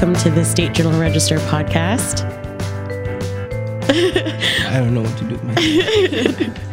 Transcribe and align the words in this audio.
welcome 0.00 0.14
to 0.14 0.30
the 0.30 0.44
State 0.44 0.74
Journal 0.74 1.00
Register 1.00 1.38
podcast. 1.38 2.22
I 4.68 4.78
don't 4.78 4.94
know 4.94 5.02
what 5.02 5.18
to 5.18 5.24
do 5.24 5.36
my. 5.42 6.54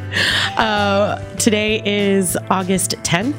Uh, 0.58 1.20
today 1.38 1.82
is 1.84 2.38
August 2.52 2.92
10th. 3.02 3.36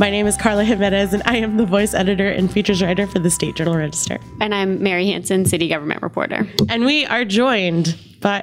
My 0.00 0.08
name 0.08 0.26
is 0.26 0.38
Carla 0.38 0.64
Jimenez, 0.64 1.12
and 1.12 1.22
I 1.26 1.36
am 1.36 1.58
the 1.58 1.66
voice 1.66 1.92
editor 1.92 2.30
and 2.30 2.50
features 2.50 2.82
writer 2.82 3.06
for 3.06 3.18
the 3.18 3.28
State 3.28 3.56
Journal 3.56 3.76
Register. 3.76 4.18
And 4.40 4.54
I'm 4.54 4.82
Mary 4.82 5.06
Hanson, 5.06 5.44
city 5.44 5.68
government 5.68 6.02
reporter. 6.02 6.48
And 6.70 6.86
we 6.86 7.04
are 7.04 7.26
joined 7.26 7.94
by 8.22 8.42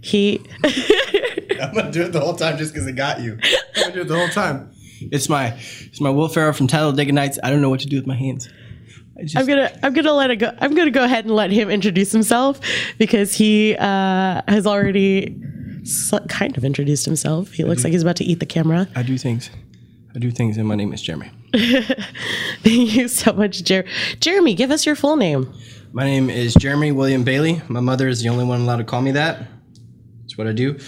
he. 0.00 0.44
I'm 0.64 1.72
gonna 1.72 1.92
do 1.92 2.02
it 2.02 2.12
the 2.12 2.20
whole 2.20 2.34
time 2.34 2.58
just 2.58 2.74
because 2.74 2.88
it 2.88 2.94
got 2.94 3.20
you. 3.20 3.38
I'm 3.76 3.82
gonna 3.82 3.94
do 3.94 4.00
it 4.00 4.08
the 4.08 4.18
whole 4.18 4.28
time. 4.28 4.72
It's 5.00 5.28
my 5.28 5.56
it's 5.86 6.00
my 6.00 6.10
Will 6.10 6.28
Ferrell 6.28 6.52
from 6.52 6.66
Talladega 6.66 7.12
Nights. 7.12 7.38
I 7.44 7.50
don't 7.50 7.62
know 7.62 7.70
what 7.70 7.80
to 7.80 7.86
do 7.86 7.96
with 7.96 8.08
my 8.08 8.16
hands. 8.16 8.48
I 9.18 9.22
just, 9.22 9.36
I'm 9.36 9.46
gonna 9.46 9.70
I'm 9.82 9.92
gonna 9.92 10.12
let 10.12 10.30
it 10.30 10.36
go. 10.36 10.50
I'm 10.58 10.74
gonna 10.74 10.90
go 10.90 11.04
ahead 11.04 11.24
and 11.26 11.34
let 11.34 11.50
him 11.50 11.68
introduce 11.70 12.12
himself 12.12 12.60
because 12.98 13.34
he 13.34 13.76
uh, 13.76 14.40
has 14.48 14.66
already 14.66 15.36
s- 15.82 16.12
kind 16.28 16.56
of 16.56 16.64
introduced 16.64 17.04
himself. 17.04 17.52
He 17.52 17.64
looks 17.64 17.84
like 17.84 17.92
he's 17.92 18.02
about 18.02 18.16
to 18.16 18.24
eat 18.24 18.40
the 18.40 18.46
camera. 18.46 18.88
I 18.96 19.02
do 19.02 19.18
things. 19.18 19.50
I 20.14 20.18
do 20.18 20.30
things, 20.30 20.56
and 20.58 20.66
my 20.66 20.74
name 20.74 20.92
is 20.92 21.02
Jeremie. 21.02 21.30
Thank 22.62 22.94
you 22.96 23.08
so 23.08 23.32
much, 23.32 23.62
Jer- 23.64 23.84
Jeremie. 24.20 24.54
Give 24.54 24.70
us 24.70 24.84
your 24.86 24.94
full 24.96 25.16
name. 25.16 25.52
My 25.92 26.04
name 26.04 26.30
is 26.30 26.54
Jeremie 26.54 26.92
William 26.92 27.22
Bailey. 27.24 27.60
My 27.68 27.80
mother 27.80 28.08
is 28.08 28.22
the 28.22 28.28
only 28.28 28.44
one 28.44 28.60
allowed 28.62 28.76
to 28.78 28.84
call 28.84 29.02
me 29.02 29.12
that. 29.12 29.42
That's 30.22 30.38
what 30.38 30.46
I 30.46 30.52
do. 30.52 30.78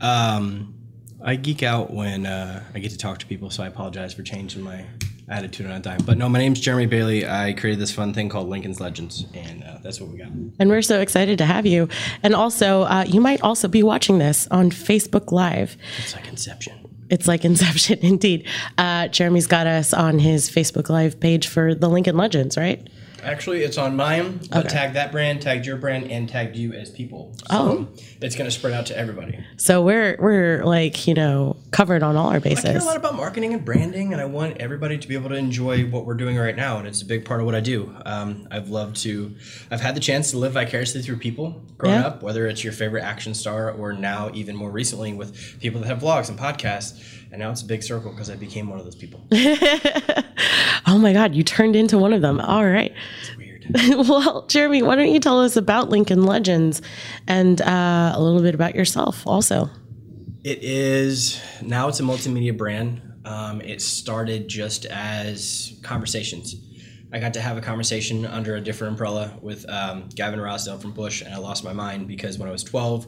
Um, 0.00 0.74
I 1.22 1.36
geek 1.36 1.62
out 1.62 1.92
when 1.92 2.26
uh, 2.26 2.62
I 2.74 2.78
get 2.78 2.90
to 2.92 2.98
talk 2.98 3.18
to 3.18 3.26
people, 3.26 3.50
so 3.50 3.62
I 3.62 3.66
apologize 3.66 4.14
for 4.14 4.22
changing 4.22 4.62
my 4.62 4.84
attitude 5.30 5.66
on 5.66 5.72
a 5.72 5.80
dime. 5.80 6.00
But 6.04 6.18
no, 6.18 6.28
my 6.28 6.38
name's 6.38 6.60
Jeremie 6.60 6.86
Bailey. 6.86 7.26
I 7.26 7.52
created 7.52 7.80
this 7.80 7.92
fun 7.92 8.12
thing 8.12 8.28
called 8.28 8.48
Lincoln's 8.48 8.80
Legends, 8.80 9.26
and 9.32 9.62
uh, 9.64 9.78
that's 9.82 10.00
what 10.00 10.10
we 10.10 10.18
got. 10.18 10.28
And 10.58 10.68
we're 10.68 10.82
so 10.82 11.00
excited 11.00 11.38
to 11.38 11.46
have 11.46 11.66
you. 11.66 11.88
And 12.22 12.34
also, 12.34 12.82
uh, 12.82 13.04
you 13.06 13.20
might 13.20 13.40
also 13.42 13.68
be 13.68 13.82
watching 13.82 14.18
this 14.18 14.48
on 14.50 14.70
Facebook 14.70 15.32
Live. 15.32 15.76
It's 15.98 16.14
like 16.14 16.28
Inception. 16.28 16.88
It's 17.08 17.26
like 17.26 17.44
Inception, 17.44 17.98
indeed. 18.02 18.46
Uh, 18.76 19.08
Jeremie's 19.08 19.46
got 19.46 19.66
us 19.66 19.94
on 19.94 20.18
his 20.18 20.50
Facebook 20.50 20.88
Live 20.88 21.20
page 21.20 21.46
for 21.46 21.74
the 21.74 21.88
Lincoln 21.88 22.16
Legends, 22.16 22.56
right? 22.56 22.86
Actually, 23.24 23.62
it's 23.62 23.78
on 23.78 23.96
mine, 23.96 24.40
but 24.50 24.66
Okay. 24.66 24.68
tag 24.68 24.92
that 24.94 25.12
brand, 25.12 25.42
tagged 25.42 25.66
your 25.66 25.76
brand, 25.76 26.10
and 26.10 26.28
tagged 26.28 26.56
you 26.56 26.72
as 26.72 26.90
people. 26.90 27.32
So 27.50 27.56
Oh. 27.56 27.88
it's 28.20 28.34
going 28.36 28.48
to 28.48 28.54
spread 28.54 28.72
out 28.72 28.86
to 28.86 28.96
everybody. 28.98 29.38
So 29.56 29.82
we're 29.82 30.16
we're 30.18 30.64
like 30.64 31.06
you 31.06 31.14
know 31.14 31.56
covered 31.70 32.02
on 32.02 32.16
all 32.16 32.28
our 32.30 32.40
bases. 32.40 32.64
I 32.64 32.72
care 32.72 32.80
a 32.80 32.84
lot 32.84 32.96
about 32.96 33.14
marketing 33.16 33.52
and 33.54 33.64
branding, 33.64 34.12
and 34.12 34.20
I 34.20 34.24
want 34.24 34.56
everybody 34.58 34.98
to 34.98 35.08
be 35.08 35.14
able 35.14 35.28
to 35.30 35.36
enjoy 35.36 35.84
what 35.86 36.06
we're 36.06 36.14
doing 36.14 36.36
right 36.36 36.56
now, 36.56 36.78
and 36.78 36.86
it's 36.88 37.02
a 37.02 37.06
big 37.06 37.24
part 37.24 37.40
of 37.40 37.46
what 37.46 37.54
I 37.54 37.60
do. 37.60 37.94
Um, 38.04 38.48
I've 38.50 38.70
loved 38.70 38.96
to, 39.02 39.34
I've 39.70 39.80
had 39.80 39.94
the 39.94 40.00
chance 40.00 40.30
to 40.32 40.38
live 40.38 40.52
vicariously 40.52 41.02
through 41.02 41.18
people 41.18 41.62
growing 41.78 41.96
Yeah. 42.00 42.06
up, 42.08 42.22
whether 42.22 42.46
it's 42.46 42.62
your 42.64 42.72
favorite 42.72 43.02
action 43.04 43.34
star 43.34 43.70
or 43.70 43.92
now 43.92 44.30
even 44.34 44.56
more 44.56 44.70
recently 44.70 45.12
with 45.12 45.58
people 45.60 45.80
that 45.80 45.86
have 45.86 46.00
vlogs 46.00 46.28
and 46.28 46.38
podcasts, 46.38 46.98
and 47.32 47.40
now 47.40 47.50
it's 47.50 47.62
a 47.62 47.66
big 47.66 47.82
circle 47.82 48.10
because 48.10 48.28
I 48.30 48.36
became 48.36 48.68
one 48.68 48.78
of 48.78 48.84
those 48.84 48.96
people. 48.96 49.20
Oh 50.90 50.98
my 50.98 51.12
God, 51.12 51.36
you 51.36 51.44
turned 51.44 51.76
into 51.76 51.96
one 51.98 52.12
of 52.12 52.20
them. 52.20 52.40
All 52.40 52.66
right. 52.66 52.92
Well, 53.88 54.46
Jeremie, 54.48 54.82
why 54.82 54.96
don't 54.96 55.12
you 55.12 55.20
tell 55.20 55.40
us 55.40 55.56
about 55.56 55.90
Lincoln 55.90 56.24
Legends 56.24 56.82
and 57.28 57.60
uh, 57.62 58.12
a 58.16 58.20
little 58.20 58.42
bit 58.42 58.52
about 58.52 58.74
yourself 58.74 59.24
also? 59.24 59.70
It 60.42 60.64
is 60.64 61.40
now 61.62 61.86
it's 61.86 62.00
a 62.00 62.02
multimedia 62.02 62.56
brand. 62.56 63.00
Um, 63.24 63.60
it 63.60 63.80
started 63.80 64.48
just 64.48 64.86
as 64.86 65.78
conversations. 65.84 66.56
I 67.12 67.20
got 67.20 67.34
to 67.34 67.40
have 67.40 67.58
a 67.58 67.60
conversation 67.60 68.26
under 68.26 68.56
a 68.56 68.60
different 68.60 68.94
umbrella 68.94 69.38
with 69.40 69.68
um, 69.70 70.08
Gavin 70.16 70.40
Rossdale 70.40 70.82
from 70.82 70.90
Bush, 70.90 71.22
and 71.22 71.32
I 71.32 71.38
lost 71.38 71.62
my 71.62 71.72
mind 71.72 72.08
because 72.08 72.38
when 72.38 72.48
I 72.48 72.52
was 72.52 72.64
12, 72.64 73.06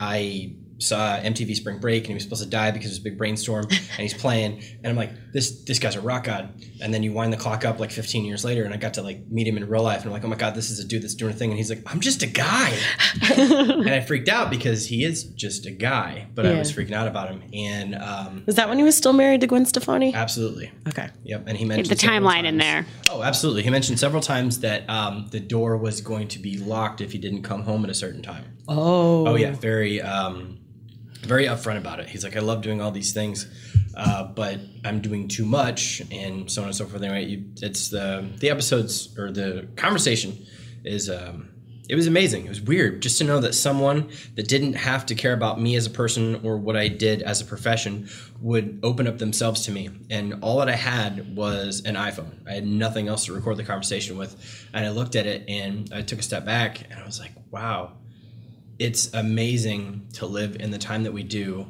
I 0.00 0.54
saw 0.78 1.18
MTV 1.18 1.54
Spring 1.56 1.78
Break, 1.78 2.02
and 2.04 2.08
he 2.08 2.14
was 2.14 2.22
supposed 2.22 2.42
to 2.44 2.48
die 2.48 2.70
because 2.70 2.86
it 2.86 2.90
was 2.92 2.98
a 2.98 3.02
big 3.02 3.18
brainstorm, 3.18 3.66
and 3.70 3.80
he's 3.98 4.14
playing, 4.14 4.62
and 4.82 4.86
I'm 4.86 4.96
like, 4.96 5.10
this 5.32 5.62
this 5.64 5.78
guy's 5.78 5.96
a 5.96 6.00
rock 6.00 6.24
god. 6.24 6.50
And 6.80 6.94
then 6.94 7.02
you 7.02 7.12
wind 7.12 7.32
the 7.32 7.36
clock 7.36 7.64
up 7.64 7.80
like 7.80 7.90
15 7.90 8.24
years 8.24 8.44
later, 8.44 8.62
and 8.64 8.72
I 8.72 8.76
got 8.76 8.94
to 8.94 9.02
like 9.02 9.26
meet 9.28 9.46
him 9.48 9.56
in 9.56 9.68
real 9.68 9.82
life, 9.82 9.98
and 9.98 10.06
I'm 10.06 10.12
like, 10.12 10.24
oh 10.24 10.28
my 10.28 10.36
god, 10.36 10.54
this 10.54 10.70
is 10.70 10.78
a 10.78 10.84
dude 10.86 11.02
that's 11.02 11.14
doing 11.14 11.32
a 11.32 11.36
thing, 11.36 11.50
and 11.50 11.58
he's 11.58 11.68
like, 11.70 11.82
I'm 11.86 12.00
just 12.00 12.22
a 12.22 12.26
guy, 12.26 12.76
and 13.36 13.88
I 13.90 14.00
freaked 14.00 14.28
out 14.28 14.50
because 14.50 14.86
he 14.86 15.04
is 15.04 15.24
just 15.24 15.66
a 15.66 15.70
guy, 15.70 16.26
but 16.34 16.46
I 16.46 16.58
was 16.58 16.72
freaking 16.72 16.92
out 16.92 17.08
about 17.08 17.28
him, 17.30 17.42
and 17.52 17.94
um, 17.96 18.44
Is 18.46 18.54
that 18.56 18.68
when 18.68 18.78
he 18.78 18.84
was 18.84 18.96
still 18.96 19.12
married 19.12 19.40
to 19.42 19.46
Gwen 19.46 19.66
Stefani? 19.66 20.14
absolutely, 20.14 20.70
Okay. 20.88 21.08
yep. 21.24 21.44
And 21.46 21.56
he 21.56 21.64
Get 21.64 21.68
mentioned 21.68 21.98
the 21.98 22.06
timeline 22.06 22.44
in 22.44 22.58
there. 22.58 22.86
Oh, 23.10 23.22
absolutely. 23.22 23.62
He 23.62 23.70
mentioned 23.70 23.98
several 23.98 24.22
times 24.22 24.60
that 24.60 24.88
um, 24.88 25.26
the 25.30 25.40
door 25.40 25.76
was 25.76 26.00
going 26.00 26.28
to 26.28 26.38
be 26.38 26.58
locked 26.58 27.00
if 27.00 27.12
he 27.12 27.18
didn't 27.18 27.42
come 27.42 27.62
home 27.62 27.84
at 27.84 27.90
a 27.90 27.94
certain 27.94 28.22
time. 28.22 28.44
Oh. 28.68 29.26
Oh 29.28 29.34
yeah, 29.34 29.52
very, 29.52 30.00
um, 30.02 30.58
very 31.22 31.46
upfront 31.46 31.78
about 31.78 32.00
it. 32.00 32.08
He's 32.08 32.24
like, 32.24 32.36
I 32.36 32.40
love 32.40 32.62
doing 32.62 32.80
all 32.80 32.90
these 32.90 33.12
things, 33.12 33.46
uh, 33.96 34.24
but 34.24 34.60
I'm 34.84 35.00
doing 35.00 35.28
too 35.28 35.44
much, 35.44 36.02
and 36.10 36.50
so 36.50 36.62
on 36.62 36.68
and 36.68 36.76
so 36.76 36.86
forth. 36.86 37.02
Anyway, 37.02 37.24
you, 37.24 37.44
it's 37.60 37.88
the 37.90 38.28
the 38.38 38.50
episodes 38.50 39.16
or 39.18 39.30
the 39.30 39.68
conversation 39.76 40.46
is. 40.84 41.10
Um, 41.10 41.50
it 41.88 41.94
was 41.94 42.06
amazing. 42.06 42.44
It 42.44 42.50
was 42.50 42.60
weird 42.60 43.00
just 43.00 43.16
to 43.16 43.24
know 43.24 43.40
that 43.40 43.54
someone 43.54 44.10
that 44.34 44.46
didn't 44.46 44.74
have 44.74 45.06
to 45.06 45.14
care 45.14 45.32
about 45.32 45.58
me 45.58 45.74
as 45.74 45.86
a 45.86 45.90
person 45.90 46.38
or 46.44 46.58
what 46.58 46.76
I 46.76 46.88
did 46.88 47.22
as 47.22 47.40
a 47.40 47.46
profession 47.46 48.10
would 48.42 48.80
open 48.82 49.06
up 49.06 49.16
themselves 49.16 49.62
to 49.62 49.72
me. 49.72 49.88
And 50.10 50.42
all 50.42 50.58
that 50.58 50.68
I 50.68 50.76
had 50.76 51.34
was 51.34 51.82
an 51.86 51.94
iPhone. 51.94 52.46
I 52.46 52.52
had 52.52 52.66
nothing 52.66 53.08
else 53.08 53.24
to 53.24 53.32
record 53.32 53.56
the 53.56 53.64
conversation 53.64 54.18
with. 54.18 54.68
And 54.74 54.84
I 54.84 54.90
looked 54.90 55.16
at 55.16 55.24
it 55.24 55.48
and 55.48 55.90
I 55.90 56.02
took 56.02 56.18
a 56.18 56.22
step 56.22 56.44
back 56.44 56.82
and 56.90 57.00
I 57.00 57.06
was 57.06 57.18
like, 57.18 57.32
wow, 57.50 57.92
it's 58.78 59.12
amazing 59.12 60.08
to 60.14 60.26
live 60.26 60.56
in 60.56 60.70
the 60.70 60.78
time 60.78 61.02
that 61.02 61.12
we 61.12 61.22
do 61.22 61.66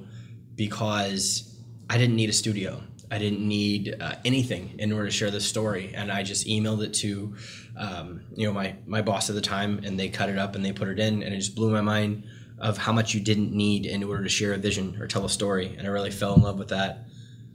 because 0.54 1.56
I 1.88 1.96
didn't 1.96 2.16
need 2.16 2.28
a 2.28 2.34
studio. 2.34 2.82
I 3.10 3.18
didn't 3.18 3.46
need 3.46 3.96
uh, 3.98 4.16
anything 4.24 4.74
in 4.78 4.92
order 4.92 5.06
to 5.06 5.10
share 5.10 5.30
this 5.30 5.46
story, 5.46 5.92
and 5.94 6.12
I 6.12 6.22
just 6.22 6.46
emailed 6.46 6.84
it 6.84 6.92
to, 6.94 7.34
um, 7.76 8.20
you 8.34 8.46
know, 8.46 8.52
my 8.52 8.76
my 8.86 9.00
boss 9.00 9.30
at 9.30 9.34
the 9.34 9.40
time, 9.40 9.80
and 9.84 9.98
they 9.98 10.10
cut 10.10 10.28
it 10.28 10.38
up 10.38 10.54
and 10.54 10.64
they 10.64 10.72
put 10.72 10.88
it 10.88 10.98
in, 10.98 11.22
and 11.22 11.32
it 11.32 11.38
just 11.38 11.54
blew 11.54 11.70
my 11.70 11.80
mind 11.80 12.24
of 12.58 12.76
how 12.76 12.92
much 12.92 13.14
you 13.14 13.20
didn't 13.20 13.52
need 13.52 13.86
in 13.86 14.02
order 14.02 14.24
to 14.24 14.28
share 14.28 14.52
a 14.52 14.58
vision 14.58 15.00
or 15.00 15.06
tell 15.06 15.24
a 15.24 15.30
story, 15.30 15.74
and 15.78 15.86
I 15.86 15.90
really 15.90 16.10
fell 16.10 16.34
in 16.34 16.42
love 16.42 16.58
with 16.58 16.68
that. 16.68 17.06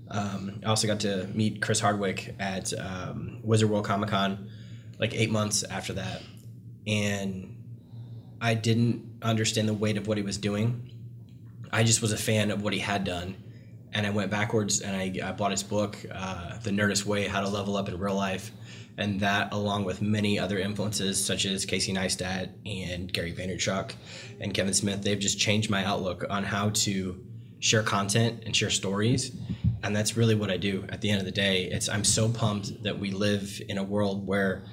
Um, 0.09 0.62
I 0.66 0.69
also 0.69 0.88
got 0.88 1.02
to 1.02 1.28
meet 1.34 1.62
Chris 1.62 1.80
Hardwick 1.80 2.36
at 2.40 2.74
um, 2.80 3.40
Wizard 3.44 3.69
World 3.69 3.86
Comic 3.86 4.09
Con, 4.09 4.50
like 4.97 5.13
eight 5.13 5.30
months 5.30 5.63
after 5.63 5.94
that, 5.94 6.24
and 6.88 7.56
I 8.42 8.56
didn't 8.56 9.12
understand 9.29 9.67
the 9.67 9.73
weight 9.73 9.97
of 9.97 10.07
what 10.07 10.17
he 10.17 10.23
was 10.23 10.38
doing. 10.38 10.91
I 11.72 11.84
just 11.84 12.01
was 12.01 12.11
a 12.11 12.17
fan 12.17 12.51
of 12.51 12.61
what 12.61 12.73
he 12.73 12.79
had 12.79 13.03
done. 13.03 13.35
And 13.94 14.07
I 14.07 14.09
went 14.09 14.31
backwards 14.31 14.81
and 14.81 14.95
I, 14.95 15.28
I 15.28 15.31
bought 15.34 15.51
his 15.51 15.63
book, 15.63 15.97
uh, 16.11 16.57
The 16.59 16.72
Nerdist 16.72 17.06
Way 17.06 17.28
How 17.28 17.41
to 17.41 17.50
Level 17.50 17.78
Up 17.78 17.89
in 17.89 17.97
Real 17.97 18.16
Life. 18.16 18.51
And 18.97 19.19
that, 19.22 19.53
along 19.53 19.85
with 19.85 20.01
many 20.01 20.38
other 20.38 20.59
influences 20.59 21.23
such 21.23 21.45
as 21.45 21.66
Casey 21.66 21.94
Neistat 21.94 22.50
and 22.66 23.12
Gary 23.12 23.33
Vaynerchuk 23.33 23.94
and 24.39 24.53
Kevin 24.53 24.73
Smith, 24.73 25.01
they've 25.01 25.19
just 25.19 25.39
changed 25.39 25.69
my 25.69 25.83
outlook 25.83 26.25
on 26.29 26.44
how 26.44 26.69
to 26.69 27.23
share 27.59 27.81
content 27.81 28.44
and 28.45 28.56
share 28.56 28.69
stories. 28.69 29.35
And 29.83 29.95
that's 29.95 30.16
really 30.16 30.35
what 30.35 30.51
I 30.51 30.57
do 30.57 30.85
at 30.89 31.01
the 31.01 31.09
end 31.09 31.19
of 31.19 31.25
the 31.25 31.31
day. 31.31 31.66
It's 31.66 31.89
I'm 31.89 32.03
so 32.03 32.29
pumped 32.29 32.83
that 32.83 33.00
we 33.00 33.12
live 33.12 33.62
in 33.67 33.78
a 33.78 33.83
world 33.83 34.28
where 34.28 34.63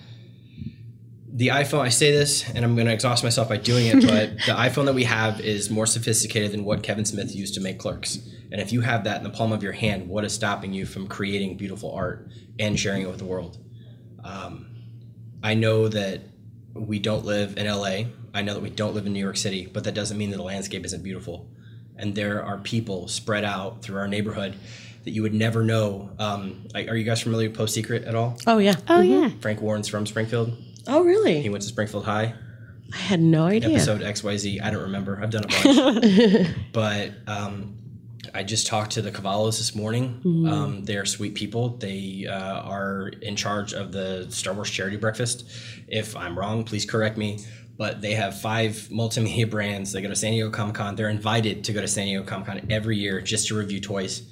the 1.33 1.49
iPhone, 1.49 1.81
I 1.81 1.89
say 1.89 2.11
this 2.11 2.49
and 2.49 2.65
I'm 2.65 2.75
going 2.75 2.87
to 2.87 2.93
exhaust 2.93 3.23
myself 3.23 3.49
by 3.49 3.57
doing 3.57 3.87
it, 3.87 4.01
but 4.07 4.31
the 4.47 4.53
iPhone 4.53 4.87
that 4.87 4.95
we 4.95 5.05
have 5.05 5.41
is 5.41 5.71
more 5.71 5.87
sophisticated 5.87 6.53
than 6.53 6.65
what 6.65 6.83
Kevin 6.83 7.05
Smith 7.05 7.35
used 7.35 7.55
to 7.55 7.61
make 7.61 7.79
clerks. 7.79 8.17
And 8.53 8.61
if 8.61 8.73
you 8.73 8.81
have 8.81 9.05
that 9.05 9.19
in 9.19 9.25
the 9.25 9.31
palm 9.31 9.53
of 9.53 9.63
your 9.63 9.73
hand, 9.73 10.09
what 10.09 10.25
is 10.25 10.33
stopping 10.33 10.73
you 10.73 10.87
from 10.87 11.07
creating 11.07 11.57
beautiful 11.57 11.93
art 11.93 12.29
and 12.59 12.79
sharing 12.79 13.03
it 13.03 13.09
with 13.09 13.19
the 13.19 13.25
world? 13.25 13.59
Um, 14.25 14.67
I 15.43 15.55
know 15.55 15.89
that 15.89 16.23
we 16.75 16.99
don't 16.99 17.25
live 17.25 17.57
in 17.57 17.67
LA. 17.67 18.11
I 18.35 18.43
know 18.43 18.55
that 18.55 18.63
we 18.63 18.71
don't 18.71 18.95
live 18.95 19.07
in 19.07 19.13
New 19.13 19.21
York 19.21 19.37
City, 19.37 19.67
but 19.67 19.85
that 19.85 19.95
doesn't 19.95 20.19
mean 20.19 20.31
that 20.31 20.37
the 20.37 20.43
landscape 20.43 20.85
isn't 20.85 21.03
beautiful. 21.03 21.49
And 21.97 22.15
there 22.15 22.45
are 22.45 22.59
people 22.59 23.09
spread 23.09 23.45
out 23.45 23.83
through 23.83 23.99
our 23.99 24.09
neighborhood 24.09 24.57
that 25.05 25.11
you 25.11 25.23
would 25.23 25.35
never 25.35 25.63
know. 25.63 26.11
Um, 26.19 26.67
are 26.75 26.97
you 26.97 27.05
guys 27.05 27.23
familiar 27.23 27.49
with 27.49 27.57
Post 27.57 27.75
Secret 27.75 28.05
at 28.05 28.15
all? 28.15 28.37
Oh 28.47 28.59
yeah. 28.59 28.75
Oh, 28.89 29.01
yeah. 29.01 29.31
Frank 29.41 29.61
Warren's 29.61 29.89
from 29.89 30.07
Springfield. 30.07 30.57
Oh 30.91 31.05
really? 31.05 31.41
He 31.41 31.49
went 31.49 31.63
to 31.63 31.69
Springfield 31.69 32.05
High. 32.05 32.35
I 32.93 32.97
had 32.97 33.21
no 33.21 33.45
idea. 33.47 33.71
Episode 33.71 34.01
XYZ. 34.01 34.63
I 34.63 34.71
don't 34.71 34.83
remember. 34.83 35.21
I've 35.23 35.31
done 35.31 35.45
a 35.45 35.49
bunch. 35.49 36.49
but 36.73 37.13
um, 37.29 37.79
I 38.35 38.43
just 38.43 38.67
talked 38.67 38.93
to 38.93 39.03
the 39.03 39.13
Cavallos 39.13 39.59
this 39.59 39.75
morning. 39.77 40.21
Um, 40.49 40.85
they're 40.85 41.05
sweet 41.07 41.37
people. 41.37 41.77
They 41.77 42.27
uh, 42.29 42.63
are 42.63 43.09
in 43.23 43.37
charge 43.37 43.73
of 43.73 43.93
the 43.93 44.27
Star 44.31 44.53
Wars 44.55 44.71
charity 44.71 44.97
breakfast. 44.97 45.49
If 45.87 46.17
I'm 46.17 46.37
wrong, 46.37 46.65
please 46.65 46.85
correct 46.85 47.17
me. 47.17 47.39
But 47.77 48.01
they 48.03 48.15
have 48.15 48.41
five 48.41 48.73
multimedia 48.91 49.49
brands. 49.51 49.93
They 49.93 50.03
go 50.03 50.09
to 50.09 50.17
San 50.17 50.33
Diego 50.33 50.51
Comic 50.51 50.75
Con. 50.75 50.97
They're 50.97 51.09
invited 51.09 51.63
to 51.65 51.73
go 51.73 51.81
to 51.81 51.89
San 51.89 52.07
Diego 52.07 52.25
Comic 52.25 52.47
Con 52.47 52.67
every 52.71 52.97
year 52.97 53.21
just 53.21 53.47
to 53.49 53.57
review 53.57 53.81
toys. 53.81 54.23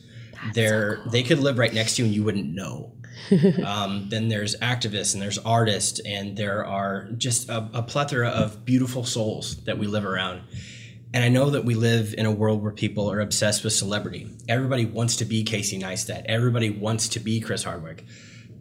They're 0.55 1.00
they 1.10 1.22
could 1.22 1.38
live 1.38 1.58
right 1.58 1.72
next 1.72 1.96
to 1.96 2.02
you 2.02 2.06
and 2.06 2.14
you 2.14 2.25
wouldn't 2.25 2.46
know. 2.46 2.93
um, 3.65 4.09
then 4.09 4.29
there's 4.29 4.56
activists 4.56 5.15
and 5.15 5.23
there's 5.23 5.38
artists 5.38 6.00
and 6.00 6.37
there 6.37 6.65
are 6.65 7.09
just 7.17 7.49
a, 7.49 7.69
a 7.75 7.82
plethora 7.82 8.29
of 8.29 8.65
beautiful 8.65 9.05
souls 9.05 9.62
that 9.65 9.79
we 9.79 9.87
live 9.87 10.05
around. 10.05 10.43
And 11.15 11.25
I 11.25 11.29
know 11.29 11.50
that 11.50 11.65
we 11.65 11.75
live 11.75 12.15
in 12.17 12.26
a 12.26 12.31
world 12.31 12.62
where 12.62 12.73
people 12.73 13.11
are 13.11 13.20
obsessed 13.20 13.65
with 13.65 13.73
celebrity. 13.73 14.31
Everybody 14.49 14.85
wants 14.85 15.17
to 15.17 15.25
be 15.25 15.43
Casey 15.43 15.79
Neistat. 15.79 16.25
Everybody 16.26 16.70
wants 16.70 17.09
to 17.11 17.20
be 17.20 17.41
Chris 17.41 17.65
Hardwick. 17.65 18.05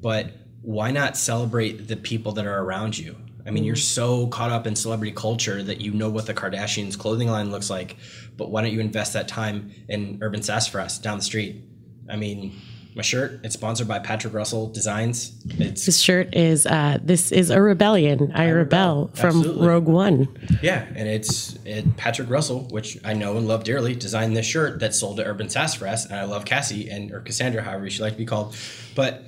But 0.01 0.31
why 0.62 0.92
not 0.92 1.18
celebrate 1.18 1.88
the 1.88 1.98
people 1.98 2.33
that 2.33 2.45
are 2.45 2.63
around 2.63 2.98
you? 2.98 3.18
I 3.45 3.51
mean, 3.51 3.63
you're 3.63 3.77
so 3.77 4.27
caught 4.27 4.51
up 4.51 4.68
in 4.68 4.75
celebrity 4.75 5.13
culture 5.13 5.63
that 5.63 5.80
you 5.80 5.94
know 5.94 6.09
what 6.09 6.25
the 6.25 6.33
Kardashians' 6.33 6.98
clothing 6.98 7.30
line 7.30 7.50
looks 7.50 7.69
like, 7.69 7.95
but 8.36 8.51
why 8.51 8.62
don't 8.62 8.74
you 8.74 8.81
invest 8.81 9.13
that 9.13 9.30
time 9.30 9.71
in 9.88 10.19
Urban 10.21 10.42
Sassafras 10.42 11.00
down 11.00 11.18
the 11.18 11.24
street? 11.24 11.63
I 12.09 12.18
mean, 12.18 12.59
my 12.97 13.03
shirt, 13.03 13.39
it's 13.44 13.53
sponsored 13.53 13.88
by 13.88 13.99
Patrick 13.99 14.33
Russell 14.33 14.67
Designs. 14.69 15.31
It's 15.59 15.85
This 15.85 15.99
shirt 15.99 16.35
is 16.35 16.65
uh, 16.65 16.97
this 17.01 17.31
is 17.31 17.49
a 17.51 17.61
rebellion. 17.61 18.31
I, 18.33 18.49
rebel, 18.49 18.57
rebel. 18.57 19.11
from 19.13 19.38
Absolutely. 19.38 19.67
Rogue 19.67 19.88
One. 19.88 20.27
yeah, 20.61 20.85
and 20.95 21.07
it's 21.07 21.57
it, 21.63 21.95
Patrick 21.95 22.29
Russell, 22.29 22.61
which 22.71 22.97
I 23.05 23.13
know 23.13 23.38
and 23.38 23.47
love 23.47 23.63
dearly, 23.63 23.95
designed 23.95 24.35
this 24.35 24.45
shirt 24.45 24.79
that 24.79 24.95
sold 24.95 25.17
to 25.17 25.25
Urban 25.25 25.49
Sassafras, 25.49 26.05
and 26.05 26.15
I 26.15 26.23
love 26.25 26.44
Cassie 26.45 26.89
and 26.89 27.11
or 27.11 27.21
Cassandra, 27.21 27.61
however 27.61 27.89
she 27.89 28.01
like 28.01 28.13
to 28.13 28.17
be 28.17 28.25
called. 28.25 28.57
But 28.95 29.23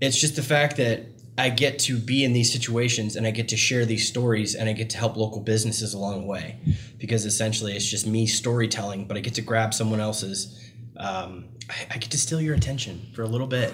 it's 0.00 0.20
just 0.20 0.36
the 0.36 0.42
fact 0.42 0.76
that 0.76 1.06
I 1.36 1.48
get 1.48 1.80
to 1.80 1.98
be 1.98 2.24
in 2.24 2.32
these 2.32 2.52
situations 2.52 3.16
and 3.16 3.26
I 3.26 3.32
get 3.32 3.48
to 3.48 3.56
share 3.56 3.84
these 3.84 4.06
stories 4.06 4.54
and 4.54 4.68
I 4.68 4.72
get 4.72 4.90
to 4.90 4.98
help 4.98 5.16
local 5.16 5.40
businesses 5.40 5.92
along 5.92 6.20
the 6.20 6.26
way 6.26 6.58
because 6.98 7.24
essentially 7.24 7.74
it's 7.74 7.88
just 7.88 8.06
me 8.06 8.26
storytelling, 8.26 9.06
but 9.06 9.16
I 9.16 9.20
get 9.20 9.34
to 9.34 9.42
grab 9.42 9.74
someone 9.74 9.98
else's. 9.98 10.63
Um, 10.96 11.46
I, 11.68 11.94
I 11.94 11.98
get 11.98 12.10
to 12.10 12.18
steal 12.18 12.40
your 12.40 12.54
attention 12.54 13.06
for 13.14 13.22
a 13.22 13.26
little 13.26 13.46
bit, 13.46 13.72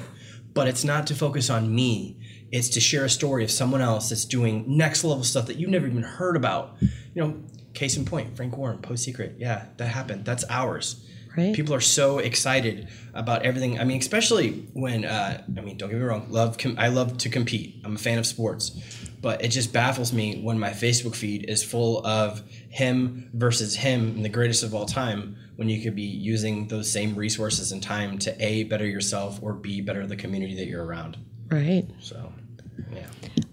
but 0.54 0.68
it's 0.68 0.84
not 0.84 1.06
to 1.08 1.14
focus 1.14 1.50
on 1.50 1.74
me. 1.74 2.18
It's 2.52 2.68
to 2.70 2.80
share 2.80 3.04
a 3.04 3.10
story 3.10 3.44
of 3.44 3.50
someone 3.50 3.80
else 3.80 4.08
that's 4.08 4.24
doing 4.24 4.64
next 4.66 5.04
level 5.04 5.22
stuff 5.22 5.46
that 5.46 5.56
you've 5.56 5.70
never 5.70 5.86
even 5.86 6.02
heard 6.02 6.36
about. 6.36 6.76
You 6.80 7.22
know, 7.22 7.42
case 7.74 7.96
in 7.96 8.04
point, 8.04 8.36
Frank 8.36 8.56
Warren, 8.56 8.78
Post 8.78 9.04
Secret. 9.04 9.36
Yeah, 9.38 9.66
that 9.76 9.88
happened. 9.88 10.24
That's 10.24 10.44
ours. 10.48 11.06
Right. 11.36 11.54
People 11.54 11.74
are 11.74 11.80
so 11.80 12.18
excited 12.18 12.88
about 13.14 13.42
everything. 13.42 13.78
I 13.78 13.84
mean, 13.84 13.98
especially 13.98 14.66
when 14.72 15.04
uh, 15.04 15.44
I 15.56 15.60
mean, 15.60 15.76
don't 15.76 15.90
get 15.90 15.98
me 15.98 16.04
wrong. 16.04 16.26
Love, 16.28 16.58
com- 16.58 16.76
I 16.78 16.88
love 16.88 17.18
to 17.18 17.28
compete. 17.28 17.80
I'm 17.84 17.94
a 17.94 17.98
fan 17.98 18.18
of 18.18 18.26
sports, 18.26 18.72
but 19.20 19.44
it 19.44 19.48
just 19.48 19.72
baffles 19.72 20.12
me 20.12 20.42
when 20.42 20.58
my 20.58 20.70
Facebook 20.70 21.14
feed 21.14 21.48
is 21.48 21.62
full 21.62 22.04
of 22.04 22.42
him 22.68 23.30
versus 23.32 23.76
him 23.76 24.16
and 24.16 24.24
the 24.24 24.28
greatest 24.28 24.62
of 24.62 24.74
all 24.74 24.86
time. 24.86 25.36
When 25.56 25.68
you 25.68 25.82
could 25.82 25.94
be 25.94 26.02
using 26.02 26.68
those 26.68 26.90
same 26.90 27.14
resources 27.14 27.70
and 27.70 27.82
time 27.82 28.18
to 28.20 28.34
a 28.42 28.64
better 28.64 28.86
yourself 28.86 29.40
or 29.42 29.52
b 29.52 29.82
better 29.82 30.06
the 30.06 30.16
community 30.16 30.54
that 30.56 30.66
you're 30.66 30.84
around. 30.84 31.18
Right. 31.50 31.86
So, 32.00 32.32
yeah. 32.90 33.06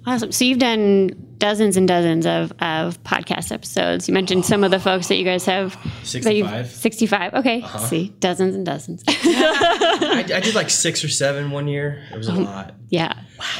Awesome. 0.05 0.31
So 0.31 0.45
you've 0.45 0.59
done 0.59 1.26
dozens 1.39 1.77
and 1.77 1.87
dozens 1.87 2.25
of, 2.25 2.51
of 2.59 3.01
podcast 3.03 3.51
episodes. 3.51 4.07
You 4.07 4.13
mentioned 4.13 4.45
some 4.45 4.63
of 4.63 4.71
the 4.71 4.79
folks 4.79 5.07
that 5.07 5.15
you 5.17 5.23
guys 5.23 5.45
have. 5.45 5.77
65. 6.03 6.67
65. 6.67 7.33
Okay. 7.35 7.63
See, 7.87 8.09
dozens 8.19 8.55
and 8.55 8.65
dozens. 8.65 9.03
I, 9.07 10.25
I 10.33 10.39
did 10.39 10.55
like 10.55 10.69
six 10.69 11.03
or 11.03 11.09
seven 11.09 11.51
one 11.51 11.67
year. 11.67 12.03
It 12.11 12.17
was 12.17 12.27
a 12.27 12.33
lot. 12.33 12.73
yeah. 12.89 13.13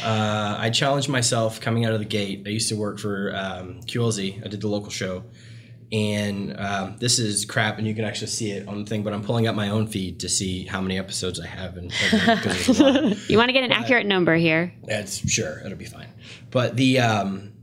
Uh, 0.03 0.56
I 0.59 0.69
challenged 0.69 1.09
myself 1.09 1.62
coming 1.62 1.85
out 1.85 1.94
of 1.94 2.00
the 2.00 2.06
gate. 2.06 2.44
I 2.45 2.50
used 2.50 2.69
to 2.69 2.75
work 2.75 3.00
for 3.00 3.33
um, 3.35 3.81
QLZ. 3.83 4.45
I 4.45 4.47
did 4.50 4.62
the 4.62 4.68
local 4.68 4.89
show, 4.89 5.24
and 5.91 6.59
um, 6.59 6.97
this 6.97 7.19
is 7.19 7.45
crap. 7.45 7.77
And 7.77 7.88
you 7.88 7.94
can 7.94 8.03
actually 8.06 8.27
see 8.27 8.51
it 8.51 8.68
on 8.68 8.83
the 8.83 8.89
thing. 8.89 9.03
But 9.03 9.13
I'm 9.13 9.24
pulling 9.24 9.47
up 9.47 9.56
my 9.56 9.69
own 9.69 9.88
feed 9.88 10.21
to 10.21 10.29
see 10.29 10.65
how 10.65 10.81
many 10.81 10.97
episodes 10.97 11.39
I 11.39 11.45
have, 11.47 11.77
and 11.77 11.89
because 11.89 12.65
there's 12.65 12.79
a 12.79 12.83
lot. 12.83 13.29
You 13.29 13.38
want 13.38 13.50
to 13.50 13.53
get 13.53 13.63
an 13.63 13.71
accurate 13.71 14.06
number 14.07 14.35
here. 14.35 14.74
That's 14.83 15.29
sure 15.29 15.62
it'll 15.63 15.77
be 15.77 15.85
fine. 15.85 16.07
But 16.50 16.75
the 16.75 17.00
um, 17.00 17.53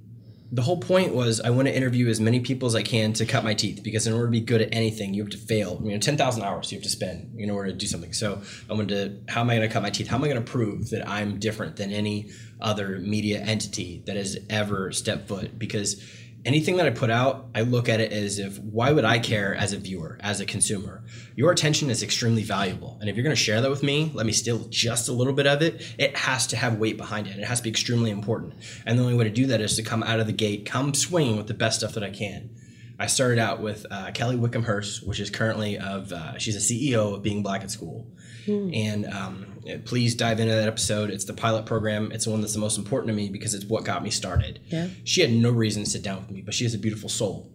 the 0.55 0.62
whole 0.62 0.79
point 0.79 1.12
was 1.12 1.41
I 1.41 1.51
want 1.51 1.67
to 1.67 1.77
interview 1.77 2.09
as 2.09 2.21
many 2.21 2.39
people 2.39 2.69
as 2.69 2.77
I 2.77 2.83
can 2.83 3.12
to 3.15 3.27
cut 3.27 3.43
my 3.43 3.55
teeth 3.55 3.81
because 3.83 4.06
in 4.06 4.12
order 4.12 4.27
to 4.27 4.31
be 4.31 4.41
good 4.41 4.62
at 4.62 4.69
anything, 4.73 5.12
you 5.12 5.23
have 5.23 5.33
to 5.33 5.37
fail. 5.37 5.81
You 5.83 5.91
know, 5.91 5.99
ten 5.99 6.17
thousand 6.17 6.45
hours 6.45 6.71
you 6.71 6.79
have 6.79 6.85
to 6.85 6.89
spend 6.89 7.35
in 7.37 7.51
order 7.51 7.73
to 7.73 7.77
do 7.77 7.87
something. 7.87 8.12
So 8.12 8.41
I 8.71 8.73
wanted 8.73 9.25
to 9.27 9.33
how 9.33 9.41
am 9.41 9.51
I 9.51 9.56
going 9.56 9.69
to 9.69 9.73
cut 9.73 9.83
my 9.83 9.91
teeth? 9.91 10.06
How 10.06 10.17
am 10.17 10.23
I 10.23 10.29
going 10.29 10.43
to 10.43 10.51
prove 10.51 10.91
that 10.91 11.09
I'm 11.09 11.41
different 11.41 11.75
than 11.75 11.91
any 11.91 12.31
other 12.61 13.01
media 13.01 13.41
entity 13.41 14.05
that 14.06 14.15
has 14.15 14.39
ever 14.49 14.93
stepped 14.93 15.27
foot? 15.27 15.59
Because 15.59 16.01
anything 16.44 16.76
that 16.76 16.87
I 16.87 16.91
put 16.91 17.11
out, 17.11 17.49
I 17.55 17.62
look 17.62 17.88
at 17.88 18.00
it 18.00 18.12
as 18.12 18.38
if 18.38 18.58
why 18.58 18.93
would 18.93 19.05
I 19.05 19.19
care 19.19 19.55
as 19.55 19.73
a 19.73 19.79
viewer, 19.79 20.19
as 20.20 20.41
a 20.41 20.46
consumer? 20.46 21.05
Your 21.37 21.50
attention 21.50 21.91
is 21.91 22.02
extremely 22.02 22.43
valuable. 22.43 22.99
And 23.00 23.08
if 23.08 23.17
you're 23.17 23.25
going 23.25 23.37
to 23.37 23.43
share 23.43 23.61
that 23.61 23.70
with 23.70 23.82
me, 23.82 24.11
let 24.14 24.26
me 24.26 24.32
steal 24.32 24.67
just 24.69 25.08
a 25.08 25.12
little 25.12 25.32
bit 25.32 25.46
of 25.46 25.62
it. 25.62 25.94
It 25.99 26.17
has 26.17 26.46
to 26.49 26.56
have 26.56 26.79
weight 26.79 26.96
behind 26.96 27.26
it. 27.26 27.38
It 27.38 27.44
has 27.44 27.58
to 27.58 27.64
be 27.64 27.70
extremely 27.70 28.11
important. 28.11 28.55
And 28.85 28.99
the 28.99 29.02
only 29.02 29.14
way 29.14 29.25
to 29.25 29.31
do 29.31 29.46
that 29.46 29.61
is 29.61 29.76
to 29.76 29.82
come 29.82 30.02
out 30.02 30.20
of 30.20 30.26
the 30.26 30.32
gate, 30.32 30.67
come 30.67 30.94
swinging 30.94 31.37
with 31.37 31.46
the 31.46 31.55
best 31.55 31.79
stuff 31.79 31.94
that 31.94 32.05
I 32.05 32.11
can. 32.11 32.50
I 32.99 33.06
started 33.06 33.40
out 33.40 33.61
with 33.61 33.87
uh, 33.90 34.12
Kelly 34.12 34.37
Wickham 34.37 34.62
Hurst, 34.62 35.06
which 35.06 35.19
is 35.19 35.29
currently 35.29 35.79
of 35.79 36.12
uh, 36.12 36.38
she's 36.38 36.55
a 36.55 36.61
CEO 36.61 37.14
of 37.14 37.23
Being 37.23 37.43
Black 37.43 37.62
at 37.62 37.70
School, 37.70 38.06
and 38.47 39.06
um, 39.06 39.54
please 39.84 40.14
dive 40.14 40.40
into 40.40 40.55
that 40.55 40.69
episode. 40.69 41.11
It's 41.11 41.25
the 41.25 41.32
pilot 41.32 41.66
program. 41.66 42.12
It's 42.12 42.25
the 42.25 42.31
one 42.31 42.40
that's 42.40 42.52
the 42.55 42.61
most 42.61 42.78
important 42.78 43.08
to 43.08 43.14
me 43.14 43.28
because 43.28 43.55
it's 43.55 43.64
what 43.64 43.84
got 43.84 44.02
me 44.02 44.11
started. 44.11 44.61
Yeah. 44.66 44.88
She 45.05 45.20
had 45.20 45.32
no 45.32 45.50
reason 45.50 45.84
to 45.84 45.90
sit 45.90 46.02
down 46.02 46.19
with 46.19 46.31
me, 46.31 46.43
but 46.43 46.55
she 46.55 46.64
has 46.64 46.75
a 46.75 46.78
beautiful 46.78 47.08
soul, 47.08 47.50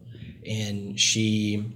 and 0.46 1.00
she 1.00 1.74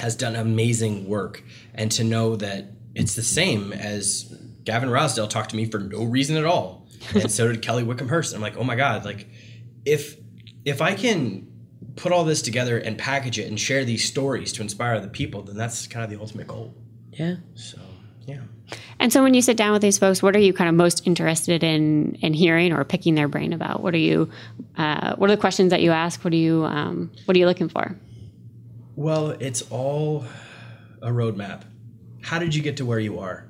has 0.00 0.16
done 0.16 0.36
amazing 0.36 1.08
work. 1.08 1.42
And 1.74 1.90
to 1.92 2.04
know 2.04 2.36
that 2.36 2.66
it's 2.94 3.14
the 3.14 3.22
same 3.22 3.72
as 3.72 4.36
Gavin 4.64 4.88
Rossdale 4.88 5.28
talked 5.28 5.50
to 5.50 5.56
me 5.56 5.64
for 5.64 5.78
no 5.78 6.04
reason 6.04 6.36
at 6.36 6.44
all, 6.44 6.86
and 7.14 7.30
so 7.30 7.48
did 7.48 7.62
Kelly 7.62 7.82
Wickham 7.82 8.08
Hurst. 8.08 8.34
I'm 8.34 8.40
like, 8.40 8.56
oh 8.56 8.64
my 8.64 8.76
god, 8.76 9.04
like 9.04 9.26
if 9.84 10.16
if 10.64 10.80
I 10.82 10.94
can 10.94 11.48
put 11.96 12.12
all 12.12 12.24
this 12.24 12.42
together 12.42 12.78
and 12.78 12.96
package 12.96 13.38
it 13.38 13.48
and 13.48 13.58
share 13.58 13.84
these 13.84 14.04
stories 14.04 14.52
to 14.54 14.62
inspire 14.62 14.94
other 14.94 15.08
people, 15.08 15.42
then 15.42 15.56
that's 15.56 15.86
kind 15.86 16.04
of 16.04 16.10
the 16.10 16.18
ultimate 16.18 16.46
goal. 16.46 16.74
Yeah. 17.12 17.36
So 17.54 17.78
yeah. 18.26 18.40
And 18.98 19.12
so 19.12 19.22
when 19.22 19.34
you 19.34 19.42
sit 19.42 19.56
down 19.56 19.72
with 19.72 19.82
these 19.82 19.98
folks, 19.98 20.22
what 20.22 20.36
are 20.36 20.40
you 20.40 20.52
kind 20.52 20.68
of 20.68 20.74
most 20.74 21.06
interested 21.06 21.62
in 21.64 22.16
in 22.22 22.32
hearing 22.32 22.72
or 22.72 22.84
picking 22.84 23.14
their 23.14 23.28
brain 23.28 23.52
about? 23.52 23.82
What 23.82 23.94
are 23.94 23.98
you 23.98 24.30
uh, 24.76 25.16
what 25.16 25.30
are 25.30 25.34
the 25.34 25.40
questions 25.40 25.70
that 25.70 25.82
you 25.82 25.90
ask? 25.90 26.24
What 26.24 26.32
are 26.32 26.36
you 26.36 26.64
um, 26.64 27.10
what 27.24 27.36
are 27.36 27.38
you 27.38 27.46
looking 27.46 27.68
for? 27.68 27.96
Well, 28.96 29.30
it's 29.30 29.62
all 29.70 30.24
a 31.00 31.08
roadmap. 31.08 31.62
How 32.20 32.38
did 32.38 32.54
you 32.54 32.62
get 32.62 32.76
to 32.76 32.84
where 32.84 33.00
you 33.00 33.18
are? 33.18 33.48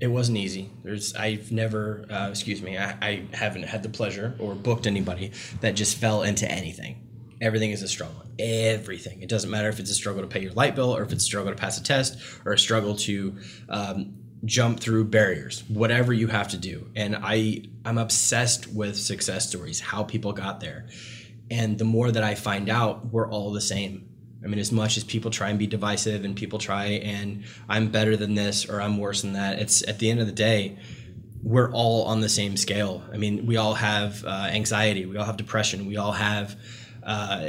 It 0.00 0.08
wasn't 0.08 0.38
easy. 0.38 0.70
There's 0.84 1.14
I've 1.14 1.50
never 1.50 2.06
uh, 2.10 2.28
excuse 2.30 2.62
me 2.62 2.78
I, 2.78 2.96
I 3.02 3.22
haven't 3.32 3.64
had 3.64 3.82
the 3.82 3.88
pleasure 3.88 4.36
or 4.38 4.54
booked 4.54 4.86
anybody 4.86 5.32
that 5.60 5.74
just 5.74 5.96
fell 5.96 6.22
into 6.22 6.50
anything. 6.50 7.02
Everything 7.40 7.70
is 7.70 7.82
a 7.82 7.88
struggle. 7.88 8.25
Everything. 8.38 9.22
It 9.22 9.28
doesn't 9.28 9.50
matter 9.50 9.68
if 9.68 9.80
it's 9.80 9.90
a 9.90 9.94
struggle 9.94 10.22
to 10.22 10.28
pay 10.28 10.40
your 10.40 10.52
light 10.52 10.74
bill 10.74 10.94
or 10.94 11.02
if 11.02 11.12
it's 11.12 11.24
a 11.24 11.26
struggle 11.26 11.52
to 11.52 11.58
pass 11.58 11.78
a 11.78 11.82
test 11.82 12.18
or 12.44 12.52
a 12.52 12.58
struggle 12.58 12.96
to 12.96 13.36
um, 13.68 14.14
jump 14.44 14.80
through 14.80 15.04
barriers. 15.04 15.64
Whatever 15.68 16.12
you 16.12 16.28
have 16.28 16.48
to 16.48 16.58
do. 16.58 16.90
And 16.94 17.16
I 17.16 17.62
I'm 17.84 17.98
obsessed 17.98 18.66
with 18.72 18.96
success 18.96 19.48
stories. 19.48 19.80
How 19.80 20.02
people 20.02 20.32
got 20.32 20.60
there. 20.60 20.86
And 21.50 21.78
the 21.78 21.84
more 21.84 22.10
that 22.10 22.24
I 22.24 22.34
find 22.34 22.68
out, 22.68 23.12
we're 23.12 23.28
all 23.28 23.52
the 23.52 23.60
same. 23.60 24.08
I 24.44 24.48
mean, 24.48 24.58
as 24.58 24.70
much 24.70 24.96
as 24.96 25.04
people 25.04 25.30
try 25.30 25.48
and 25.48 25.58
be 25.58 25.66
divisive 25.66 26.24
and 26.24 26.36
people 26.36 26.58
try 26.58 26.86
and 26.86 27.44
I'm 27.68 27.88
better 27.88 28.16
than 28.16 28.34
this 28.34 28.68
or 28.68 28.80
I'm 28.80 28.98
worse 28.98 29.22
than 29.22 29.32
that, 29.32 29.58
it's 29.58 29.86
at 29.88 29.98
the 29.98 30.10
end 30.10 30.20
of 30.20 30.26
the 30.26 30.32
day, 30.32 30.78
we're 31.42 31.70
all 31.72 32.04
on 32.04 32.20
the 32.20 32.28
same 32.28 32.56
scale. 32.56 33.02
I 33.12 33.16
mean, 33.16 33.46
we 33.46 33.56
all 33.56 33.74
have 33.74 34.24
uh, 34.24 34.48
anxiety, 34.50 35.06
we 35.06 35.16
all 35.16 35.24
have 35.24 35.36
depression, 35.36 35.86
we 35.86 35.96
all 35.96 36.12
have 36.12 36.56
uh, 37.06 37.46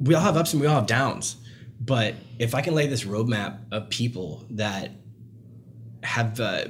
we 0.00 0.14
all 0.14 0.22
have 0.22 0.36
ups 0.36 0.52
and 0.52 0.62
we 0.62 0.66
all 0.66 0.76
have 0.76 0.86
downs. 0.86 1.36
But 1.78 2.14
if 2.38 2.54
I 2.54 2.62
can 2.62 2.74
lay 2.74 2.86
this 2.86 3.04
roadmap 3.04 3.58
of 3.70 3.90
people 3.90 4.46
that 4.50 4.92
have 6.02 6.40
uh, 6.40 6.64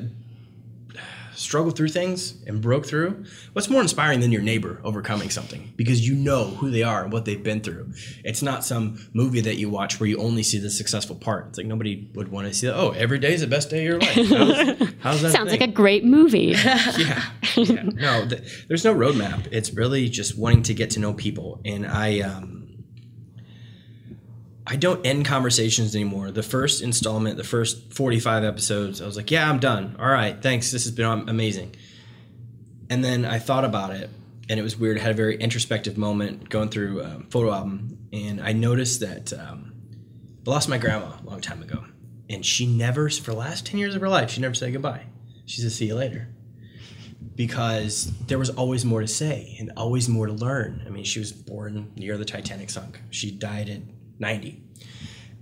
struggled 1.34 1.76
through 1.76 1.88
things 1.88 2.42
and 2.46 2.60
broke 2.60 2.86
through, 2.86 3.24
what's 3.52 3.68
more 3.68 3.82
inspiring 3.82 4.20
than 4.20 4.32
your 4.32 4.42
neighbor 4.42 4.80
overcoming 4.82 5.30
something 5.30 5.72
because 5.76 6.06
you 6.06 6.14
know 6.14 6.44
who 6.44 6.70
they 6.70 6.82
are 6.82 7.04
and 7.04 7.12
what 7.12 7.24
they've 7.24 7.42
been 7.42 7.60
through. 7.60 7.92
It's 8.24 8.42
not 8.42 8.64
some 8.64 8.98
movie 9.12 9.42
that 9.42 9.56
you 9.56 9.68
watch 9.68 10.00
where 10.00 10.08
you 10.08 10.16
only 10.16 10.42
see 10.42 10.58
the 10.58 10.70
successful 10.70 11.16
part. 11.16 11.48
It's 11.48 11.58
like 11.58 11.66
nobody 11.66 12.10
would 12.14 12.28
want 12.28 12.48
to 12.48 12.54
see 12.54 12.66
that. 12.66 12.76
Oh, 12.76 12.90
every 12.90 13.18
day 13.18 13.34
is 13.34 13.42
the 13.42 13.46
best 13.46 13.70
day 13.70 13.78
of 13.78 13.84
your 13.84 14.00
life. 14.00 14.14
How's, 14.14 14.88
how's 15.00 15.22
that? 15.22 15.32
Sounds 15.32 15.50
like 15.50 15.60
a 15.60 15.68
great 15.68 16.04
movie. 16.04 16.54
yeah, 16.64 17.22
yeah. 17.56 17.82
no 17.94 18.28
th- 18.28 18.66
there's 18.68 18.84
no 18.84 18.94
roadmap. 18.94 19.48
It's 19.52 19.72
really 19.72 20.08
just 20.08 20.38
wanting 20.38 20.62
to 20.64 20.74
get 20.74 20.90
to 20.90 21.00
know 21.00 21.12
people. 21.14 21.60
And 21.64 21.86
i 21.86 22.20
um 22.20 22.84
i 24.66 24.76
don't 24.76 25.04
end 25.06 25.24
conversations 25.24 25.94
anymore. 25.94 26.30
The 26.30 26.42
first 26.42 26.82
installment 26.82 27.36
the 27.36 27.44
first 27.44 27.92
45 27.92 28.44
episodes 28.44 29.00
i 29.00 29.06
was 29.06 29.16
like 29.16 29.30
yeah 29.30 29.48
i'm 29.48 29.58
done. 29.58 29.96
All 29.98 30.08
right 30.08 30.40
thanks. 30.40 30.70
This 30.70 30.84
has 30.84 30.92
been 30.92 31.28
amazing. 31.28 31.74
And 32.90 33.02
then 33.02 33.24
i 33.24 33.38
thought 33.38 33.64
about 33.64 33.92
it 33.92 34.10
and 34.48 34.60
it 34.60 34.62
was 34.62 34.76
weird. 34.76 34.96
I 34.98 35.00
had 35.00 35.10
a 35.10 35.14
very 35.14 35.36
introspective 35.36 35.98
moment 35.98 36.48
going 36.48 36.68
through 36.68 37.00
a 37.00 37.22
photo 37.30 37.52
album 37.52 37.98
and 38.12 38.40
i 38.40 38.52
noticed 38.52 39.00
that 39.00 39.32
um, 39.32 39.72
i 40.46 40.50
lost 40.50 40.68
my 40.68 40.78
grandma 40.78 41.12
a 41.20 41.28
long 41.28 41.40
time 41.40 41.62
ago 41.62 41.84
and 42.28 42.44
she 42.44 42.66
never 42.66 43.08
for 43.10 43.32
the 43.32 43.36
last 43.36 43.66
10 43.66 43.78
years 43.78 43.94
of 43.94 44.00
her 44.00 44.08
life 44.08 44.30
she 44.30 44.40
never 44.40 44.54
said 44.54 44.72
goodbye. 44.72 45.04
She 45.44 45.60
said 45.60 45.70
see 45.72 45.86
you 45.86 45.94
later 45.94 46.28
because 47.36 48.10
there 48.26 48.38
was 48.38 48.50
always 48.50 48.84
more 48.84 49.00
to 49.02 49.06
say 49.06 49.56
and 49.60 49.70
always 49.76 50.08
more 50.08 50.26
to 50.26 50.32
learn. 50.32 50.82
I 50.86 50.90
mean, 50.90 51.04
she 51.04 51.18
was 51.18 51.32
born 51.32 51.92
near 51.96 52.16
the 52.16 52.24
Titanic 52.24 52.70
sunk. 52.70 53.00
She 53.10 53.30
died 53.30 53.68
at 53.68 53.80
90. 54.18 54.62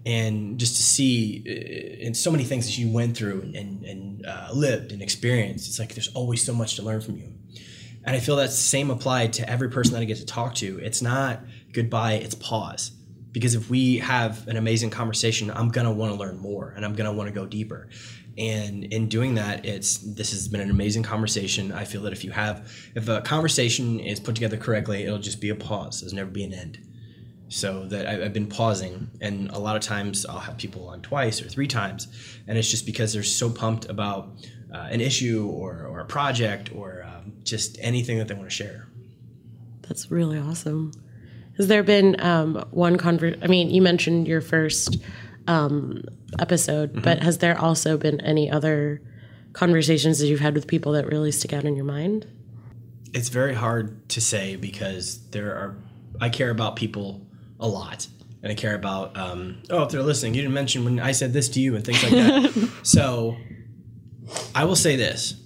And 0.06 0.58
just 0.58 0.76
to 0.76 0.82
see 0.82 1.42
uh, 1.46 2.04
in 2.04 2.14
so 2.14 2.30
many 2.30 2.44
things 2.44 2.66
that 2.66 2.72
she 2.72 2.84
went 2.84 3.16
through 3.16 3.52
and, 3.54 3.82
and 3.84 4.26
uh, 4.26 4.48
lived 4.52 4.92
and 4.92 5.00
experienced, 5.00 5.68
it's 5.68 5.78
like 5.78 5.94
there's 5.94 6.08
always 6.08 6.44
so 6.44 6.52
much 6.52 6.76
to 6.76 6.82
learn 6.82 7.00
from 7.00 7.16
you. 7.16 7.32
And 8.04 8.14
I 8.14 8.20
feel 8.20 8.36
that 8.36 8.52
same 8.52 8.90
applied 8.90 9.32
to 9.34 9.48
every 9.48 9.70
person 9.70 9.94
that 9.94 10.00
I 10.00 10.04
get 10.04 10.18
to 10.18 10.26
talk 10.26 10.54
to. 10.56 10.78
It's 10.80 11.00
not 11.00 11.40
goodbye, 11.72 12.14
it's 12.14 12.34
pause. 12.34 12.90
Because 13.32 13.54
if 13.54 13.70
we 13.70 13.98
have 13.98 14.46
an 14.46 14.56
amazing 14.56 14.90
conversation, 14.90 15.50
I'm 15.50 15.70
gonna 15.70 15.92
want 15.92 16.12
to 16.12 16.18
learn 16.18 16.38
more 16.38 16.72
and 16.76 16.84
I'm 16.84 16.94
gonna 16.94 17.12
want 17.12 17.28
to 17.28 17.34
go 17.34 17.46
deeper. 17.46 17.88
And 18.36 18.84
in 18.84 19.08
doing 19.08 19.36
that, 19.36 19.64
it's 19.64 19.98
this 19.98 20.32
has 20.32 20.48
been 20.48 20.60
an 20.60 20.70
amazing 20.70 21.04
conversation. 21.04 21.70
I 21.72 21.84
feel 21.84 22.02
that 22.02 22.12
if 22.12 22.24
you 22.24 22.32
have 22.32 22.68
if 22.94 23.08
a 23.08 23.20
conversation 23.20 24.00
is 24.00 24.18
put 24.18 24.34
together 24.34 24.56
correctly, 24.56 25.04
it'll 25.04 25.18
just 25.18 25.40
be 25.40 25.50
a 25.50 25.54
pause. 25.54 26.00
There's 26.00 26.12
never 26.12 26.30
be 26.30 26.44
an 26.44 26.52
end. 26.52 26.78
So 27.48 27.86
that 27.86 28.06
I've 28.06 28.32
been 28.32 28.48
pausing, 28.48 29.10
and 29.20 29.50
a 29.50 29.58
lot 29.58 29.76
of 29.76 29.82
times 29.82 30.26
I'll 30.26 30.40
have 30.40 30.56
people 30.56 30.88
on 30.88 31.02
twice 31.02 31.40
or 31.40 31.48
three 31.48 31.68
times, 31.68 32.08
and 32.48 32.58
it's 32.58 32.70
just 32.70 32.86
because 32.86 33.12
they're 33.12 33.22
so 33.22 33.48
pumped 33.50 33.88
about 33.88 34.32
uh, 34.74 34.88
an 34.90 35.00
issue 35.00 35.48
or, 35.48 35.86
or 35.86 36.00
a 36.00 36.04
project 36.04 36.74
or 36.74 37.04
um, 37.04 37.32
just 37.44 37.78
anything 37.80 38.18
that 38.18 38.26
they 38.26 38.34
want 38.34 38.48
to 38.48 38.54
share. 38.54 38.88
That's 39.82 40.10
really 40.10 40.38
awesome. 40.38 40.92
Has 41.56 41.68
there 41.68 41.84
been 41.84 42.20
um, 42.20 42.64
one 42.72 42.98
conver? 42.98 43.38
I 43.42 43.46
mean, 43.46 43.70
you 43.70 43.80
mentioned 43.80 44.26
your 44.26 44.40
first 44.40 44.96
um, 45.46 46.04
episode, 46.38 47.02
but 47.02 47.22
has 47.22 47.38
there 47.38 47.58
also 47.58 47.96
been 47.96 48.20
any 48.20 48.50
other 48.50 49.00
conversations 49.52 50.18
that 50.18 50.26
you've 50.26 50.40
had 50.40 50.54
with 50.54 50.66
people 50.66 50.92
that 50.92 51.06
really 51.06 51.32
stick 51.32 51.52
out 51.52 51.64
in 51.64 51.76
your 51.76 51.84
mind? 51.84 52.26
It's 53.12 53.28
very 53.28 53.54
hard 53.54 54.08
to 54.10 54.20
say 54.20 54.56
because 54.56 55.28
there 55.30 55.54
are 55.54 55.76
I 56.20 56.28
care 56.28 56.50
about 56.50 56.76
people 56.76 57.26
a 57.60 57.68
lot. 57.68 58.06
And 58.42 58.52
I 58.52 58.54
care 58.54 58.74
about, 58.74 59.16
um, 59.16 59.62
oh, 59.70 59.84
if 59.84 59.90
they're 59.90 60.02
listening, 60.02 60.34
you 60.34 60.42
didn't 60.42 60.54
mention 60.54 60.84
when 60.84 61.00
I 61.00 61.12
said 61.12 61.32
this 61.32 61.48
to 61.50 61.60
you 61.60 61.76
and 61.76 61.84
things 61.84 62.02
like 62.02 62.12
that. 62.12 62.70
so 62.82 63.36
I 64.54 64.64
will 64.64 64.76
say 64.76 64.96
this 64.96 65.40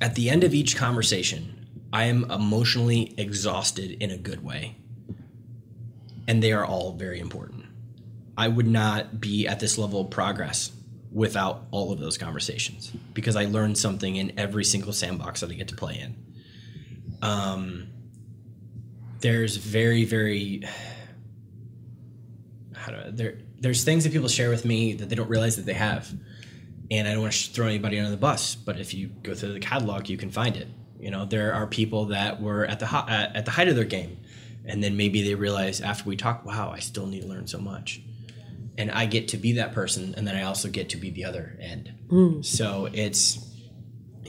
at 0.00 0.14
the 0.14 0.30
end 0.30 0.44
of 0.44 0.54
each 0.54 0.76
conversation, 0.76 1.66
I 1.92 2.04
am 2.04 2.30
emotionally 2.30 3.14
exhausted 3.16 3.96
in 4.00 4.10
a 4.10 4.16
good 4.16 4.44
way. 4.44 4.76
And 6.28 6.42
they 6.42 6.52
are 6.52 6.64
all 6.64 6.92
very 6.92 7.18
important. 7.18 7.55
I 8.36 8.48
would 8.48 8.66
not 8.66 9.20
be 9.20 9.46
at 9.46 9.60
this 9.60 9.78
level 9.78 10.02
of 10.02 10.10
progress 10.10 10.70
without 11.10 11.66
all 11.70 11.92
of 11.92 11.98
those 11.98 12.18
conversations 12.18 12.90
because 13.14 13.36
I 13.36 13.46
learned 13.46 13.78
something 13.78 14.16
in 14.16 14.38
every 14.38 14.64
single 14.64 14.92
sandbox 14.92 15.40
that 15.40 15.50
I 15.50 15.54
get 15.54 15.68
to 15.68 15.76
play 15.76 15.98
in. 15.98 16.16
Um, 17.22 17.88
there's 19.20 19.56
very, 19.56 20.04
very 20.04 20.64
how 22.74 22.92
do 22.92 22.98
I, 22.98 23.10
there 23.10 23.38
there's 23.58 23.84
things 23.84 24.04
that 24.04 24.12
people 24.12 24.28
share 24.28 24.50
with 24.50 24.66
me 24.66 24.92
that 24.92 25.08
they 25.08 25.14
don't 25.16 25.30
realize 25.30 25.56
that 25.56 25.66
they 25.66 25.74
have. 25.74 26.12
And 26.88 27.08
i 27.08 27.12
don't 27.12 27.22
want 27.22 27.32
to 27.32 27.50
throw 27.50 27.66
anybody 27.66 27.98
under 27.98 28.12
the 28.12 28.16
bus 28.16 28.54
but 28.54 28.78
if 28.78 28.94
you 28.94 29.08
go 29.08 29.34
through 29.34 29.54
the 29.54 29.60
catalog 29.60 30.08
you 30.08 30.16
can 30.16 30.30
find 30.30 30.56
it. 30.56 30.68
You 31.00 31.10
know 31.10 31.24
there 31.24 31.52
are 31.54 31.66
people 31.66 32.06
that 32.06 32.40
were 32.40 32.64
at 32.64 32.78
the 32.78 32.86
at 32.86 33.34
at 33.34 33.44
the 33.44 33.50
height 33.50 33.68
of 33.68 33.74
their 33.74 33.84
game 33.84 34.18
and 34.64 34.84
then 34.84 34.96
maybe 34.96 35.22
they 35.22 35.34
realize 35.34 35.80
after 35.80 36.08
we 36.08 36.16
talk 36.16 36.44
wow 36.44 36.70
i 36.70 36.78
still 36.78 37.06
need 37.06 37.22
to 37.22 37.26
learn 37.26 37.46
so 37.46 37.58
much 37.58 38.00
and 38.78 38.90
i 38.90 39.06
get 39.06 39.28
to 39.28 39.36
be 39.36 39.52
that 39.52 39.72
person 39.72 40.14
and 40.16 40.26
then 40.26 40.36
i 40.36 40.42
also 40.42 40.68
get 40.68 40.88
to 40.90 40.96
be 40.96 41.10
the 41.10 41.24
other 41.24 41.56
end 41.60 41.92
so 42.42 42.88
it's 42.92 43.38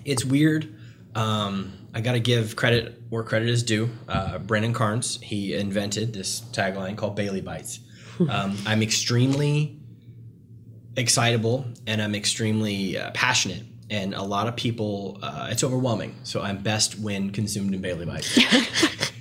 it's 0.08 0.24
weird. 0.24 0.74
Um, 1.16 1.74
I 1.94 2.02
got 2.02 2.14
to 2.14 2.20
give 2.20 2.56
credit 2.56 3.02
where 3.10 3.24
credit 3.24 3.50
is 3.50 3.62
due. 3.62 3.90
Uh, 4.08 4.40
Brennan 4.40 4.74
Carnes, 4.74 5.20
he 5.22 5.54
invented 5.54 6.14
this 6.14 6.42
tagline 6.54 6.96
called 6.98 7.16
Bailey 7.16 7.42
Bites. 7.42 7.80
Um, 8.30 8.58
I'm 8.66 8.82
extremely 8.82 9.80
excitable 10.96 11.66
and 11.86 12.02
I'm 12.02 12.16
extremely 12.16 12.98
uh, 12.98 13.12
passionate. 13.12 13.64
And 13.90 14.14
a 14.16 14.24
lot 14.24 14.48
of 14.48 14.56
people, 14.56 15.20
uh, 15.22 15.50
it's 15.52 15.64
overwhelming. 15.64 16.16
So 16.24 16.42
I'm 16.42 16.64
best 16.64 16.98
when 17.00 17.32
consumed 17.32 17.74
in 17.74 17.82
Bailey 17.82 18.06
Bites. 18.06 18.40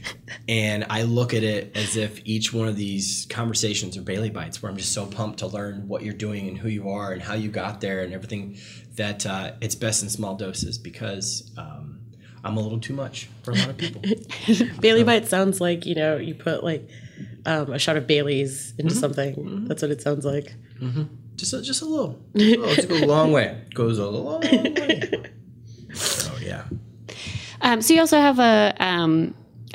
and 0.48 0.86
I 0.88 1.02
look 1.02 1.34
at 1.34 1.42
it 1.42 1.76
as 1.76 1.96
if 1.96 2.20
each 2.24 2.52
one 2.52 2.68
of 2.68 2.76
these 2.76 3.26
conversations 3.28 3.96
are 3.96 4.02
Bailey 4.02 4.30
bites, 4.30 4.62
where 4.62 4.70
I'm 4.70 4.78
just 4.78 4.92
so 4.92 5.06
pumped 5.06 5.40
to 5.40 5.46
learn 5.46 5.88
what 5.88 6.02
you're 6.02 6.14
doing 6.14 6.48
and 6.48 6.56
who 6.56 6.68
you 6.68 6.90
are 6.90 7.12
and 7.12 7.20
how 7.20 7.34
you 7.34 7.48
got 7.50 7.80
there 7.80 8.02
and 8.02 8.12
everything. 8.12 8.58
That 8.94 9.26
uh, 9.26 9.52
it's 9.60 9.74
best 9.74 10.02
in 10.02 10.08
small 10.08 10.36
doses 10.36 10.78
because 10.78 11.52
um, 11.58 12.00
I'm 12.42 12.56
a 12.56 12.60
little 12.60 12.80
too 12.80 12.94
much 12.94 13.28
for 13.42 13.50
a 13.50 13.54
lot 13.54 13.68
of 13.68 13.76
people. 13.76 14.02
Bailey 14.80 15.02
Bite 15.04 15.26
sounds 15.26 15.60
like 15.60 15.84
you 15.84 15.94
know 15.94 16.16
you 16.16 16.34
put 16.34 16.64
like 16.64 16.88
um, 17.44 17.72
a 17.72 17.78
shot 17.78 17.96
of 17.96 18.06
Bailey's 18.06 18.72
into 18.78 18.94
something. 18.94 19.66
That's 19.66 19.82
what 19.82 19.90
it 19.90 20.00
sounds 20.00 20.24
like. 20.24 20.54
just 21.36 21.52
a, 21.52 21.62
just 21.62 21.82
a 21.82 21.86
little. 21.86 22.18
Just 22.34 22.56
a 22.56 22.58
little. 22.58 22.68
It 22.70 22.88
goes 22.88 23.02
a 23.02 23.06
long 23.06 23.32
way. 23.32 23.64
Goes 23.74 23.98
a 23.98 24.06
long 24.06 24.40
way. 24.40 25.32
So 25.92 26.32
yeah. 26.40 26.64
Um, 27.60 27.82
so 27.82 27.94
you 27.94 28.00
also 28.00 28.20
have 28.20 28.38
a, 28.38 28.74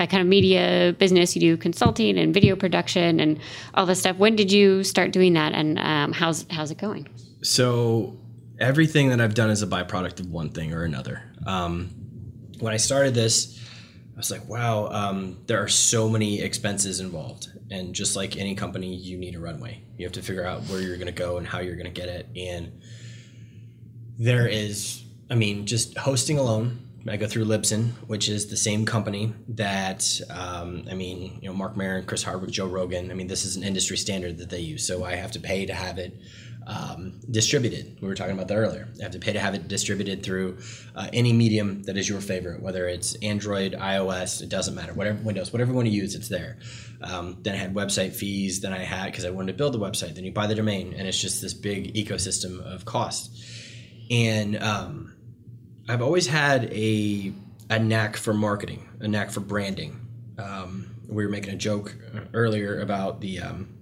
kind 0.10 0.22
of 0.22 0.28
media 0.28 0.96
business. 0.98 1.36
You 1.36 1.42
do 1.42 1.58
consulting 1.58 2.18
and 2.18 2.34
video 2.34 2.56
production 2.56 3.20
and 3.20 3.40
all 3.74 3.86
this 3.86 4.00
stuff. 4.00 4.18
When 4.18 4.36
did 4.36 4.52
you 4.52 4.84
start 4.84 5.12
doing 5.12 5.34
that, 5.34 5.54
and 5.54 5.80
um, 5.80 6.14
how's 6.14 6.46
how's 6.50 6.72
it 6.72 6.78
going? 6.78 7.08
So 7.44 8.18
everything 8.60 9.10
that 9.10 9.20
I've 9.20 9.34
done 9.34 9.50
is 9.50 9.62
a 9.62 9.68
byproduct 9.68 10.20
of 10.20 10.28
one 10.28 10.50
thing 10.50 10.74
or 10.74 10.84
another. 10.84 11.24
Um, 11.46 11.90
when 12.60 12.74
I 12.74 12.78
started 12.78 13.16
this, 13.16 13.60
I 14.14 14.18
was 14.18 14.30
like, 14.30 14.48
wow, 14.48 14.88
um, 14.92 15.40
there 15.48 15.62
are 15.64 15.68
so 15.68 16.08
many 16.08 16.42
expenses 16.42 17.00
involved. 17.00 17.48
And 17.72 17.96
just 17.96 18.16
like 18.16 18.38
any 18.38 18.54
company, 18.54 18.94
you 18.94 19.18
need 19.18 19.36
a 19.36 19.40
runway. 19.40 19.84
You 19.98 20.06
have 20.06 20.14
to 20.14 20.22
figure 20.22 20.46
out 20.46 20.62
where 20.64 20.80
you're 20.80 20.98
going 20.98 21.08
to 21.08 21.14
go 21.14 21.38
and 21.38 21.48
how 21.48 21.60
you're 21.60 21.76
going 21.76 21.92
to 21.92 22.02
get 22.02 22.10
it. 22.10 22.28
And 22.36 22.82
there 24.20 24.48
is, 24.48 25.04
I 25.30 25.36
mean, 25.36 25.66
just 25.66 25.98
hosting 25.98 26.38
alone. 26.38 26.88
I 27.08 27.18
go 27.18 27.28
through 27.28 27.46
Libsyn, 27.46 27.90
which 28.08 28.30
is 28.30 28.48
the 28.48 28.58
same 28.58 28.86
company 28.86 29.34
that, 29.50 30.22
um, 30.30 30.86
I 30.90 30.94
mean, 30.94 31.40
you 31.42 31.50
know, 31.50 31.54
Marc 31.54 31.76
Maron, 31.76 32.06
Chris 32.06 32.24
Hardwick, 32.24 32.52
Joe 32.52 32.68
Rogan. 32.68 33.10
I 33.10 33.16
mean, 33.16 33.28
this 33.28 33.44
is 33.44 33.56
an 33.56 33.64
industry 33.64 33.98
standard 33.98 34.38
that 34.38 34.50
they 34.50 34.60
use. 34.60 34.86
So 34.86 35.04
I 35.04 35.16
have 35.16 35.32
to 35.32 35.40
pay 35.40 35.66
to 35.66 35.74
have 35.74 35.98
it 35.98 36.14
um, 36.68 37.20
distributed. 37.30 37.98
We 38.02 38.08
were 38.08 38.14
talking 38.14 38.34
about 38.34 38.48
that 38.50 38.56
earlier. 38.56 38.88
I 39.00 39.04
have 39.04 39.14
to 39.14 39.20
pay 39.20 39.34
to 39.34 39.40
have 39.40 39.56
it 39.56 39.68
distributed 39.68 40.22
through 40.22 40.60
uh, 40.96 41.08
any 41.12 41.34
medium 41.34 41.82
that 41.84 41.98
is 41.98 42.08
your 42.08 42.22
favorite, 42.22 42.62
whether 42.62 42.88
it's 42.88 43.16
Android, 43.16 43.74
iOS, 43.74 44.44
it 44.44 44.50
doesn't 44.50 44.76
matter. 44.76 44.94
Whatever 44.94 45.24
Windows, 45.24 45.52
whatever 45.52 45.72
you 45.72 45.76
want 45.76 45.88
to 45.88 45.94
use, 45.94 46.14
it's 46.14 46.30
there. 46.30 46.60
Um, 47.02 47.38
then 47.42 47.56
I 47.56 47.58
had 47.58 47.74
website 47.74 48.14
fees. 48.14 48.62
Then 48.62 48.74
I 48.74 48.84
had 48.84 49.06
because 49.06 49.26
I 49.26 49.32
wanted 49.32 49.54
to 49.54 49.58
build 49.58 49.74
the 49.74 49.80
website. 49.80 50.14
Then 50.14 50.24
you 50.24 50.32
buy 50.32 50.46
the 50.46 50.56
domain, 50.56 50.94
and 50.96 51.08
it's 51.08 51.20
just 51.20 51.42
this 51.42 51.56
big 51.56 51.96
ecosystem 51.96 52.62
of 52.62 52.86
cost. 52.86 53.44
And 54.12 54.62
um, 54.62 55.16
I've 55.92 56.02
always 56.02 56.28
had 56.28 56.72
a 56.72 57.34
a 57.70 57.78
knack 57.78 58.16
for 58.16 58.34
marketing, 58.34 58.88
a 59.02 59.10
knack 59.10 59.30
for 59.30 59.42
branding. 59.42 60.00
Um, 60.38 60.96
we 61.06 61.26
were 61.26 61.30
making 61.30 61.54
a 61.54 61.58
joke 61.58 61.94
earlier 62.34 62.80
about 62.80 63.20
the 63.20 63.42
um, 63.42 63.78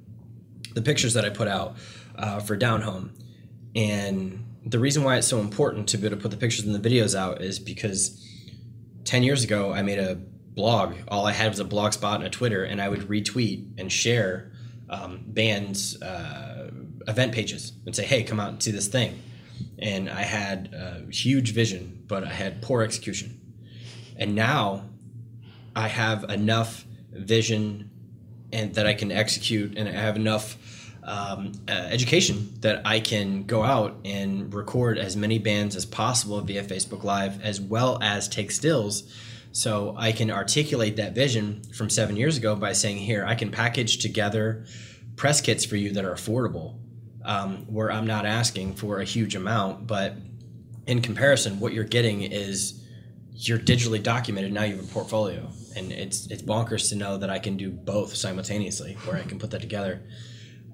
the 0.73 0.81
pictures 0.81 1.13
that 1.13 1.23
I 1.23 1.29
put 1.29 1.47
out 1.47 1.75
uh, 2.15 2.39
for 2.39 2.55
Down 2.55 2.81
Home, 2.81 3.13
and 3.75 4.43
the 4.65 4.79
reason 4.79 5.03
why 5.03 5.17
it's 5.17 5.27
so 5.27 5.39
important 5.39 5.87
to 5.89 5.99
be 5.99 6.07
able 6.07 6.17
to 6.17 6.21
put 6.23 6.31
the 6.31 6.37
pictures 6.37 6.65
and 6.65 6.73
the 6.73 6.89
videos 6.89 7.13
out 7.13 7.43
is 7.43 7.59
because 7.59 8.25
ten 9.03 9.21
years 9.21 9.43
ago 9.43 9.71
I 9.71 9.83
made 9.83 9.99
a 9.99 10.15
blog. 10.15 10.95
All 11.09 11.27
I 11.27 11.31
had 11.31 11.49
was 11.51 11.59
a 11.59 11.65
blog 11.65 11.93
spot 11.93 12.15
and 12.15 12.25
a 12.25 12.31
Twitter, 12.31 12.63
and 12.63 12.81
I 12.81 12.89
would 12.89 13.01
retweet 13.01 13.67
and 13.77 13.91
share 13.91 14.51
um, 14.89 15.25
bands' 15.27 16.01
uh, 16.01 16.71
event 17.07 17.33
pages 17.33 17.71
and 17.85 17.95
say, 17.95 18.03
"Hey, 18.03 18.23
come 18.23 18.39
out 18.39 18.49
and 18.49 18.63
see 18.63 18.71
this 18.71 18.87
thing." 18.87 19.21
And 19.81 20.09
I 20.09 20.23
had 20.23 20.73
a 20.73 21.11
huge 21.11 21.53
vision, 21.53 22.03
but 22.07 22.23
I 22.23 22.31
had 22.31 22.61
poor 22.61 22.81
execution. 22.83 23.39
And 24.17 24.35
now 24.35 24.83
I 25.75 25.87
have 25.87 26.25
enough 26.25 26.85
vision 27.11 27.89
and 28.51 28.73
that 28.75 28.85
I 28.85 28.93
can 28.93 29.11
execute, 29.11 29.77
and 29.77 29.87
I 29.87 29.91
have 29.91 30.15
enough 30.15 30.57
um, 31.03 31.53
uh, 31.67 31.71
education 31.71 32.53
that 32.61 32.81
I 32.85 32.99
can 32.99 33.43
go 33.43 33.63
out 33.63 33.97
and 34.03 34.53
record 34.53 34.97
as 34.97 35.15
many 35.15 35.39
bands 35.39 35.75
as 35.75 35.85
possible 35.85 36.41
via 36.41 36.63
Facebook 36.63 37.03
Live, 37.03 37.41
as 37.41 37.61
well 37.61 37.99
as 38.01 38.27
take 38.27 38.51
stills. 38.51 39.11
So 39.51 39.95
I 39.97 40.11
can 40.11 40.29
articulate 40.29 40.97
that 40.97 41.15
vision 41.15 41.61
from 41.73 41.89
seven 41.89 42.15
years 42.15 42.37
ago 42.37 42.55
by 42.55 42.73
saying, 42.73 42.97
"Here, 42.97 43.23
I 43.25 43.35
can 43.35 43.51
package 43.51 43.97
together 43.97 44.65
press 45.19 45.41
kits 45.41 45.65
for 45.65 45.75
you 45.75 45.91
that 45.91 46.05
are 46.05 46.13
affordable, 46.13 46.75
um, 47.29 47.57
where 47.67 47.91
I'm 47.91 48.07
not 48.07 48.25
asking 48.25 48.73
for 48.73 49.01
a 49.01 49.05
huge 49.05 49.35
amount, 49.35 49.85
but 49.85 50.15
in 50.87 50.99
comparison, 50.99 51.59
what 51.59 51.73
you're 51.73 51.83
getting 51.83 52.23
is 52.23 52.83
you're 53.35 53.59
digitally 53.59 54.01
documented. 54.01 54.51
Now 54.51 54.63
you 54.63 54.77
have 54.77 54.83
a 54.83 54.87
portfolio, 54.87 55.47
and 55.75 55.91
it's 55.91 56.25
it's 56.31 56.41
bonkers 56.41 56.89
to 56.89 56.95
know 56.95 57.17
that 57.17 57.29
I 57.29 57.37
can 57.37 57.55
do 57.55 57.69
both 57.69 58.15
simultaneously, 58.15 58.97
where 59.05 59.15
I 59.15 59.21
can 59.21 59.37
put 59.37 59.51
that 59.51 59.61
together. 59.61 60.01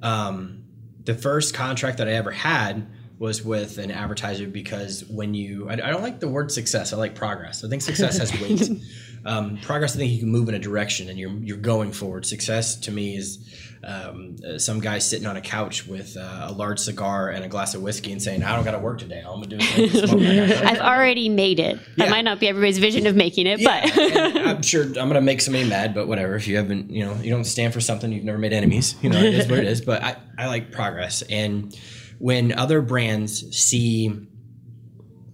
Um, 0.01 0.63
the 1.03 1.13
first 1.13 1.53
contract 1.53 1.97
that 1.97 2.07
I 2.07 2.13
ever 2.13 2.31
had 2.31 2.87
was 3.19 3.43
with 3.43 3.77
an 3.77 3.91
advertiser 3.91 4.47
because 4.47 5.03
when 5.05 5.33
you, 5.33 5.69
I, 5.69 5.73
I 5.73 5.89
don't 5.89 6.01
like 6.01 6.19
the 6.19 6.27
word 6.27 6.51
success. 6.51 6.91
I 6.91 6.97
like 6.97 7.15
progress. 7.15 7.63
I 7.63 7.69
think 7.69 7.81
success 7.81 8.17
has 8.17 8.31
weight. 8.41 8.81
um, 9.25 9.57
progress, 9.57 9.95
I 9.95 9.99
think 9.99 10.11
you 10.11 10.19
can 10.19 10.29
move 10.29 10.47
in 10.47 10.55
a 10.55 10.59
direction 10.59 11.09
and 11.09 11.19
you're 11.19 11.31
you're 11.31 11.57
going 11.57 11.91
forward. 11.91 12.25
Success 12.25 12.77
to 12.77 12.91
me 12.91 13.17
is 13.17 13.39
um, 13.85 14.35
uh, 14.47 14.57
some 14.57 14.79
guy 14.79 14.97
sitting 14.99 15.27
on 15.27 15.37
a 15.37 15.41
couch 15.41 15.85
with 15.85 16.17
uh, 16.17 16.47
a 16.49 16.51
large 16.51 16.79
cigar 16.79 17.29
and 17.29 17.43
a 17.45 17.47
glass 17.47 17.75
of 17.75 17.81
whiskey 17.81 18.11
and 18.11 18.21
saying, 18.21 18.43
"I 18.43 18.55
don't 18.55 18.65
got 18.65 18.71
to 18.71 18.79
work 18.79 18.97
today. 18.99 19.19
I'm 19.25 19.41
gonna 19.41 19.47
do 19.47 19.57
is 19.57 19.91
drink. 20.09 20.23
I 20.23 20.47
got- 20.47 20.65
I've 20.65 20.79
already 20.79 21.29
made 21.29 21.59
it. 21.59 21.77
That 21.97 22.09
might 22.09 22.23
not 22.23 22.39
be 22.39 22.47
everybody's 22.47 22.79
vision 22.79 23.05
of 23.05 23.15
making 23.15 23.45
it, 23.47 23.59
Yeah, 23.59 23.81
but 23.93 24.37
I'm 24.47 24.61
sure 24.63 24.83
I'm 24.83 24.93
gonna 24.93 25.21
make 25.21 25.41
somebody 25.41 25.69
mad, 25.69 25.93
but 25.93 26.07
whatever. 26.07 26.35
If 26.35 26.47
you 26.47 26.57
haven't, 26.57 26.89
you 26.89 27.05
know, 27.05 27.13
you 27.15 27.29
don't 27.29 27.43
stand 27.43 27.73
for 27.73 27.81
something, 27.81 28.11
you've 28.11 28.23
never 28.23 28.37
made 28.39 28.53
enemies. 28.53 28.95
You 29.01 29.09
know, 29.11 29.19
it 29.19 29.33
is 29.35 29.47
what 29.47 29.59
it 29.59 29.65
is. 29.67 29.81
But 29.81 30.03
I, 30.03 30.15
I 30.37 30.47
like 30.47 30.71
progress, 30.71 31.21
and 31.23 31.77
when 32.17 32.53
other 32.57 32.81
brands 32.81 33.55
see 33.55 34.11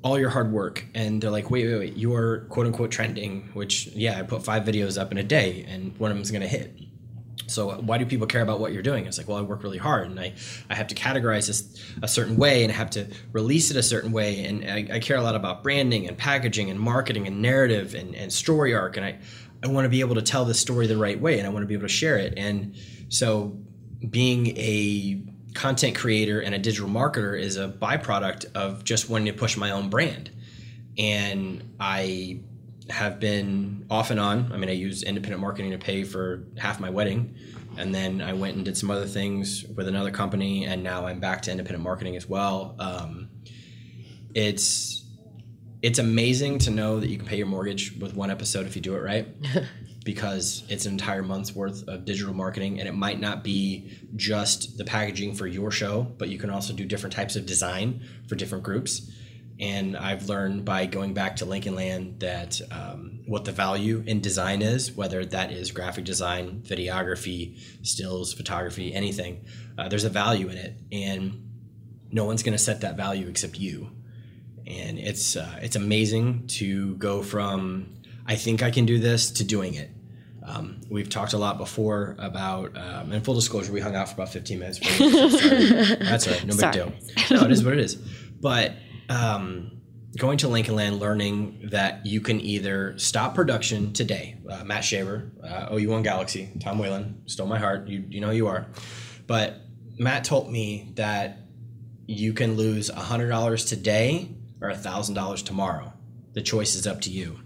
all 0.03 0.17
your 0.20 0.31
hard 0.31 0.51
work 0.51 0.84
and 0.96 1.22
they're 1.22 1.29
like, 1.29 1.51
wait, 1.51 1.67
wait, 1.67 1.77
wait, 1.77 1.96
you're 1.98 2.39
quote 2.50 2.65
unquote 2.65 2.89
trending, 2.91 3.50
which 3.53 3.86
yeah, 3.88 4.17
I 4.17 4.24
put 4.24 4.43
five 4.43 4.63
videos 4.63 5.00
up 5.00 5.12
in 5.12 5.17
a 5.20 5.24
day, 5.24 5.63
and 5.70 5.96
one 6.00 6.12
of 6.12 6.17
them's 6.17 6.31
gonna 6.31 6.48
hit. 6.48 6.75
So 7.48 7.71
why 7.81 7.98
do 7.98 8.05
people 8.05 8.27
care 8.27 8.41
about 8.41 8.60
what 8.60 8.71
you're 8.71 8.81
doing? 8.81 9.05
It's 9.05 9.17
like, 9.17 9.27
well, 9.27 9.38
I 9.38 9.41
work 9.41 9.63
really 9.63 9.77
hard 9.77 10.10
and 10.10 10.19
I, 10.19 10.33
I 10.69 10.75
have 10.75 10.88
to 10.88 10.95
categorize 10.95 11.48
this 11.48 11.83
a 12.01 12.07
certain 12.07 12.38
way 12.38 12.63
and 12.63 12.71
I 12.71 12.75
have 12.75 12.89
to 12.91 13.07
release 13.31 13.71
it 13.71 13.77
a 13.77 13.83
certain 13.83 14.12
way. 14.12 14.45
And 14.45 14.63
I, 14.69 14.95
I 14.95 15.00
care 15.00 15.17
a 15.17 15.21
lot 15.21 15.36
about 15.36 15.63
branding 15.63 16.07
and 16.07 16.17
packaging 16.17 16.69
and 16.69 16.79
marketing 16.79 17.27
and 17.27 17.41
narrative 17.41 17.93
and, 17.93 18.15
and 18.15 18.31
story 18.31 18.74
arc. 18.74 18.98
And 18.98 19.05
I, 19.05 19.19
I 19.63 19.67
want 19.67 19.86
to 19.86 19.89
be 19.89 20.00
able 20.00 20.15
to 20.15 20.21
tell 20.21 20.45
this 20.45 20.60
story 20.60 20.88
the 20.88 20.98
right 20.98 21.19
way 21.19 21.39
and 21.39 21.48
I 21.48 21.51
want 21.51 21.63
to 21.63 21.67
be 21.67 21.74
able 21.74 21.88
to 21.88 21.93
share 21.93 22.17
it. 22.17 22.33
And 22.38 22.75
so 23.10 23.57
being 24.10 24.57
a 24.57 25.21
content 25.53 25.95
creator 25.95 26.39
and 26.39 26.55
a 26.55 26.60
digital 26.60 26.89
marketer 26.89 27.39
is 27.39 27.57
a 27.57 27.67
byproduct 27.67 28.53
of 28.55 28.83
just 28.83 29.10
wanting 29.10 29.33
to 29.33 29.38
push 29.38 29.57
my 29.57 29.71
own 29.71 29.89
brand. 29.89 30.31
And 30.98 31.75
I 31.79 32.41
have 32.91 33.19
been 33.19 33.86
off 33.89 34.12
and 34.12 34.19
on. 34.19 34.51
I 34.51 34.57
mean, 34.57 34.69
I 34.69 34.74
used 34.74 35.03
independent 35.03 35.41
marketing 35.41 35.71
to 35.71 35.77
pay 35.77 36.03
for 36.03 36.45
half 36.57 36.79
my 36.79 36.89
wedding. 36.89 37.36
And 37.77 37.95
then 37.95 38.21
I 38.21 38.33
went 38.33 38.55
and 38.55 38.65
did 38.65 38.77
some 38.77 38.91
other 38.91 39.05
things 39.05 39.63
with 39.75 39.88
another 39.88 40.12
company. 40.12 40.65
And 40.65 40.83
now 40.83 41.07
I'm 41.07 41.19
back 41.19 41.41
to 41.43 41.51
independent 41.51 41.83
marketing 41.83 42.15
as 42.15 42.27
well. 42.27 42.75
Um, 42.79 43.29
it's 44.33 45.01
it's 45.81 45.98
amazing 45.98 46.60
to 46.60 46.69
know 46.69 47.00
that 47.00 47.10
you 47.10 47.17
can 47.17 47.25
pay 47.25 47.38
your 47.38 47.48
mortgage 47.48 47.98
with 48.00 48.15
one 48.15 48.29
episode 48.29 48.67
if 48.67 48.75
you 48.75 48.81
do 48.81 48.95
it 48.95 49.00
right 49.00 49.27
because 50.05 50.63
it's 50.69 50.86
an 50.86 50.91
entire 50.91 51.24
month's 51.24 51.55
worth 51.55 51.88
of 51.88 52.05
digital 52.05 52.36
marketing 52.36 52.79
and 52.79 52.88
it 52.88 52.93
might 52.93 53.19
not 53.19 53.43
be 53.43 53.91
just 54.15 54.77
the 54.77 54.86
packaging 54.86 55.33
for 55.33 55.48
your 55.48 55.71
show 55.71 56.03
but 56.19 56.29
you 56.29 56.38
can 56.38 56.51
also 56.51 56.71
do 56.71 56.86
different 56.86 57.15
types 57.15 57.36
of 57.36 57.48
design 57.48 58.01
for 58.27 58.36
different 58.36 58.63
groups 58.63 59.12
and 59.61 59.95
i've 59.95 60.27
learned 60.27 60.65
by 60.65 60.85
going 60.85 61.13
back 61.13 61.37
to 61.37 61.45
lincoln 61.45 61.75
land 61.75 62.19
that 62.19 62.59
um, 62.71 63.19
what 63.25 63.45
the 63.45 63.51
value 63.51 64.03
in 64.05 64.19
design 64.19 64.61
is 64.61 64.91
whether 64.91 65.23
that 65.23 65.51
is 65.51 65.71
graphic 65.71 66.03
design 66.03 66.61
videography 66.65 67.57
stills 67.81 68.33
photography 68.33 68.93
anything 68.93 69.45
uh, 69.77 69.87
there's 69.87 70.03
a 70.03 70.09
value 70.09 70.49
in 70.49 70.57
it 70.57 70.75
and 70.91 71.47
no 72.11 72.25
one's 72.25 72.43
going 72.43 72.57
to 72.57 72.63
set 72.63 72.81
that 72.81 72.97
value 72.97 73.27
except 73.27 73.57
you 73.57 73.89
and 74.67 74.99
it's 74.99 75.37
uh, 75.37 75.59
it's 75.61 75.75
amazing 75.75 76.45
to 76.47 76.95
go 76.95 77.23
from 77.23 77.87
I 78.25 78.35
think 78.35 78.63
I 78.63 78.71
can 78.71 78.85
do 78.85 78.99
this 78.99 79.31
to 79.31 79.43
doing 79.43 79.73
it. 79.73 79.89
Um, 80.43 80.81
we've 80.89 81.09
talked 81.09 81.33
a 81.33 81.37
lot 81.37 81.57
before 81.57 82.15
about, 82.17 82.75
um, 82.75 83.11
and 83.11 83.23
full 83.23 83.35
disclosure, 83.35 83.71
we 83.71 83.79
hung 83.79 83.95
out 83.95 84.07
for 84.07 84.15
about 84.15 84.29
15 84.29 84.57
minutes. 84.57 84.79
before 84.79 85.07
we 85.07 85.29
started. 85.29 85.99
That's 86.01 86.27
all 86.27 86.33
right, 86.33 86.45
no 86.45 86.55
big 86.55 86.71
deal. 86.71 86.93
No, 87.29 87.45
it 87.45 87.51
is 87.51 87.63
what 87.63 87.73
it 87.73 87.79
is. 87.79 87.95
But 87.95 88.75
um, 89.10 89.81
going 90.17 90.38
to 90.39 90.48
Lincoln 90.48 90.75
Land, 90.75 91.00
learning 91.00 91.70
that 91.72 92.05
you 92.05 92.22
can 92.22 92.39
either 92.39 92.98
stop 92.98 93.36
production 93.36 93.93
today. 93.93 94.38
Uh, 94.50 94.63
Matt 94.63 94.84
Shaver, 94.84 95.31
uh, 95.43 95.70
OU1 95.70 96.03
Galaxy, 96.03 96.50
Tom 96.59 96.79
Whalen, 96.79 97.22
stole 97.25 97.48
my 97.48 97.59
heart. 97.59 97.87
You 97.87 98.03
you 98.09 98.22
know 98.22 98.31
you 98.31 98.48
are, 98.48 98.68
but 99.27 99.61
Matt 99.98 100.24
told 100.24 100.51
me 100.51 100.92
that 100.96 101.37
you 102.07 102.33
can 102.33 102.55
lose 102.57 102.90
$100 102.90 103.68
today 103.70 104.35
or 104.59 104.70
$1,000 104.70 105.46
tomorrow. 105.46 105.94
The 106.33 106.42
choice 106.42 106.75
is 106.75 106.87
up 106.87 107.01
to 107.01 107.09
you. 107.09 107.40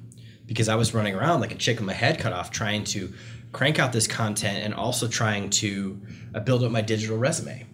Because 0.46 0.70
I 0.70 0.76
was 0.76 0.94
running 0.94 1.16
around 1.16 1.42
like 1.42 1.52
a 1.52 1.56
chicken 1.56 1.86
with 1.86 1.96
my 1.96 2.00
head 2.00 2.20
cut 2.20 2.34
off 2.34 2.52
trying 2.52 2.84
to 2.86 3.14
crank 3.52 3.80
out 3.80 3.94
this 3.94 4.08
content 4.08 4.64
and 4.64 4.74
also 4.74 5.08
trying 5.08 5.50
to 5.50 6.00
uh, 6.34 6.40
build 6.40 6.64
up 6.64 6.72
my 6.72 6.82
digital 6.82 7.18
resume. 7.18 7.66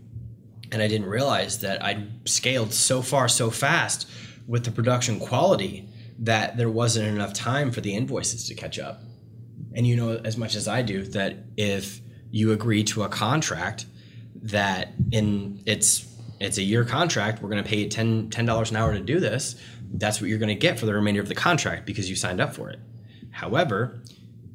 And 0.71 0.81
I 0.81 0.87
didn't 0.87 1.07
realize 1.07 1.59
that 1.59 1.83
I'd 1.83 2.27
scaled 2.27 2.73
so 2.73 3.01
far 3.01 3.27
so 3.27 3.49
fast 3.49 4.07
with 4.47 4.63
the 4.63 4.71
production 4.71 5.19
quality 5.19 5.89
that 6.19 6.57
there 6.57 6.69
wasn't 6.69 7.07
enough 7.07 7.33
time 7.33 7.71
for 7.71 7.81
the 7.81 7.95
invoices 7.95 8.47
to 8.47 8.55
catch 8.55 8.79
up. 8.79 9.01
And 9.73 9.85
you 9.87 9.95
know 9.95 10.21
as 10.23 10.37
much 10.37 10.55
as 10.55 10.67
I 10.67 10.81
do 10.81 11.03
that 11.03 11.37
if 11.57 12.01
you 12.29 12.51
agree 12.51 12.83
to 12.85 13.03
a 13.03 13.09
contract 13.09 13.85
that 14.43 14.93
in 15.11 15.61
it's 15.65 16.07
it's 16.39 16.57
a 16.57 16.63
year 16.63 16.83
contract, 16.83 17.41
we're 17.41 17.49
going 17.49 17.63
to 17.63 17.69
pay 17.69 17.77
you 17.77 17.89
10 17.89 18.29
dollars 18.29 18.71
an 18.71 18.77
hour 18.77 18.93
to 18.93 18.99
do 18.99 19.19
this. 19.19 19.55
That's 19.93 20.19
what 20.19 20.29
you're 20.29 20.39
going 20.39 20.49
to 20.49 20.55
get 20.55 20.79
for 20.79 20.87
the 20.87 20.93
remainder 20.93 21.21
of 21.21 21.27
the 21.27 21.35
contract 21.35 21.85
because 21.85 22.09
you 22.09 22.15
signed 22.15 22.41
up 22.41 22.55
for 22.55 22.69
it. 22.69 22.79
However, 23.29 24.01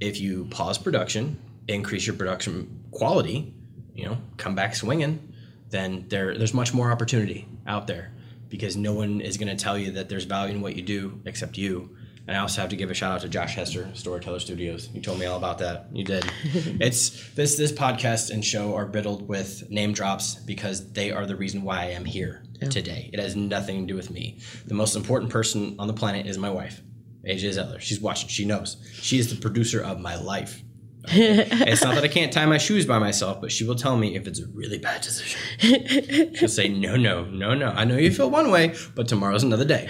if 0.00 0.20
you 0.20 0.46
pause 0.46 0.78
production, 0.78 1.38
increase 1.68 2.06
your 2.06 2.16
production 2.16 2.84
quality, 2.90 3.54
you 3.94 4.04
know, 4.04 4.18
come 4.36 4.54
back 4.54 4.74
swinging, 4.74 5.25
then 5.70 6.06
there 6.08 6.36
there's 6.36 6.54
much 6.54 6.72
more 6.72 6.90
opportunity 6.90 7.48
out 7.66 7.86
there 7.86 8.12
because 8.48 8.76
no 8.76 8.92
one 8.92 9.20
is 9.20 9.36
going 9.36 9.54
to 9.54 9.62
tell 9.62 9.76
you 9.76 9.92
that 9.92 10.08
there's 10.08 10.24
value 10.24 10.54
in 10.54 10.60
what 10.60 10.76
you 10.76 10.82
do 10.82 11.20
except 11.24 11.58
you. 11.58 11.96
And 12.28 12.36
I 12.36 12.40
also 12.40 12.60
have 12.60 12.70
to 12.70 12.76
give 12.76 12.90
a 12.90 12.94
shout 12.94 13.12
out 13.12 13.20
to 13.20 13.28
Josh 13.28 13.54
Hester, 13.54 13.88
Storyteller 13.94 14.40
Studios. 14.40 14.88
You 14.92 15.00
told 15.00 15.20
me 15.20 15.26
all 15.26 15.36
about 15.36 15.58
that. 15.58 15.86
You 15.92 16.04
did. 16.04 16.24
it's 16.44 17.28
this 17.34 17.56
this 17.56 17.70
podcast 17.70 18.30
and 18.30 18.44
show 18.44 18.74
are 18.74 18.86
riddled 18.86 19.28
with 19.28 19.70
name 19.70 19.92
drops 19.92 20.34
because 20.34 20.92
they 20.92 21.12
are 21.12 21.26
the 21.26 21.36
reason 21.36 21.62
why 21.62 21.82
I 21.82 21.90
am 21.90 22.04
here 22.04 22.42
today. 22.70 23.10
It 23.12 23.20
has 23.20 23.36
nothing 23.36 23.86
to 23.86 23.92
do 23.92 23.96
with 23.96 24.10
me. 24.10 24.38
The 24.66 24.74
most 24.74 24.96
important 24.96 25.30
person 25.30 25.76
on 25.78 25.86
the 25.86 25.94
planet 25.94 26.26
is 26.26 26.36
my 26.36 26.50
wife, 26.50 26.82
AJ 27.24 27.52
Zeller. 27.52 27.78
She's 27.78 28.00
watching. 28.00 28.28
She 28.28 28.44
knows. 28.44 28.76
She 28.94 29.18
is 29.18 29.32
the 29.32 29.40
producer 29.40 29.82
of 29.82 30.00
my 30.00 30.16
life. 30.16 30.62
It's 31.68 31.82
not 31.82 31.94
that 31.94 32.04
I 32.04 32.08
can't 32.08 32.32
tie 32.32 32.46
my 32.46 32.58
shoes 32.58 32.86
by 32.86 32.98
myself, 32.98 33.40
but 33.40 33.52
she 33.52 33.64
will 33.64 33.74
tell 33.74 33.96
me 33.96 34.16
if 34.16 34.26
it's 34.26 34.40
a 34.40 34.46
really 34.48 34.78
bad 34.78 35.02
decision. 35.02 35.40
She'll 36.34 36.48
say, 36.48 36.68
no, 36.68 36.96
no, 36.96 37.24
no, 37.26 37.54
no. 37.54 37.68
I 37.68 37.84
know 37.84 37.96
you 37.96 38.10
feel 38.10 38.30
one 38.30 38.50
way, 38.50 38.74
but 38.94 39.08
tomorrow's 39.08 39.42
another 39.42 39.64
day. 39.64 39.88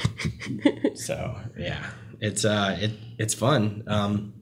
so 0.94 1.38
yeah, 1.58 1.90
it's 2.20 2.44
uh, 2.44 2.76
it 2.80 2.92
it's 3.18 3.34
fun. 3.34 3.84
Um, 3.86 4.34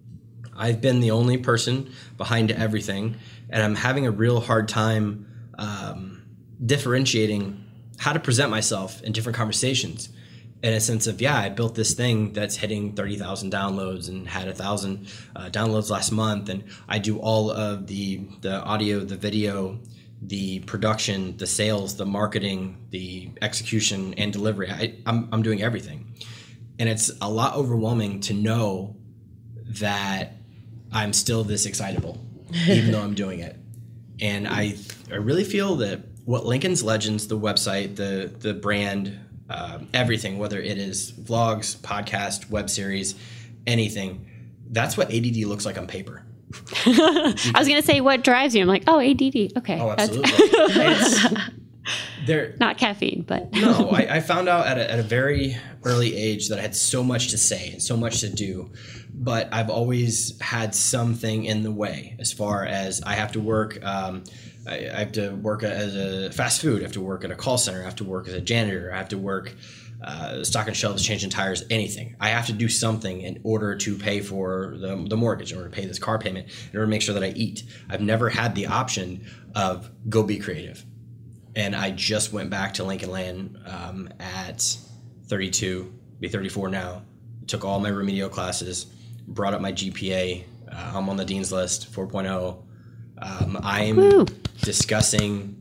I've 0.57 0.81
been 0.81 1.01
the 1.01 1.11
only 1.11 1.39
person 1.39 1.93
behind 2.17 2.51
everything, 2.51 3.17
and 3.51 3.63
I'm 3.63 3.75
having 3.77 4.07
a 4.07 4.11
real 4.11 4.41
hard 4.41 4.69
time 4.69 5.27
um, 5.59 6.23
differentiating 6.65 7.63
how 7.99 8.13
to 8.13 8.21
present 8.21 8.51
myself 8.51 9.03
in 9.03 9.13
different 9.13 9.37
conversations. 9.37 10.09
In 10.65 10.73
a 10.73 10.81
sense 10.81 11.07
of 11.07 11.21
yeah, 11.21 11.37
I 11.37 11.51
built 11.51 11.75
this 11.75 11.93
thing 11.93 12.33
that's 12.33 12.57
hitting 12.57 12.95
thirty 12.95 13.17
thousand 13.17 13.53
downloads 13.53 14.09
and 14.09 14.27
had 14.27 14.49
a 14.49 14.55
thousand 14.55 15.09
uh, 15.37 15.51
downloads 15.51 15.91
last 15.91 16.11
month, 16.11 16.49
and 16.49 16.65
I 16.89 16.99
do 16.99 17.19
all 17.19 17.51
of 17.51 17.87
the 17.87 18.23
the 18.41 18.63
audio, 18.63 19.01
the 19.01 19.17
video, 19.17 19.79
the 20.23 20.61
production, 20.61 21.37
the 21.37 21.47
sales, 21.47 21.97
the 21.97 22.07
marketing, 22.07 22.79
the 22.89 23.31
execution, 23.43 24.15
and 24.15 24.33
delivery. 24.33 24.71
I, 24.71 24.95
I'm 25.05 25.29
I'm 25.33 25.43
doing 25.43 25.61
everything, 25.63 26.15
and 26.79 26.89
it's 26.89 27.11
a 27.21 27.29
lot 27.29 27.57
overwhelming 27.57 28.21
to 28.21 28.33
know 28.33 28.97
that 29.81 30.33
I'm 30.93 31.13
still 31.13 31.45
this 31.45 31.67
excitable, 31.67 32.19
even 32.69 32.91
though 32.91 33.03
I'm 33.03 33.15
doing 33.15 33.41
it. 33.41 33.57
And 34.21 34.49
I, 34.49 34.77
I 35.11 35.17
really 35.17 35.45
feel 35.45 35.77
that 35.77 36.01
what 36.25 36.47
Lincoln's 36.47 36.83
Legends, 36.83 37.27
the 37.27 37.39
website, 37.39 37.97
the 37.97 38.33
the 38.39 38.55
brand, 38.55 39.19
um, 39.51 39.89
everything, 39.93 40.39
whether 40.39 40.61
it 40.61 40.79
is 40.79 41.13
vlogs, 41.13 41.77
podcast, 41.77 42.51
web 42.51 42.71
series, 42.71 43.15
anything, 43.67 44.27
that's 44.71 44.97
what 44.97 45.13
ADD 45.13 45.37
looks 45.45 45.67
like 45.67 45.79
on 45.79 45.87
paper. 45.87 46.25
I 46.87 47.53
was 47.59 47.69
going 47.69 47.81
to 47.81 47.87
say 47.87 48.01
what 48.01 48.23
drives 48.25 48.55
you. 48.55 48.63
I'm 48.63 48.69
like, 48.69 48.85
oh, 48.87 49.01
ADD. 49.01 49.57
Okay. 49.59 49.79
Oh, 49.81 49.91
absolutely. 49.91 50.33
It's- 50.77 51.51
there, 52.27 52.55
not 52.61 52.79
caffeine, 52.79 53.25
but 53.27 53.53
no, 53.53 53.91
I, 53.91 54.17
I 54.17 54.21
found 54.21 54.49
out 54.49 54.67
at 54.67 54.79
a, 54.79 54.91
at 54.91 54.99
a 54.99 55.03
very 55.03 55.57
early 55.85 56.17
age 56.17 56.49
that 56.49 56.59
I 56.59 56.63
had 56.63 56.75
so 56.75 57.03
much 57.03 57.29
to 57.29 57.39
say 57.39 57.73
and 57.73 57.83
so 57.83 57.97
much 57.97 58.21
to 58.21 58.31
do, 58.31 58.73
but 59.13 59.53
I've 59.53 59.71
always 59.71 60.41
had 60.41 60.75
something 60.75 61.45
in 61.45 61.63
the 61.63 61.71
way 61.71 62.17
as 62.19 62.33
far 62.33 62.65
as 62.65 63.03
I 63.03 63.15
have 63.15 63.33
to 63.33 63.41
work. 63.41 63.85
Um, 63.85 64.25
I, 64.67 64.89
I 64.89 64.99
have 65.01 65.13
to 65.13 65.31
work 65.31 65.63
as 65.63 65.95
a 65.97 66.31
fast 66.33 66.61
food. 66.61 66.81
I 66.81 66.85
have 66.85 66.93
to 66.93 67.01
work 67.01 67.25
at 67.25 67.31
a 67.31 67.37
call 67.37 67.59
center. 67.59 67.81
I 67.81 67.85
have 67.85 67.97
to 67.97 68.05
work 68.05 68.29
as 68.29 68.35
a 68.35 68.41
janitor. 68.41 68.93
I 68.93 68.97
have 68.97 69.09
to 69.11 69.19
work 69.19 69.55
uh, 70.03 70.45
stocking 70.45 70.75
shelves, 70.75 71.05
changing 71.05 71.31
tires, 71.31 71.65
anything. 71.71 72.17
I 72.21 72.29
have 72.31 72.47
to 72.47 72.53
do 72.53 72.69
something 72.69 73.23
in 73.23 73.41
order 73.43 73.75
to 73.77 73.97
pay 73.97 74.21
for 74.21 74.77
the, 74.79 75.07
the 75.09 75.17
mortgage, 75.17 75.53
in 75.53 75.59
order 75.59 75.71
to 75.71 75.75
pay 75.75 75.87
this 75.87 75.99
car 75.99 76.19
payment, 76.19 76.49
in 76.73 76.79
order 76.79 76.87
to 76.87 76.91
make 76.91 77.03
sure 77.03 77.15
that 77.15 77.23
I 77.23 77.31
eat. 77.31 77.63
I've 77.89 78.03
never 78.03 78.29
had 78.29 78.55
the 78.55 78.67
option 78.67 79.27
of 79.55 79.91
go 80.09 80.23
be 80.23 80.39
creative 80.39 80.85
and 81.57 81.75
I 81.75 81.91
just 81.91 82.33
went 82.33 82.51
back 82.51 82.75
to 82.75 82.85
Lincoln 82.85 83.11
Land 83.11 83.59
um, 83.67 84.09
at 84.19 84.77
32, 85.27 85.93
be 86.21 86.29
34 86.29 86.69
now. 86.69 87.03
Took 87.47 87.65
all 87.65 87.81
my 87.81 87.91
remedial 87.91 88.29
classes, 88.29 88.87
brought 89.27 89.55
up 89.55 89.61
my 89.61 89.73
GPA. 89.73 90.45
Uh, 90.71 90.93
I'm 90.95 91.09
on 91.09 91.17
the 91.17 91.25
dean's 91.25 91.53
list, 91.53 91.93
4.0. 91.93 92.63
Um, 93.19 93.59
I'm 93.63 93.97
Woo. 93.97 94.27
Discussing 94.63 95.61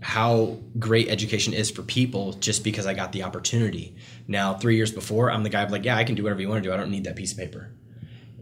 how 0.00 0.58
great 0.78 1.08
education 1.08 1.54
is 1.54 1.70
for 1.70 1.82
people 1.82 2.34
just 2.34 2.62
because 2.62 2.86
I 2.86 2.92
got 2.92 3.12
the 3.12 3.22
opportunity. 3.22 3.96
Now, 4.28 4.54
three 4.54 4.76
years 4.76 4.92
before, 4.92 5.30
I'm 5.30 5.42
the 5.42 5.48
guy 5.48 5.66
like, 5.66 5.84
yeah, 5.84 5.96
I 5.96 6.04
can 6.04 6.14
do 6.14 6.22
whatever 6.22 6.42
you 6.42 6.48
want 6.48 6.62
to 6.62 6.68
do. 6.68 6.74
I 6.74 6.76
don't 6.76 6.90
need 6.90 7.04
that 7.04 7.16
piece 7.16 7.32
of 7.32 7.38
paper. 7.38 7.70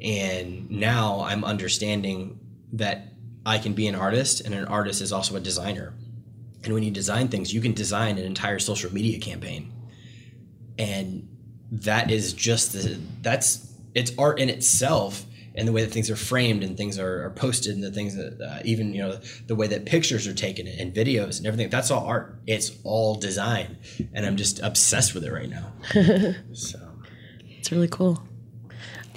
And 0.01 0.69
now 0.71 1.21
I'm 1.21 1.45
understanding 1.45 2.41
that 2.73 3.13
I 3.47 3.59
can 3.59 3.75
be 3.75 3.87
an 3.87 3.95
artist, 3.95 4.41
and 4.41 4.55
an 4.55 4.65
artist 4.67 5.01
is 5.01 5.13
also 5.13 5.37
a 5.37 5.41
designer. 5.41 5.95
And 6.65 6.75
when 6.75 6.83
you 6.83 6.91
design 6.91 7.29
things, 7.29 7.53
you 7.53 7.61
can 7.61 7.75
design 7.75 8.19
an 8.19 8.25
entire 8.25 8.59
social 8.59 8.93
media 8.93 9.19
campaign. 9.19 9.73
And 10.79 11.29
that 11.73 12.11
is 12.11 12.33
just 12.33 12.73
the 12.73 13.01
that's 13.21 13.73
it's 13.95 14.13
art 14.19 14.39
in 14.39 14.49
itself 14.49 15.25
and 15.55 15.69
the 15.69 15.73
way 15.73 15.83
that 15.85 15.93
things 15.93 16.11
are 16.11 16.17
framed 16.17 16.63
and 16.63 16.77
things 16.77 16.99
are, 16.99 17.25
are 17.25 17.31
posted 17.31 17.75
and 17.75 17.83
the 17.83 17.91
things 17.91 18.17
that 18.17 18.41
uh, 18.41 18.61
even 18.65 18.95
you 18.95 19.03
know 19.03 19.19
the 19.47 19.55
way 19.55 19.67
that 19.67 19.85
pictures 19.85 20.27
are 20.27 20.35
taken 20.35 20.67
and 20.67 20.95
videos 20.95 21.39
and 21.39 21.47
everything 21.47 21.69
that's 21.71 21.91
all 21.91 22.07
art. 22.07 22.37
It's 22.47 22.73
all 22.85 23.17
design. 23.17 23.79
And 24.15 24.27
i'm 24.27 24.37
just 24.37 24.61
obsessed 24.61 25.15
with 25.15 25.25
it 25.25 25.33
right 25.33 25.51
now. 25.51 25.73
So. 26.55 26.79
It's 27.59 27.71
really 27.71 27.89
cool. 27.89 28.23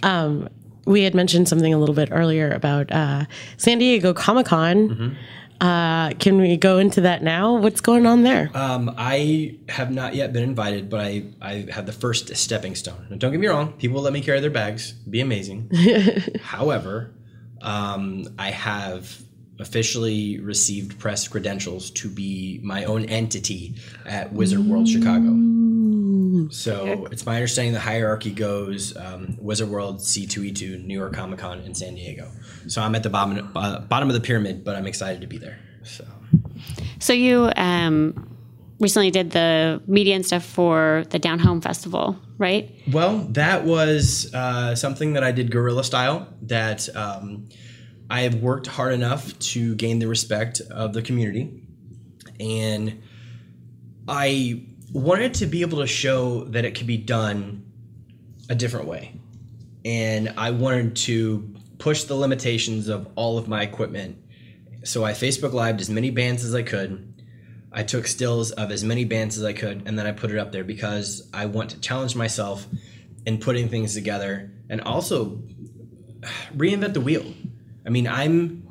Um, 0.03 0.49
we 0.85 1.01
had 1.01 1.15
mentioned 1.15 1.47
something 1.47 1.73
a 1.73 1.79
little 1.79 1.95
bit 1.95 2.09
earlier 2.11 2.51
about 2.51 2.91
uh, 2.91 3.25
San 3.57 3.79
Diego 3.79 4.13
Comic 4.13 4.45
Con. 4.45 5.17
Uh, 5.61 6.11
can 6.19 6.37
we 6.37 6.57
go 6.57 6.77
into 6.77 7.01
that 7.01 7.23
now? 7.23 7.55
What's 7.55 7.81
going 7.81 8.05
on 8.05 8.23
there? 8.23 8.49
um, 8.53 8.93
i 8.97 9.55
have 9.69 9.91
not 9.91 10.13
yet 10.15 10.33
been 10.33 10.43
invited 10.43 10.89
but 10.89 10.99
i 10.99 11.23
i 11.41 11.65
have 11.71 11.85
the 11.85 11.91
first 11.93 12.35
stepping 12.35 12.75
stone 12.75 13.05
now, 13.09 13.15
don't 13.17 13.31
get 13.31 13.39
me 13.39 13.47
wrong 13.47 13.73
people 13.73 14.01
let 14.01 14.13
me 14.13 14.21
carry 14.21 14.39
their 14.39 14.49
bags 14.49 14.91
be 15.09 15.21
amazing 15.21 15.69
however 16.41 17.13
um, 17.61 18.27
i 18.37 18.51
have 18.51 19.21
officially 19.59 20.39
received 20.39 20.99
press 20.99 21.27
credentials 21.27 21.89
to 21.91 22.09
be 22.09 22.59
my 22.63 22.83
own 22.85 23.05
entity 23.05 23.73
at 24.05 24.31
wizard 24.33 24.59
world 24.59 24.87
chicago 24.87 25.29
So 26.49 27.05
it's 27.11 27.25
my 27.25 27.35
understanding 27.35 27.73
the 27.73 27.79
hierarchy 27.79 28.31
goes 28.31 28.95
um, 28.97 29.37
Wizard 29.39 29.69
World, 29.69 29.99
C2E2, 29.99 30.85
New 30.85 30.93
York 30.93 31.13
Comic 31.13 31.39
Con, 31.39 31.59
and 31.59 31.75
San 31.75 31.95
Diego. 31.95 32.29
So 32.67 32.81
I'm 32.81 32.95
at 32.95 33.03
the 33.03 33.09
bottom 33.09 33.51
uh, 33.55 33.79
bottom 33.79 34.09
of 34.09 34.15
the 34.15 34.21
pyramid, 34.21 34.63
but 34.63 34.75
I'm 34.75 34.87
excited 34.87 35.21
to 35.21 35.27
be 35.27 35.37
there. 35.37 35.59
So 35.83 36.05
So 36.99 37.13
you 37.13 37.51
um, 37.55 38.37
recently 38.79 39.11
did 39.11 39.31
the 39.31 39.81
media 39.87 40.15
and 40.15 40.25
stuff 40.25 40.43
for 40.43 41.05
the 41.09 41.19
Down 41.19 41.39
Home 41.39 41.61
Festival, 41.61 42.19
right? 42.37 42.71
well, 42.91 43.19
that 43.31 43.63
was 43.63 44.33
uh, 44.33 44.75
something 44.75 45.13
that 45.13 45.23
I 45.23 45.31
did 45.31 45.51
guerrilla 45.51 45.83
style. 45.83 46.27
That 46.43 46.93
um, 46.95 47.49
I 48.09 48.21
have 48.21 48.35
worked 48.35 48.67
hard 48.67 48.93
enough 48.93 49.37
to 49.39 49.75
gain 49.75 49.99
the 49.99 50.07
respect 50.07 50.61
of 50.71 50.93
the 50.93 51.01
community, 51.01 51.63
and 52.39 53.01
I 54.07 54.65
wanted 54.91 55.35
to 55.35 55.45
be 55.45 55.61
able 55.61 55.79
to 55.79 55.87
show 55.87 56.45
that 56.45 56.65
it 56.65 56.75
could 56.75 56.87
be 56.87 56.97
done 56.97 57.65
a 58.49 58.55
different 58.55 58.87
way. 58.87 59.19
And 59.83 60.33
I 60.37 60.51
wanted 60.51 60.95
to 60.97 61.55
push 61.77 62.03
the 62.03 62.15
limitations 62.15 62.87
of 62.87 63.07
all 63.15 63.37
of 63.37 63.47
my 63.47 63.63
equipment. 63.63 64.17
So 64.83 65.03
I 65.03 65.11
Facebook 65.11 65.53
Lived 65.53 65.81
as 65.81 65.89
many 65.89 66.11
bands 66.11 66.43
as 66.43 66.55
I 66.55 66.63
could. 66.63 67.13
I 67.71 67.83
took 67.83 68.07
stills 68.07 68.51
of 68.51 68.71
as 68.71 68.83
many 68.83 69.03
bands 69.03 69.37
as 69.37 69.43
I 69.43 69.51
could, 69.51 69.83
and 69.85 69.99
then 69.99 70.07
I 70.07 70.13
put 70.13 70.31
it 70.31 70.37
up 70.37 70.53
there 70.53 70.63
because 70.63 71.27
I 71.33 71.47
want 71.47 71.71
to 71.71 71.79
challenge 71.81 72.15
myself 72.15 72.65
in 73.25 73.39
putting 73.39 73.67
things 73.67 73.93
together 73.93 74.51
and 74.69 74.79
also 74.81 75.41
reinvent 76.55 76.93
the 76.93 77.01
wheel. 77.01 77.25
I 77.85 77.89
mean, 77.89 78.07
I'm 78.07 78.67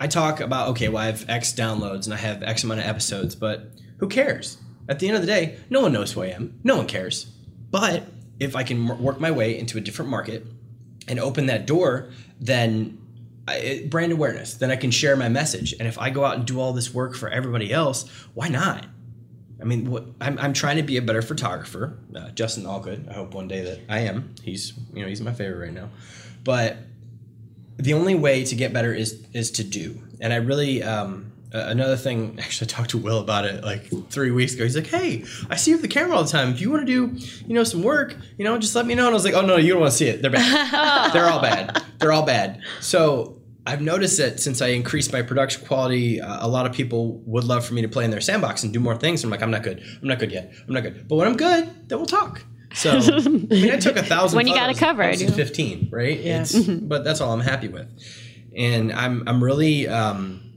I 0.00 0.06
talk 0.06 0.40
about 0.40 0.68
okay, 0.68 0.88
well 0.88 1.02
I 1.02 1.06
have 1.06 1.28
X 1.28 1.52
downloads 1.52 2.04
and 2.04 2.14
I 2.14 2.18
have 2.18 2.42
X 2.42 2.62
amount 2.62 2.80
of 2.80 2.86
episodes, 2.86 3.34
but 3.34 3.72
who 3.98 4.08
cares? 4.08 4.58
At 4.88 4.98
the 4.98 5.08
end 5.08 5.16
of 5.16 5.22
the 5.22 5.26
day, 5.26 5.58
no 5.68 5.80
one 5.80 5.92
knows 5.92 6.12
who 6.12 6.22
I 6.22 6.28
am. 6.28 6.58
No 6.64 6.76
one 6.76 6.86
cares. 6.86 7.24
But 7.70 8.04
if 8.40 8.56
I 8.56 8.62
can 8.62 9.02
work 9.02 9.20
my 9.20 9.30
way 9.30 9.58
into 9.58 9.78
a 9.78 9.80
different 9.80 10.10
market 10.10 10.46
and 11.06 11.20
open 11.20 11.46
that 11.46 11.66
door, 11.66 12.10
then 12.40 12.98
I, 13.46 13.86
brand 13.88 14.12
awareness. 14.12 14.54
Then 14.54 14.70
I 14.70 14.76
can 14.76 14.90
share 14.90 15.16
my 15.16 15.28
message. 15.28 15.74
And 15.78 15.88
if 15.88 15.98
I 15.98 16.10
go 16.10 16.24
out 16.24 16.36
and 16.36 16.46
do 16.46 16.60
all 16.60 16.72
this 16.72 16.92
work 16.92 17.14
for 17.14 17.28
everybody 17.28 17.72
else, 17.72 18.08
why 18.34 18.48
not? 18.48 18.86
I 19.60 19.64
mean, 19.64 19.90
what, 19.90 20.06
I'm, 20.20 20.38
I'm 20.38 20.52
trying 20.52 20.76
to 20.76 20.82
be 20.82 20.96
a 20.98 21.02
better 21.02 21.22
photographer. 21.22 21.98
Uh, 22.14 22.30
Justin 22.30 22.64
Allgood. 22.64 23.08
I 23.10 23.14
hope 23.14 23.34
one 23.34 23.48
day 23.48 23.62
that 23.62 23.80
I 23.88 24.00
am. 24.00 24.34
He's 24.42 24.72
you 24.94 25.02
know 25.02 25.08
he's 25.08 25.20
my 25.20 25.32
favorite 25.32 25.66
right 25.66 25.72
now. 25.72 25.88
But 26.44 26.76
the 27.76 27.94
only 27.94 28.14
way 28.14 28.44
to 28.44 28.54
get 28.54 28.72
better 28.72 28.94
is 28.94 29.26
is 29.32 29.50
to 29.52 29.64
do. 29.64 30.00
And 30.20 30.32
I 30.32 30.36
really 30.36 30.82
um, 30.82 31.32
uh, 31.54 31.64
another 31.68 31.96
thing. 31.96 32.38
Actually, 32.42 32.66
I 32.66 32.70
talked 32.70 32.90
to 32.90 32.98
Will 32.98 33.20
about 33.20 33.44
it 33.44 33.64
like 33.64 33.90
three 34.10 34.30
weeks 34.30 34.54
ago. 34.54 34.64
He's 34.64 34.76
like, 34.76 34.86
"Hey, 34.86 35.24
I 35.50 35.56
see 35.56 35.70
you 35.70 35.76
with 35.76 35.82
the 35.82 35.88
camera 35.88 36.16
all 36.16 36.24
the 36.24 36.30
time. 36.30 36.50
If 36.50 36.60
you 36.60 36.70
want 36.70 36.86
to 36.86 37.08
do 37.08 37.16
you 37.46 37.54
know 37.54 37.64
some 37.64 37.82
work, 37.82 38.16
you 38.36 38.44
know, 38.44 38.58
just 38.58 38.74
let 38.74 38.86
me 38.86 38.94
know." 38.94 39.06
And 39.06 39.10
I 39.10 39.14
was 39.14 39.24
like, 39.24 39.34
"Oh 39.34 39.42
no, 39.42 39.56
you 39.56 39.72
don't 39.72 39.80
want 39.80 39.92
to 39.92 39.96
see 39.96 40.08
it. 40.08 40.22
They're 40.22 40.30
bad. 40.30 41.12
They're 41.12 41.28
all 41.28 41.40
bad. 41.40 41.82
They're 41.98 42.12
all 42.12 42.26
bad." 42.26 42.62
So. 42.80 43.34
I've 43.66 43.82
noticed 43.82 44.16
that 44.16 44.40
since 44.40 44.62
I 44.62 44.68
increased 44.68 45.12
my 45.12 45.20
production 45.20 45.66
quality, 45.66 46.22
uh, 46.22 46.38
a 46.40 46.48
lot 46.48 46.64
of 46.64 46.72
people 46.72 47.18
would 47.26 47.44
love 47.44 47.66
for 47.66 47.74
me 47.74 47.82
to 47.82 47.88
play 47.88 48.02
in 48.06 48.10
their 48.10 48.22
sandbox 48.22 48.62
and 48.62 48.72
do 48.72 48.80
more 48.80 48.96
things. 48.96 49.22
I'm 49.22 49.28
like, 49.28 49.42
I'm 49.42 49.50
not 49.50 49.62
good. 49.62 49.82
I'm 50.00 50.08
not 50.08 50.18
good 50.18 50.32
yet. 50.32 50.54
I'm 50.66 50.72
not 50.72 50.84
good. 50.84 51.06
But 51.06 51.16
when 51.16 51.28
I'm 51.28 51.36
good, 51.36 51.86
then 51.86 51.98
we'll 51.98 52.06
talk. 52.06 52.42
So 52.72 52.92
I 52.92 53.28
mean, 53.28 53.70
I 53.70 53.76
took 53.76 53.96
a 53.96 54.02
thousand. 54.14 54.38
When 54.38 54.46
you 54.46 54.54
got 54.54 54.70
it 54.70 54.78
covered, 54.78 55.02
I 55.04 55.10
was 55.10 55.20
you 55.20 55.28
know. 55.28 55.34
15, 55.34 55.88
right? 55.92 56.18
Yeah. 56.18 56.40
It's, 56.42 56.58
but 56.58 57.04
that's 57.04 57.20
all 57.20 57.30
I'm 57.32 57.40
happy 57.40 57.68
with, 57.68 57.88
and 58.56 58.90
I'm 58.90 59.28
I'm 59.28 59.44
really 59.44 59.86
um, 59.86 60.47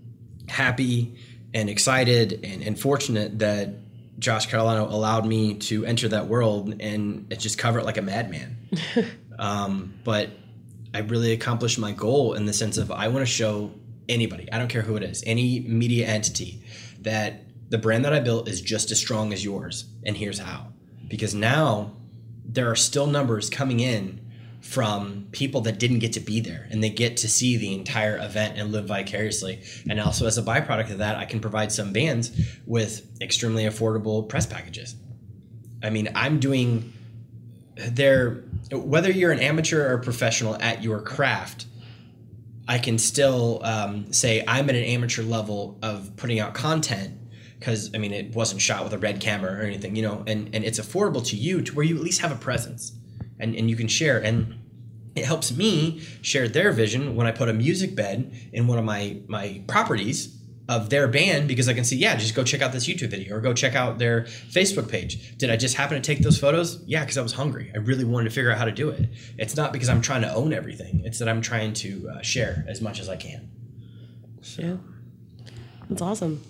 happy 0.51 1.15
and 1.53 1.69
excited 1.69 2.39
and, 2.43 2.61
and 2.61 2.79
fortunate 2.79 3.39
that 3.39 3.73
Josh 4.19 4.49
Carolino 4.49 4.89
allowed 4.91 5.25
me 5.25 5.55
to 5.55 5.85
enter 5.85 6.07
that 6.09 6.27
world 6.27 6.75
and 6.79 7.33
just 7.39 7.57
cover 7.57 7.79
it 7.79 7.85
like 7.85 7.97
a 7.97 8.01
madman. 8.01 8.57
um, 9.39 9.93
but 10.03 10.29
I 10.93 10.99
really 10.99 11.31
accomplished 11.31 11.79
my 11.79 11.91
goal 11.91 12.33
in 12.33 12.45
the 12.45 12.53
sense 12.53 12.77
of 12.77 12.91
I 12.91 13.07
want 13.07 13.25
to 13.25 13.31
show 13.31 13.71
anybody, 14.07 14.51
I 14.51 14.59
don't 14.59 14.67
care 14.67 14.81
who 14.81 14.95
it 14.97 15.03
is, 15.03 15.23
any 15.25 15.61
media 15.61 16.07
entity, 16.07 16.63
that 16.99 17.43
the 17.69 17.77
brand 17.77 18.05
that 18.05 18.13
I 18.13 18.19
built 18.19 18.47
is 18.47 18.61
just 18.61 18.91
as 18.91 18.99
strong 18.99 19.33
as 19.33 19.43
yours. 19.43 19.85
And 20.05 20.17
here's 20.17 20.39
how. 20.39 20.67
Because 21.07 21.33
now 21.33 21.93
there 22.45 22.69
are 22.69 22.75
still 22.75 23.07
numbers 23.07 23.49
coming 23.49 23.79
in 23.79 24.19
from 24.61 25.27
people 25.31 25.61
that 25.61 25.79
didn't 25.79 25.99
get 25.99 26.13
to 26.13 26.19
be 26.19 26.39
there 26.39 26.67
and 26.69 26.83
they 26.83 26.89
get 26.89 27.17
to 27.17 27.27
see 27.27 27.57
the 27.57 27.73
entire 27.73 28.17
event 28.17 28.57
and 28.57 28.71
live 28.71 28.85
vicariously. 28.85 29.59
And 29.89 29.99
also, 29.99 30.27
as 30.27 30.37
a 30.37 30.43
byproduct 30.43 30.91
of 30.91 30.99
that, 30.99 31.17
I 31.17 31.25
can 31.25 31.39
provide 31.39 31.71
some 31.71 31.91
bands 31.91 32.31
with 32.65 33.07
extremely 33.21 33.63
affordable 33.63 34.27
press 34.29 34.45
packages. 34.45 34.95
I 35.83 35.89
mean, 35.89 36.09
I'm 36.15 36.39
doing 36.39 36.93
there, 37.75 38.43
whether 38.71 39.11
you're 39.11 39.31
an 39.31 39.39
amateur 39.39 39.91
or 39.91 39.97
professional 39.97 40.55
at 40.61 40.83
your 40.83 41.01
craft, 41.01 41.65
I 42.67 42.77
can 42.77 42.97
still 42.99 43.61
um, 43.63 44.13
say 44.13 44.43
I'm 44.47 44.69
at 44.69 44.75
an 44.75 44.83
amateur 44.83 45.23
level 45.23 45.79
of 45.81 46.15
putting 46.15 46.39
out 46.39 46.53
content 46.53 47.17
because 47.59 47.91
I 47.93 47.97
mean 47.97 48.13
it 48.13 48.33
wasn't 48.33 48.61
shot 48.61 48.83
with 48.83 48.93
a 48.93 48.97
red 48.97 49.19
camera 49.19 49.53
or 49.53 49.61
anything, 49.63 49.95
you 49.95 50.01
know, 50.03 50.23
and 50.27 50.53
and 50.53 50.63
it's 50.63 50.79
affordable 50.79 51.25
to 51.27 51.35
you 51.35 51.61
to 51.61 51.75
where 51.75 51.85
you 51.85 51.95
at 51.95 52.01
least 52.01 52.21
have 52.21 52.31
a 52.31 52.35
presence, 52.35 52.93
and 53.41 53.55
and 53.55 53.69
you 53.69 53.75
can 53.75 53.87
share 53.87 54.19
and. 54.19 54.55
It 55.13 55.25
helps 55.25 55.51
me 55.51 55.99
share 56.21 56.47
their 56.47 56.71
vision 56.71 57.17
when 57.17 57.27
I 57.27 57.31
put 57.31 57.49
a 57.49 57.53
music 57.53 57.97
bed 57.97 58.33
in 58.53 58.65
one 58.65 58.77
of 58.77 58.85
my 58.85 59.19
my 59.27 59.61
properties 59.67 60.41
of 60.69 60.89
their 60.89 61.05
band 61.09 61.49
because 61.49 61.67
I 61.67 61.73
can 61.73 61.83
see, 61.83 61.97
yeah, 61.97 62.15
just 62.15 62.33
go 62.33 62.45
check 62.45 62.61
out 62.61 62.71
this 62.71 62.87
YouTube 62.87 63.09
video 63.09 63.35
or 63.35 63.41
go 63.41 63.53
check 63.53 63.75
out 63.75 63.99
their 63.99 64.21
Facebook 64.21 64.89
page. 64.89 65.37
Did 65.37 65.49
I 65.49 65.57
just 65.57 65.75
happen 65.75 66.01
to 66.01 66.01
take 66.01 66.23
those 66.23 66.39
photos? 66.39 66.81
Yeah, 66.85 67.01
because 67.01 67.17
I 67.17 67.21
was 67.21 67.33
hungry. 67.33 67.71
I 67.75 67.79
really 67.79 68.05
wanted 68.05 68.29
to 68.29 68.29
figure 68.29 68.51
out 68.51 68.57
how 68.57 68.63
to 68.63 68.71
do 68.71 68.89
it. 68.89 69.09
It's 69.37 69.57
not 69.57 69.73
because 69.73 69.89
I'm 69.89 70.01
trying 70.01 70.21
to 70.21 70.33
own 70.33 70.53
everything. 70.53 71.01
It's 71.03 71.19
that 71.19 71.27
I'm 71.27 71.41
trying 71.41 71.73
to 71.73 72.09
uh, 72.09 72.21
share 72.21 72.63
as 72.69 72.79
much 72.79 73.01
as 73.01 73.09
I 73.09 73.17
can. 73.17 73.51
Yeah. 74.57 74.77
That's 75.89 76.01
awesome. 76.01 76.41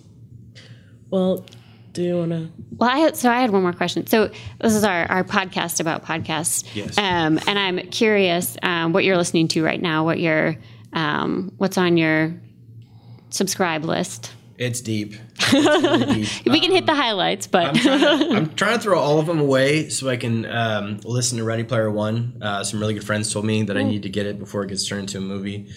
Well, 1.10 1.46
do 1.94 2.04
you 2.04 2.18
want 2.18 2.32
to? 2.32 2.50
Well, 2.78 2.90
I 2.90 3.00
had, 3.00 3.18
so 3.18 3.30
I 3.30 3.42
had 3.42 3.50
one 3.50 3.64
more 3.64 3.74
question. 3.74 4.08
So 4.08 4.32
this 4.60 4.74
is 4.74 4.84
our, 4.84 5.06
our 5.12 5.24
podcast 5.24 5.80
about 5.80 6.06
podcasts. 6.06 6.66
Yes. 6.74 6.98
Um, 6.98 7.40
and 7.48 7.60
I'm 7.60 7.80
curious 7.90 8.58
um, 8.64 8.94
what 8.94 9.04
you're 9.04 9.18
listening 9.18 9.48
to 9.50 9.64
right 9.64 9.82
now. 9.82 10.06
What 10.06 10.20
your 10.20 10.56
um, 10.94 11.54
what's 11.58 11.78
on 11.78 11.98
your 11.98 12.34
subscribe 13.30 13.86
list? 13.86 14.34
It's 14.58 14.82
deep. 14.82 15.16
It's 15.54 15.54
really 15.54 16.24
deep. 16.24 16.46
We 16.46 16.60
can 16.62 16.72
hit 16.72 16.86
the 16.86 16.94
highlights, 16.96 17.48
but 17.48 17.66
I'm 17.66 17.76
trying, 17.76 18.00
to, 18.00 18.30
I'm 18.36 18.56
trying 18.56 18.78
to 18.78 18.80
throw 18.80 19.00
all 19.00 19.20
of 19.20 19.26
them 19.26 19.40
away 19.40 19.90
so 19.90 20.08
I 20.08 20.18
can 20.18 20.46
um, 20.46 21.00
listen 21.04 21.38
to 21.40 21.44
Ready 21.44 21.64
Player 21.64 21.90
One. 21.90 22.38
Uh, 22.42 22.64
some 22.64 22.80
really 22.80 22.94
good 22.94 23.04
friends 23.04 23.34
told 23.34 23.44
me 23.44 23.64
that 23.64 23.76
I 23.76 23.84
need 23.84 24.04
to 24.04 24.10
get 24.10 24.28
it 24.28 24.40
before 24.40 24.64
it 24.64 24.68
gets 24.68 24.88
turned 24.88 25.02
into 25.02 25.18
a 25.18 25.22
movie. 25.22 25.68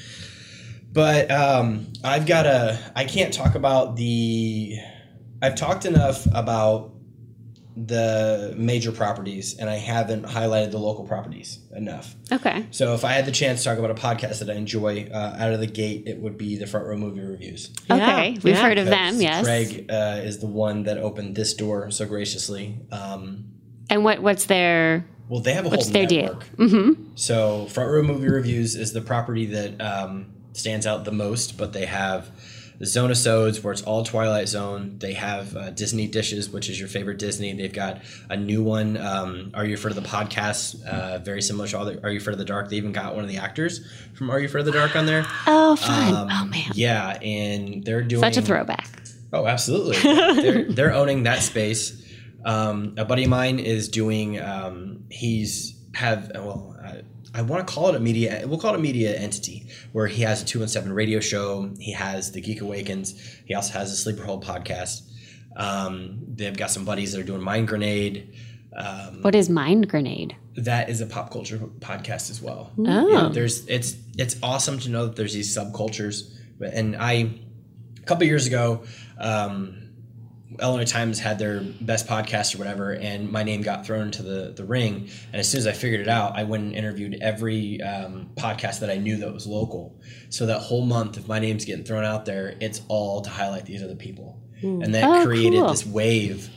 But 0.92 1.30
um, 1.30 1.92
I've 2.04 2.26
got 2.26 2.46
a. 2.46 2.78
I 2.94 3.04
can't 3.04 3.32
talk 3.34 3.56
about 3.56 3.96
the 3.96 4.76
I've 5.44 5.56
talked 5.56 5.84
enough 5.84 6.26
about 6.32 6.92
the 7.76 8.54
major 8.56 8.92
properties, 8.92 9.56
and 9.58 9.68
I 9.68 9.76
haven't 9.76 10.24
highlighted 10.24 10.70
the 10.70 10.78
local 10.78 11.04
properties 11.06 11.58
enough. 11.74 12.14
Okay. 12.30 12.66
So 12.70 12.94
if 12.94 13.04
I 13.04 13.12
had 13.12 13.26
the 13.26 13.32
chance 13.32 13.62
to 13.62 13.70
talk 13.70 13.78
about 13.78 13.90
a 13.90 13.94
podcast 13.94 14.38
that 14.38 14.48
I 14.48 14.54
enjoy 14.54 15.08
uh, 15.12 15.36
out 15.38 15.52
of 15.52 15.60
the 15.60 15.66
gate, 15.66 16.04
it 16.06 16.18
would 16.18 16.38
be 16.38 16.56
the 16.56 16.66
Front 16.66 16.86
Row 16.86 16.96
Movie 16.96 17.20
Reviews. 17.20 17.70
Okay. 17.90 18.38
We've 18.44 18.54
yeah. 18.54 18.62
heard 18.62 18.78
of 18.78 18.86
them, 18.86 19.20
yes. 19.20 19.44
Craig 19.44 19.86
uh, 19.90 20.20
is 20.22 20.38
the 20.38 20.46
one 20.46 20.84
that 20.84 20.98
opened 20.98 21.34
this 21.34 21.54
door 21.54 21.90
so 21.90 22.06
graciously. 22.06 22.78
Um, 22.92 23.46
And 23.90 24.04
what 24.04 24.20
what's 24.22 24.46
their 24.46 25.04
well, 25.28 25.40
they 25.40 25.54
have 25.54 25.66
a 25.66 25.70
What's 25.70 25.86
whole 25.86 25.92
their 25.92 26.06
deal? 26.06 26.22
network. 26.24 26.44
Mm-hmm. 26.56 27.02
So 27.16 27.66
Front 27.66 27.90
Row 27.90 28.02
Movie 28.02 28.28
Reviews 28.28 28.76
is 28.76 28.92
the 28.92 29.00
property 29.00 29.46
that 29.46 29.80
um, 29.80 30.32
stands 30.52 30.86
out 30.86 31.04
the 31.04 31.12
most, 31.12 31.56
but 31.58 31.72
they 31.72 31.86
have 31.86 32.30
the 32.78 32.86
Zone 32.86 33.14
Sods, 33.14 33.62
where 33.62 33.72
it's 33.72 33.82
all 33.82 34.04
Twilight 34.04 34.48
Zone. 34.48 34.96
They 34.98 35.12
have 35.14 35.56
uh, 35.56 35.70
Disney 35.70 36.06
Dishes, 36.06 36.50
which 36.50 36.68
is 36.68 36.78
your 36.78 36.88
favorite 36.88 37.18
Disney. 37.18 37.52
They've 37.52 37.72
got 37.72 38.02
a 38.28 38.36
new 38.36 38.62
one. 38.62 38.96
Um, 38.96 39.50
Are 39.54 39.64
You 39.64 39.74
of 39.74 39.94
the 39.94 40.00
Podcast? 40.00 40.84
Uh, 40.84 41.18
very 41.18 41.42
similar 41.42 41.68
to 41.68 41.78
all 41.78 41.84
the 41.84 42.02
Are 42.02 42.10
You 42.10 42.18
of 42.18 42.38
the 42.38 42.44
Dark. 42.44 42.70
They 42.70 42.76
even 42.76 42.92
got 42.92 43.14
one 43.14 43.24
of 43.24 43.30
the 43.30 43.38
actors 43.38 43.86
from 44.14 44.30
Are 44.30 44.40
You 44.40 44.46
of 44.46 44.64
the 44.64 44.72
Dark 44.72 44.96
on 44.96 45.06
there. 45.06 45.24
Oh 45.46 45.76
fun. 45.76 46.14
Um, 46.14 46.28
oh 46.30 46.44
man. 46.46 46.70
Yeah, 46.74 47.18
and 47.22 47.84
they're 47.84 48.02
doing 48.02 48.20
Such 48.22 48.36
a 48.36 48.42
throwback. 48.42 48.88
Oh, 49.32 49.46
absolutely. 49.46 49.96
they're 50.42 50.72
they're 50.72 50.92
owning 50.92 51.24
that 51.24 51.42
space. 51.42 52.00
Um, 52.44 52.94
a 52.98 53.04
buddy 53.04 53.24
of 53.24 53.30
mine 53.30 53.58
is 53.58 53.88
doing. 53.88 54.40
Um, 54.40 55.04
he's 55.10 55.80
have 55.94 56.30
well. 56.34 56.73
I, 57.34 57.42
want 57.42 57.66
to 57.66 57.72
call 57.74 57.88
it 57.88 57.94
a 57.94 58.00
media. 58.00 58.44
We'll 58.46 58.58
call 58.58 58.74
it 58.74 58.78
a 58.78 58.82
media 58.82 59.16
entity 59.16 59.66
where 59.92 60.06
he 60.06 60.22
has 60.22 60.42
a 60.42 60.44
two 60.44 60.60
and 60.62 60.70
seven 60.70 60.92
radio 60.92 61.20
show. 61.20 61.70
He 61.78 61.92
has 61.92 62.32
the 62.32 62.40
Geek 62.40 62.60
Awakens. 62.60 63.20
He 63.44 63.54
also 63.54 63.72
has 63.74 63.92
a 63.92 63.96
Sleeper 63.96 64.22
Hole 64.24 64.40
podcast. 64.40 65.02
Um, 65.56 66.18
they've 66.28 66.56
got 66.56 66.70
some 66.70 66.84
buddies 66.84 67.12
that 67.12 67.20
are 67.20 67.24
doing 67.24 67.42
Mind 67.42 67.68
Grenade. 67.68 68.34
Um, 68.76 69.22
What 69.22 69.34
is 69.34 69.48
mind 69.48 69.88
grenade? 69.88 70.34
that 70.56 70.88
is 70.88 71.00
a 71.00 71.06
pop 71.06 71.30
culture 71.32 71.58
podcast 71.58 72.30
as 72.30 72.40
well. 72.40 72.72
Oh. 72.78 73.08
Yeah, 73.08 73.28
there's 73.32 73.66
it's 73.66 73.96
it's 74.16 74.36
awesome 74.42 74.78
to 74.80 74.88
know 74.88 75.06
that 75.06 75.16
there's 75.16 75.32
these 75.34 75.56
subcultures. 75.56 76.32
And 76.60 76.96
I 76.96 77.12
a 78.00 78.06
couple 78.06 78.26
years 78.26 78.46
ago, 78.46 78.84
um, 79.18 79.83
Illinois 80.60 80.84
Times 80.84 81.18
had 81.18 81.38
their 81.38 81.60
best 81.80 82.06
podcast 82.06 82.54
or 82.54 82.58
whatever, 82.58 82.92
and 82.92 83.30
my 83.30 83.42
name 83.42 83.62
got 83.62 83.84
thrown 83.86 84.02
into 84.06 84.22
the 84.22 84.52
the 84.56 84.64
ring. 84.64 85.08
And 85.32 85.40
as 85.40 85.48
soon 85.48 85.58
as 85.58 85.66
I 85.66 85.72
figured 85.72 86.00
it 86.00 86.08
out, 86.08 86.36
I 86.36 86.44
went 86.44 86.64
and 86.64 86.74
interviewed 86.74 87.18
every 87.20 87.80
um, 87.82 88.30
podcast 88.36 88.80
that 88.80 88.90
I 88.90 88.96
knew 88.96 89.16
that 89.18 89.32
was 89.32 89.46
local. 89.46 90.00
So 90.30 90.46
that 90.46 90.58
whole 90.60 90.84
month, 90.84 91.16
if 91.18 91.26
my 91.28 91.38
name's 91.38 91.64
getting 91.64 91.84
thrown 91.84 92.04
out 92.04 92.24
there, 92.24 92.54
it's 92.60 92.80
all 92.88 93.20
to 93.22 93.30
highlight 93.30 93.66
these 93.66 93.82
other 93.82 93.96
people, 93.96 94.40
and 94.62 94.94
that 94.94 95.04
Oh, 95.04 95.24
created 95.24 95.60
cool. 95.60 95.68
this 95.70 95.84
wave 95.86 96.48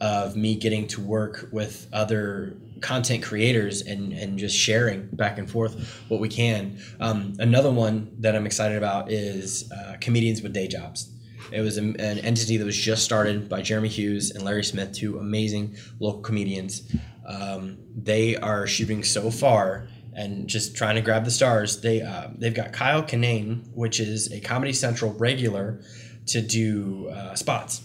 of 0.00 0.34
me 0.36 0.54
getting 0.56 0.86
to 0.88 1.00
work 1.00 1.48
with 1.52 1.86
other 1.92 2.56
content 2.80 3.22
creators 3.22 3.80
and, 3.82 4.12
and 4.12 4.38
just 4.38 4.56
sharing 4.56 5.06
back 5.12 5.38
and 5.38 5.50
forth 5.50 6.02
what 6.08 6.20
we 6.20 6.28
can. 6.28 6.78
Um, 7.00 7.34
another 7.38 7.70
one 7.70 8.10
that 8.20 8.34
I'm 8.34 8.44
excited 8.46 8.76
about 8.76 9.10
is 9.10 9.70
uh, 9.72 9.96
Comedians 10.00 10.42
with 10.42 10.52
Day 10.52 10.68
Jobs. 10.68 11.10
It 11.54 11.60
was 11.60 11.76
an 11.76 11.96
entity 12.00 12.56
that 12.56 12.64
was 12.64 12.76
just 12.76 13.04
started 13.04 13.48
by 13.48 13.62
Jeremy 13.62 13.88
Hughes 13.88 14.30
and 14.32 14.44
Larry 14.44 14.64
Smith, 14.64 14.92
two 14.92 15.18
amazing 15.18 15.76
local 16.00 16.20
comedians. 16.20 16.82
Um, 17.26 17.78
they 17.96 18.36
are 18.36 18.66
shooting 18.66 19.02
so 19.04 19.30
far 19.30 19.86
and 20.14 20.46
just 20.48 20.76
trying 20.76 20.96
to 20.96 21.00
grab 21.00 21.24
the 21.24 21.30
stars. 21.30 21.80
They 21.80 22.02
uh, 22.02 22.28
they've 22.36 22.54
got 22.54 22.72
Kyle 22.72 23.02
Kinane, 23.02 23.68
which 23.74 24.00
is 24.00 24.32
a 24.32 24.40
Comedy 24.40 24.72
Central 24.72 25.12
regular, 25.14 25.80
to 26.26 26.40
do 26.40 27.08
uh, 27.08 27.34
spots 27.34 27.82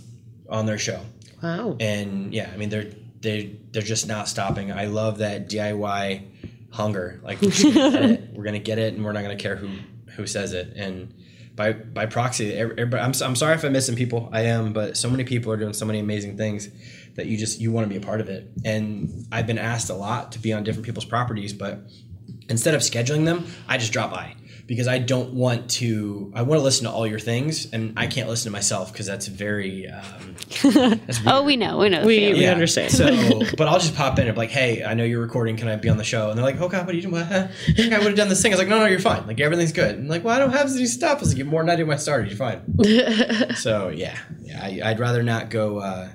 on 0.49 0.65
their 0.65 0.77
show 0.79 1.01
Wow. 1.43 1.75
and 1.79 2.33
yeah, 2.33 2.49
I 2.53 2.57
mean 2.57 2.69
they're 2.69 2.91
they 3.21 3.57
they're 3.71 3.81
just 3.81 4.07
not 4.07 4.27
stopping. 4.27 4.71
I 4.71 4.85
love 4.85 5.19
that 5.19 5.49
DIY 5.49 6.25
hunger. 6.71 7.19
Like 7.23 7.41
we're 7.41 7.49
gonna 7.51 7.91
get 7.91 8.03
it, 8.11 8.29
we're 8.33 8.43
gonna 8.43 8.59
get 8.59 8.77
it, 8.79 8.93
and 8.93 9.03
we're 9.05 9.11
not 9.11 9.21
gonna 9.21 9.35
care 9.35 9.55
who 9.55 9.69
who 10.15 10.25
says 10.27 10.53
it. 10.53 10.73
And 10.75 11.13
by 11.59 11.73
by 11.73 12.05
proxy, 12.05 12.53
every- 12.53 12.77
everybody, 12.79 13.03
I'm 13.03 13.11
I'm 13.21 13.35
sorry 13.35 13.53
if 13.55 13.63
I'm 13.65 13.73
missing 13.73 13.95
people. 13.97 14.29
I 14.31 14.43
am, 14.43 14.71
but 14.71 14.95
so 14.95 15.09
many 15.09 15.25
people 15.25 15.51
are 15.51 15.57
doing 15.57 15.73
so 15.73 15.85
many 15.85 15.99
amazing 15.99 16.37
things 16.37 16.69
that 17.15 17.25
you 17.25 17.35
just 17.37 17.59
you 17.59 17.69
want 17.73 17.83
to 17.85 17.89
be 17.89 17.97
a 17.97 18.05
part 18.09 18.21
of 18.21 18.29
it. 18.29 18.49
And 18.63 19.27
I've 19.29 19.45
been 19.45 19.57
asked 19.57 19.89
a 19.89 19.93
lot 19.93 20.31
to 20.31 20.39
be 20.39 20.53
on 20.53 20.63
different 20.63 20.85
people's 20.85 21.03
properties, 21.03 21.51
but 21.51 21.81
instead 22.47 22.75
of 22.75 22.81
scheduling 22.81 23.25
them, 23.25 23.45
I 23.67 23.77
just 23.77 23.91
drop 23.91 24.09
by 24.09 24.35
because 24.69 24.87
I 24.87 24.99
don't 24.99 25.33
want 25.33 25.69
to. 25.71 26.31
I 26.35 26.43
want 26.43 26.59
to 26.59 26.63
listen 26.63 26.85
to 26.85 26.91
all 26.91 27.05
your 27.07 27.19
things, 27.19 27.69
and 27.73 27.93
I 27.97 28.05
can't 28.07 28.29
listen 28.29 28.45
to 28.51 28.51
myself 28.55 28.93
because 28.93 29.07
that's 29.07 29.27
very. 29.27 29.87
Um, 29.89 30.35
that's 31.05 31.19
Oh, 31.25 31.43
we 31.43 31.57
know. 31.57 31.79
We 31.79 31.89
know. 31.89 32.05
We- 32.05 32.17
feeling. 32.19 32.37
we- 32.39 32.45
understand. 32.45 32.91
So, 32.93 33.05
but 33.57 33.67
I'll 33.67 33.79
just 33.79 33.95
pop 33.95 34.17
in 34.19 34.27
and 34.27 34.35
be 34.35 34.39
like, 34.39 34.51
"Hey, 34.51 34.83
I 34.85 34.93
know 34.93 35.03
you're 35.03 35.21
recording. 35.21 35.57
Can 35.57 35.67
I 35.67 35.75
be 35.75 35.89
on 35.89 35.97
the 35.97 36.03
show?" 36.03 36.29
And 36.29 36.37
they're 36.37 36.45
like, 36.45 36.61
"Oh 36.61 36.69
God, 36.69 36.85
what 36.85 36.93
are 36.93 36.95
you 36.97 37.01
doing? 37.01 37.13
What? 37.15 37.31
I 37.31 37.47
think 37.75 37.91
I 37.93 37.97
would 37.97 38.07
have 38.07 38.15
done 38.15 38.29
this 38.29 38.41
thing." 38.41 38.53
I 38.53 38.55
was 38.55 38.59
like, 38.59 38.69
"No, 38.69 38.77
no, 38.79 38.85
you're 38.85 38.99
fine. 38.99 39.25
Like 39.27 39.39
everything's 39.41 39.71
good." 39.73 39.95
And 39.97 40.07
like, 40.07 40.23
"Well, 40.23 40.35
I 40.35 40.39
don't 40.39 40.51
have 40.51 40.69
any 40.71 40.85
stuff." 40.85 41.17
I 41.17 41.19
was 41.21 41.29
like, 41.29 41.37
"You 41.39 41.43
have 41.45 41.51
more 41.51 41.61
than 41.63 41.71
I 41.71 41.75
do 41.75 41.85
when 41.87 41.97
I 41.97 41.99
started. 41.99 42.29
You're 42.29 42.37
fine." 42.37 43.55
so 43.55 43.89
yeah, 43.89 44.15
yeah, 44.43 44.61
I, 44.63 44.91
I'd 44.91 44.99
rather 44.99 45.23
not 45.23 45.49
go. 45.49 45.79
Uh, 45.79 46.09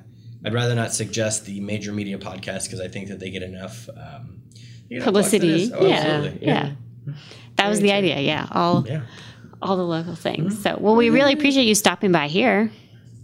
I'd 0.44 0.54
rather 0.54 0.76
not 0.76 0.92
suggest 0.94 1.44
the 1.46 1.58
major 1.60 1.92
media 1.92 2.18
podcast 2.18 2.64
because 2.66 2.80
I 2.80 2.86
think 2.86 3.08
that 3.08 3.18
they 3.18 3.30
get 3.30 3.42
enough 3.42 3.88
um, 3.88 4.42
they 4.88 4.96
get 4.96 5.02
enough 5.02 5.12
buzz 5.12 5.24
Publicity. 5.32 5.54
as 5.54 5.60
it 5.62 5.64
is. 5.64 5.72
Oh, 5.72 5.86
yeah. 5.86 5.94
absolutely. 5.96 6.46
yeah. 6.46 6.72
That 7.56 7.68
was 7.68 7.80
the 7.80 7.92
idea. 7.92 8.20
Yeah. 8.20 8.46
All 8.50 8.84
Yeah. 8.86 9.02
all 9.62 9.76
the 9.76 9.84
local 9.84 10.14
things. 10.14 10.60
So, 10.62 10.76
well, 10.80 10.96
we 10.96 11.10
really 11.10 11.32
appreciate 11.32 11.64
you 11.64 11.74
stopping 11.74 12.12
by 12.12 12.28
here. 12.28 12.70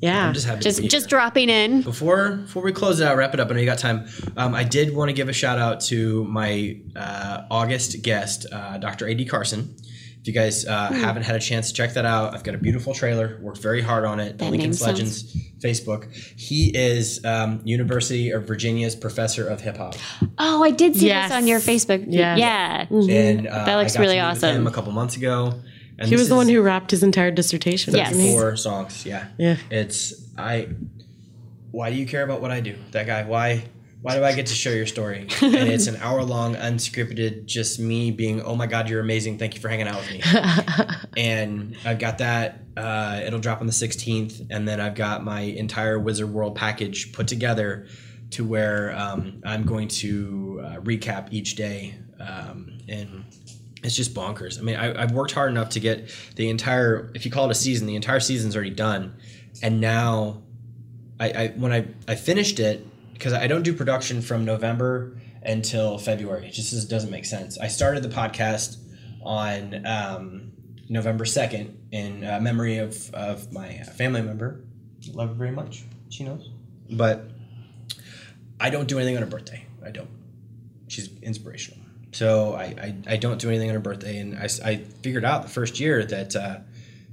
Yeah. 0.00 0.28
I'm 0.28 0.32
just 0.34 0.46
happy 0.46 0.60
Just 0.62 0.76
to 0.76 0.82
be 0.82 0.88
just 0.88 1.04
here. 1.06 1.18
dropping 1.18 1.50
in. 1.50 1.82
Before 1.82 2.30
before 2.36 2.62
we 2.62 2.72
close 2.72 3.00
it 3.00 3.06
out, 3.06 3.16
wrap 3.18 3.34
it 3.34 3.40
up. 3.40 3.50
I 3.50 3.54
know 3.54 3.60
you 3.60 3.66
got 3.66 3.78
time. 3.78 4.06
Um, 4.36 4.54
I 4.54 4.64
did 4.64 4.94
want 4.96 5.10
to 5.10 5.12
give 5.12 5.28
a 5.28 5.32
shout 5.34 5.58
out 5.58 5.80
to 5.82 6.24
my 6.24 6.78
uh, 6.96 7.42
August 7.50 8.02
guest, 8.02 8.46
uh, 8.50 8.78
Dr. 8.78 9.06
A.D. 9.08 9.26
Carson. 9.26 9.74
If 10.22 10.26
you 10.26 10.34
guys 10.34 10.66
uh, 10.66 10.88
Hmm. 10.88 10.94
haven't 10.96 11.22
had 11.22 11.36
a 11.36 11.38
chance 11.40 11.68
to 11.68 11.74
check 11.74 11.94
that 11.94 12.04
out, 12.04 12.34
I've 12.34 12.44
got 12.44 12.54
a 12.54 12.58
beautiful 12.58 12.92
trailer. 12.92 13.38
Worked 13.40 13.62
very 13.62 13.80
hard 13.80 14.04
on 14.04 14.20
it. 14.20 14.36
The 14.38 14.44
That 14.44 14.50
Lincoln's 14.50 14.80
name 14.80 14.86
Legends 14.88 15.34
Facebook. 15.60 16.14
He 16.14 16.76
is 16.76 17.24
um, 17.24 17.62
University 17.64 18.30
of 18.30 18.46
Virginia's 18.46 18.94
professor 18.94 19.46
of 19.48 19.62
hip 19.62 19.78
hop, 19.78 19.94
Oh, 20.38 20.62
I 20.62 20.72
did 20.72 20.94
see 20.96 21.06
Yes. 21.06 21.30
this 21.30 21.36
on 21.38 21.46
your 21.46 21.58
Facebook. 21.60 22.04
Yes. 22.08 22.38
Yeah. 22.38 22.86
and 22.90 23.46
uh, 23.46 23.64
That 23.64 23.76
looks 23.76 23.94
I 23.94 23.98
got 23.98 24.02
really 24.02 24.16
to 24.16 24.22
meet 24.22 24.28
with 24.34 24.44
awesome. 24.44 24.56
Him 24.56 24.66
a 24.66 24.70
couple 24.70 24.92
months 24.92 25.16
ago. 25.16 25.54
And 25.98 26.08
he 26.08 26.16
was 26.16 26.28
the 26.28 26.36
one 26.36 26.48
who 26.48 26.60
rapped 26.62 26.90
his 26.90 27.02
entire 27.02 27.30
dissertation. 27.30 27.94
Yes. 27.94 28.14
four 28.14 28.56
songs. 28.56 29.04
Yeah. 29.06 29.26
Yeah. 29.38 29.56
It's 29.70 30.14
I. 30.36 30.68
Why 31.70 31.90
do 31.90 31.96
you 31.96 32.06
care 32.06 32.22
about 32.24 32.40
what 32.42 32.50
I 32.50 32.60
do? 32.60 32.76
That 32.92 33.06
guy. 33.06 33.22
Why? 33.24 33.64
Why 34.02 34.16
do 34.16 34.24
I 34.24 34.32
get 34.34 34.46
to 34.46 34.54
share 34.54 34.74
your 34.74 34.86
story? 34.86 35.28
and 35.42 35.68
it's 35.68 35.86
an 35.86 35.96
hour 35.96 36.22
long, 36.22 36.54
unscripted, 36.54 37.44
just 37.44 37.78
me 37.78 38.10
being, 38.10 38.40
oh 38.40 38.56
my 38.56 38.66
god, 38.66 38.88
you're 38.88 39.00
amazing. 39.00 39.38
Thank 39.38 39.54
you 39.54 39.60
for 39.60 39.68
hanging 39.68 39.88
out 39.88 40.00
with 40.00 40.10
me. 40.10 40.22
and 41.16 41.76
I've 41.84 41.98
got 41.98 42.18
that. 42.18 42.62
Uh, 42.76 43.20
it'll 43.26 43.40
drop 43.40 43.60
on 43.60 43.66
the 43.66 43.72
16th, 43.72 44.46
and 44.50 44.66
then 44.66 44.80
I've 44.80 44.94
got 44.94 45.22
my 45.22 45.40
entire 45.40 45.98
Wizard 45.98 46.30
World 46.30 46.56
package 46.56 47.12
put 47.12 47.28
together 47.28 47.86
to 48.30 48.44
where 48.44 48.96
um, 48.96 49.42
I'm 49.44 49.64
going 49.64 49.88
to 49.88 50.62
uh, 50.64 50.68
recap 50.76 51.28
each 51.30 51.56
day, 51.56 51.96
um, 52.18 52.78
and 52.88 53.24
it's 53.82 53.96
just 53.96 54.14
bonkers. 54.14 54.58
I 54.58 54.62
mean, 54.62 54.76
I, 54.76 55.02
I've 55.02 55.12
worked 55.12 55.32
hard 55.32 55.50
enough 55.50 55.70
to 55.70 55.80
get 55.80 56.10
the 56.36 56.48
entire, 56.48 57.10
if 57.14 57.26
you 57.26 57.30
call 57.30 57.46
it 57.46 57.50
a 57.50 57.54
season, 57.54 57.86
the 57.86 57.96
entire 57.96 58.20
season's 58.20 58.56
already 58.56 58.70
done, 58.70 59.14
and 59.62 59.78
now, 59.78 60.42
I, 61.18 61.28
I 61.28 61.48
when 61.48 61.70
I 61.70 61.86
I 62.08 62.14
finished 62.14 62.60
it 62.60 62.86
because 63.20 63.34
I 63.34 63.46
don't 63.48 63.62
do 63.62 63.74
production 63.74 64.22
from 64.22 64.46
November 64.46 65.20
until 65.42 65.98
February. 65.98 66.46
It 66.46 66.52
just 66.52 66.88
doesn't 66.88 67.10
make 67.10 67.26
sense. 67.26 67.58
I 67.58 67.68
started 67.68 68.02
the 68.02 68.08
podcast 68.08 68.78
on 69.22 69.84
um, 69.86 70.52
November 70.88 71.26
second 71.26 71.86
in 71.92 72.24
uh, 72.24 72.40
memory 72.40 72.78
of 72.78 73.12
of 73.14 73.52
my 73.52 73.82
family 73.98 74.22
member. 74.22 74.64
Love 75.12 75.28
her 75.28 75.34
very 75.34 75.50
much. 75.50 75.84
She 76.08 76.24
knows, 76.24 76.48
but 76.90 77.30
I 78.58 78.70
don't 78.70 78.88
do 78.88 78.98
anything 78.98 79.16
on 79.16 79.22
her 79.22 79.28
birthday. 79.28 79.66
I 79.84 79.90
don't. 79.90 80.08
She's 80.88 81.10
inspirational. 81.20 81.78
So 82.12 82.54
I, 82.54 82.64
I, 82.64 82.94
I 83.06 83.16
don't 83.18 83.38
do 83.38 83.48
anything 83.50 83.68
on 83.68 83.74
her 83.74 83.80
birthday. 83.80 84.18
And 84.18 84.36
I, 84.36 84.48
I 84.64 84.76
figured 85.02 85.24
out 85.24 85.42
the 85.42 85.48
first 85.48 85.78
year 85.78 86.04
that 86.04 86.34
uh, 86.34 86.58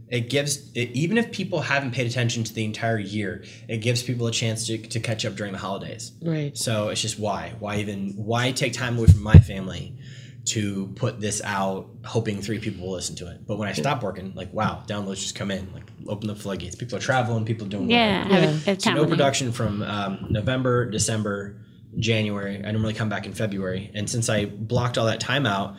it 0.10 0.30
gives, 0.30 0.72
it, 0.74 0.92
even 0.92 1.18
if 1.18 1.32
people 1.32 1.60
haven't 1.62 1.92
paid 1.92 2.08
attention 2.08 2.44
to 2.46 2.54
the 2.54 2.64
entire 2.64 2.98
year, 3.00 3.44
it 3.68 3.78
gives 3.78 4.02
people 4.04 4.28
a 4.28 4.32
chance 4.32 4.68
to, 4.68 4.78
to 4.78 5.00
catch 5.00 5.26
up 5.26 5.36
during 5.36 5.52
the 5.52 5.60
holidays. 5.60 6.12
Right. 6.22 6.58
So 6.58 6.90
it's 6.90 7.02
just 7.02 7.20
why? 7.20 7.54
Why 7.60 7.78
even, 7.78 8.14
why 8.16 8.52
take 8.52 8.74
time 8.74 8.98
away 8.98 9.08
from 9.08 9.24
my 9.24 9.36
family 9.40 9.98
to 10.46 10.88
put 10.96 11.20
this 11.20 11.42
out 11.44 11.90
hoping 12.06 12.42
three 12.42 12.60
people 12.60 12.86
will 12.88 12.94
listen 12.94 13.18
to 13.18 13.30
it? 13.30 13.46
But 13.46 13.58
when 13.58 13.68
I 13.68 13.74
stop 13.74 14.02
working, 14.02 14.34
like, 14.34 14.54
wow, 14.54 14.84
downloads 14.88 15.18
just 15.18 15.36
come 15.36 15.52
in, 15.52 15.74
like, 15.74 15.84
open 16.08 16.28
the 16.28 16.36
floodgates. 16.36 16.76
People 16.76 16.98
are 16.98 17.02
traveling, 17.02 17.44
people 17.44 17.68
are 17.68 17.70
doing 17.70 17.90
Yeah. 17.90 18.24
whatever. 18.24 18.46
Have 18.54 18.68
a, 18.68 18.72
a 18.72 18.80
So 18.80 18.94
no 18.94 19.06
production 19.06 19.52
from 19.52 19.82
um, 19.84 20.28
November, 20.30 20.90
December, 20.90 21.58
January. 21.98 22.64
I 22.64 22.72
normally 22.72 22.94
come 22.94 23.10
back 23.10 23.26
in 23.26 23.34
February, 23.34 23.92
and 23.94 24.10
since 24.10 24.30
I 24.30 24.46
blocked 24.46 24.98
all 24.98 25.08
that 25.08 25.20
time 25.20 25.46
out, 25.46 25.76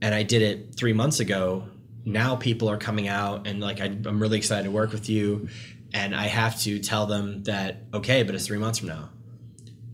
and 0.00 0.14
I 0.14 0.22
did 0.22 0.42
it 0.42 0.76
three 0.76 0.92
months 0.92 1.18
ago, 1.18 1.66
now 2.04 2.36
people 2.36 2.68
are 2.68 2.76
coming 2.76 3.08
out, 3.08 3.46
and 3.46 3.60
like 3.60 3.80
I, 3.80 3.86
I'm 3.86 4.20
really 4.20 4.38
excited 4.38 4.64
to 4.64 4.70
work 4.70 4.92
with 4.92 5.08
you, 5.08 5.48
and 5.92 6.14
I 6.14 6.26
have 6.26 6.60
to 6.62 6.78
tell 6.78 7.06
them 7.06 7.44
that 7.44 7.82
okay, 7.92 8.22
but 8.22 8.34
it's 8.34 8.46
three 8.46 8.58
months 8.58 8.78
from 8.80 8.88
now, 8.88 9.10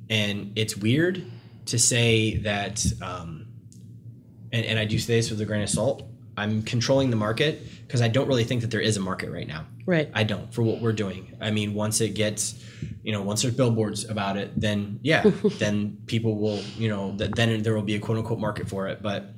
and 0.08 0.52
it's 0.56 0.76
weird 0.76 1.24
to 1.66 1.78
say 1.78 2.38
that. 2.38 2.84
Um, 3.00 3.46
and, 4.52 4.66
and 4.66 4.78
I 4.78 4.84
do 4.84 4.98
say 4.98 5.16
this 5.16 5.30
with 5.30 5.40
a 5.40 5.44
grain 5.44 5.62
of 5.62 5.70
salt. 5.70 6.02
I'm 6.36 6.62
controlling 6.62 7.10
the 7.10 7.16
market 7.16 7.62
because 7.86 8.00
I 8.00 8.08
don't 8.08 8.26
really 8.26 8.44
think 8.44 8.62
that 8.62 8.70
there 8.70 8.80
is 8.80 8.96
a 8.96 9.00
market 9.00 9.30
right 9.30 9.46
now. 9.46 9.66
Right. 9.84 10.10
I 10.14 10.24
don't 10.24 10.52
for 10.52 10.62
what 10.62 10.80
we're 10.80 10.92
doing. 10.92 11.36
I 11.40 11.50
mean, 11.50 11.74
once 11.74 12.00
it 12.00 12.10
gets, 12.14 12.64
you 13.02 13.12
know, 13.12 13.22
once 13.22 13.42
there's 13.42 13.54
billboards 13.54 14.08
about 14.08 14.36
it, 14.36 14.58
then 14.58 15.00
yeah, 15.02 15.22
then 15.58 15.98
people 16.06 16.36
will, 16.36 16.60
you 16.76 16.88
know, 16.88 17.14
th- 17.16 17.32
then 17.32 17.62
there 17.62 17.74
will 17.74 17.82
be 17.82 17.96
a 17.96 17.98
quote 17.98 18.18
unquote 18.18 18.38
market 18.38 18.68
for 18.68 18.88
it. 18.88 19.02
But 19.02 19.34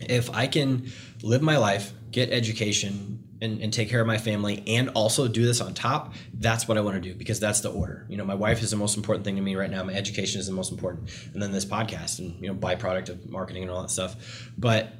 if 0.00 0.30
I 0.30 0.46
can 0.46 0.90
live 1.22 1.42
my 1.42 1.56
life, 1.58 1.92
get 2.10 2.30
education, 2.30 3.24
and, 3.40 3.60
and 3.60 3.72
take 3.72 3.88
care 3.88 4.00
of 4.00 4.06
my 4.06 4.18
family, 4.18 4.64
and 4.66 4.88
also 4.90 5.28
do 5.28 5.44
this 5.44 5.60
on 5.60 5.74
top, 5.74 6.14
that's 6.34 6.66
what 6.66 6.76
I 6.76 6.80
want 6.80 7.00
to 7.02 7.08
do 7.08 7.14
because 7.14 7.38
that's 7.38 7.60
the 7.60 7.70
order. 7.70 8.06
You 8.08 8.16
know, 8.16 8.24
my 8.24 8.34
wife 8.34 8.62
is 8.62 8.70
the 8.70 8.76
most 8.76 8.96
important 8.96 9.24
thing 9.24 9.36
to 9.36 9.42
me 9.42 9.54
right 9.54 9.70
now. 9.70 9.82
My 9.84 9.94
education 9.94 10.40
is 10.40 10.46
the 10.46 10.52
most 10.52 10.72
important, 10.72 11.10
and 11.32 11.42
then 11.42 11.52
this 11.52 11.64
podcast 11.64 12.18
and 12.18 12.40
you 12.42 12.48
know, 12.48 12.54
byproduct 12.54 13.08
of 13.08 13.28
marketing 13.30 13.62
and 13.62 13.70
all 13.70 13.82
that 13.82 13.90
stuff. 13.90 14.50
But 14.58 14.92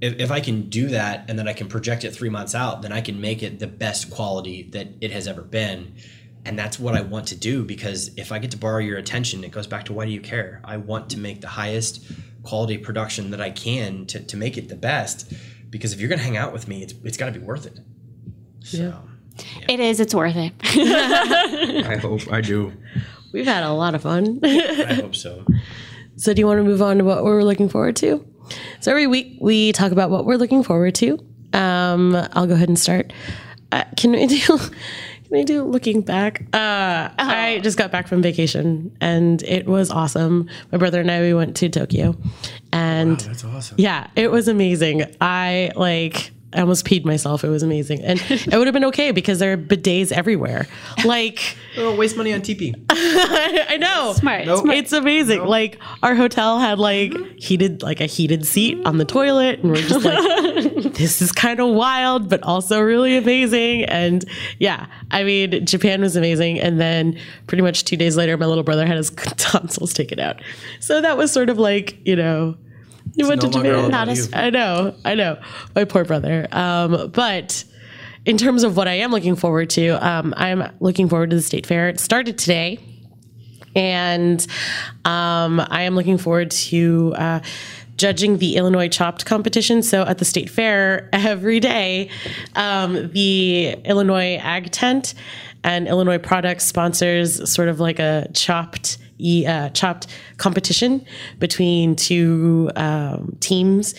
if, 0.00 0.18
if 0.18 0.30
I 0.30 0.40
can 0.40 0.68
do 0.68 0.88
that 0.88 1.24
and 1.28 1.38
then 1.38 1.48
I 1.48 1.52
can 1.52 1.68
project 1.68 2.04
it 2.04 2.12
three 2.12 2.28
months 2.28 2.54
out, 2.54 2.82
then 2.82 2.92
I 2.92 3.00
can 3.00 3.20
make 3.20 3.42
it 3.42 3.58
the 3.58 3.66
best 3.66 4.10
quality 4.10 4.64
that 4.72 4.88
it 5.00 5.10
has 5.10 5.26
ever 5.26 5.42
been. 5.42 5.94
And 6.44 6.58
that's 6.58 6.78
what 6.78 6.94
I 6.94 7.00
want 7.00 7.28
to 7.28 7.36
do 7.36 7.64
because 7.64 8.10
if 8.16 8.30
I 8.30 8.38
get 8.38 8.52
to 8.52 8.56
borrow 8.56 8.78
your 8.78 8.98
attention, 8.98 9.42
it 9.42 9.50
goes 9.50 9.66
back 9.66 9.84
to 9.86 9.92
why 9.92 10.04
do 10.04 10.12
you 10.12 10.20
care? 10.20 10.60
I 10.64 10.76
want 10.76 11.10
to 11.10 11.18
make 11.18 11.40
the 11.40 11.48
highest 11.48 12.04
quality 12.44 12.78
production 12.78 13.32
that 13.32 13.40
I 13.40 13.50
can 13.50 14.06
to, 14.06 14.20
to 14.20 14.36
make 14.36 14.56
it 14.56 14.68
the 14.68 14.76
best. 14.76 15.32
Because 15.76 15.92
if 15.92 16.00
you're 16.00 16.08
going 16.08 16.18
to 16.18 16.24
hang 16.24 16.36
out 16.36 16.52
with 16.52 16.68
me, 16.68 16.82
it's, 16.82 16.94
it's 17.04 17.16
got 17.16 17.26
to 17.26 17.32
be 17.32 17.44
worth 17.44 17.66
it. 17.66 17.78
So 18.60 18.76
Yeah. 18.78 19.00
It 19.68 19.80
is. 19.80 20.00
It's 20.00 20.14
worth 20.14 20.36
it. 20.36 20.52
I 21.86 21.96
hope 21.96 22.32
I 22.32 22.40
do. 22.40 22.72
We've 23.32 23.44
had 23.44 23.64
a 23.64 23.72
lot 23.72 23.94
of 23.94 24.02
fun. 24.02 24.40
I 24.42 24.94
hope 24.94 25.14
so. 25.14 25.44
so, 26.16 26.32
do 26.32 26.40
you 26.40 26.46
want 26.46 26.58
to 26.58 26.64
move 26.64 26.80
on 26.80 26.98
to 26.98 27.04
what 27.04 27.22
we're 27.22 27.42
looking 27.42 27.68
forward 27.68 27.96
to? 27.96 28.24
So, 28.80 28.90
every 28.90 29.06
week 29.06 29.36
we 29.40 29.72
talk 29.72 29.92
about 29.92 30.08
what 30.10 30.24
we're 30.24 30.36
looking 30.36 30.62
forward 30.62 30.94
to. 30.96 31.18
Um, 31.52 32.16
I'll 32.32 32.46
go 32.46 32.54
ahead 32.54 32.68
and 32.68 32.78
start. 32.78 33.12
Uh, 33.72 33.84
can 33.96 34.12
we 34.12 34.26
do? 34.26 34.58
Can 35.28 35.38
I 35.38 35.42
do 35.42 35.64
looking 35.64 36.02
back? 36.02 36.42
Uh, 36.52 37.08
I 37.18 37.60
just 37.62 37.76
got 37.76 37.90
back 37.90 38.06
from 38.06 38.22
vacation 38.22 38.96
and 39.00 39.42
it 39.42 39.66
was 39.66 39.90
awesome. 39.90 40.48
My 40.70 40.78
brother 40.78 41.00
and 41.00 41.10
I 41.10 41.20
we 41.20 41.34
went 41.34 41.56
to 41.56 41.68
Tokyo, 41.68 42.16
and 42.72 43.18
That's 43.18 43.44
awesome. 43.44 43.76
Yeah, 43.78 44.06
it 44.14 44.30
was 44.30 44.46
amazing. 44.46 45.04
I 45.20 45.72
like 45.74 46.30
I 46.52 46.60
almost 46.60 46.86
peed 46.86 47.04
myself. 47.04 47.44
It 47.44 47.48
was 47.48 47.62
amazing. 47.62 48.02
And 48.02 48.20
it 48.28 48.56
would 48.56 48.66
have 48.66 48.74
been 48.74 48.84
okay 48.86 49.10
because 49.10 49.38
there 49.38 49.52
are 49.52 49.56
bidets 49.56 50.12
everywhere. 50.12 50.66
Like 51.04 51.56
Oh, 51.78 51.94
waste 51.94 52.16
money 52.16 52.32
on 52.32 52.40
TP. 52.40 52.74
I 52.90 53.76
know. 53.78 54.14
Smart. 54.14 54.46
Nope. 54.46 54.62
Smart. 54.62 54.78
It's 54.78 54.92
amazing. 54.92 55.44
Like 55.44 55.78
our 56.02 56.14
hotel 56.14 56.58
had 56.58 56.78
like 56.78 57.10
mm-hmm. 57.10 57.36
heated 57.36 57.82
like 57.82 58.00
a 58.00 58.06
heated 58.06 58.46
seat 58.46 58.84
on 58.86 58.96
the 58.96 59.04
toilet 59.04 59.60
and 59.60 59.70
we're 59.70 59.76
just 59.76 60.04
like 60.04 60.94
this 60.94 61.20
is 61.20 61.32
kind 61.32 61.60
of 61.60 61.68
wild 61.68 62.30
but 62.30 62.42
also 62.42 62.80
really 62.80 63.16
amazing 63.16 63.84
and 63.84 64.24
yeah, 64.58 64.86
I 65.10 65.24
mean 65.24 65.66
Japan 65.66 66.00
was 66.00 66.16
amazing 66.16 66.60
and 66.60 66.80
then 66.80 67.18
pretty 67.46 67.62
much 67.62 67.84
2 67.84 67.96
days 67.96 68.16
later 68.16 68.36
my 68.36 68.46
little 68.46 68.64
brother 68.64 68.86
had 68.86 68.96
his 68.96 69.10
tonsils 69.10 69.92
taken 69.92 70.18
out. 70.20 70.40
So 70.80 71.00
that 71.00 71.18
was 71.18 71.30
sort 71.32 71.50
of 71.50 71.58
like, 71.58 71.98
you 72.06 72.16
know, 72.16 72.56
you 73.14 73.28
went 73.28 73.42
no 73.42 73.50
to 73.50 73.54
longer 73.56 73.74
Japan. 73.74 73.90
Not 73.90 74.08
as. 74.08 74.30
I 74.32 74.50
know, 74.50 74.94
I 75.04 75.14
know. 75.14 75.38
My 75.74 75.84
poor 75.84 76.04
brother. 76.04 76.46
Um, 76.52 77.10
but 77.12 77.64
in 78.24 78.36
terms 78.36 78.64
of 78.64 78.76
what 78.76 78.88
I 78.88 78.94
am 78.94 79.10
looking 79.10 79.36
forward 79.36 79.70
to, 79.70 79.90
um, 80.06 80.34
I'm 80.36 80.70
looking 80.80 81.08
forward 81.08 81.30
to 81.30 81.36
the 81.36 81.42
state 81.42 81.66
fair. 81.66 81.88
It 81.88 82.00
started 82.00 82.38
today, 82.38 82.78
and 83.74 84.44
um, 85.04 85.60
I 85.60 85.82
am 85.82 85.94
looking 85.94 86.18
forward 86.18 86.50
to. 86.50 87.14
Uh, 87.16 87.40
Judging 87.96 88.36
the 88.36 88.56
Illinois 88.56 88.88
Chopped 88.88 89.24
competition. 89.24 89.82
So 89.82 90.02
at 90.02 90.18
the 90.18 90.26
state 90.26 90.50
fair 90.50 91.08
every 91.14 91.60
day, 91.60 92.10
um, 92.54 93.10
the 93.12 93.70
Illinois 93.86 94.36
Ag 94.36 94.70
Tent 94.70 95.14
and 95.64 95.88
Illinois 95.88 96.18
Products 96.18 96.64
sponsors 96.64 97.50
sort 97.50 97.70
of 97.70 97.80
like 97.80 97.98
a 97.98 98.28
chopped 98.34 98.98
e- 99.18 99.46
uh, 99.46 99.70
chopped 99.70 100.06
competition 100.36 101.04
between 101.38 101.96
two 101.96 102.70
um, 102.76 103.36
teams, 103.40 103.94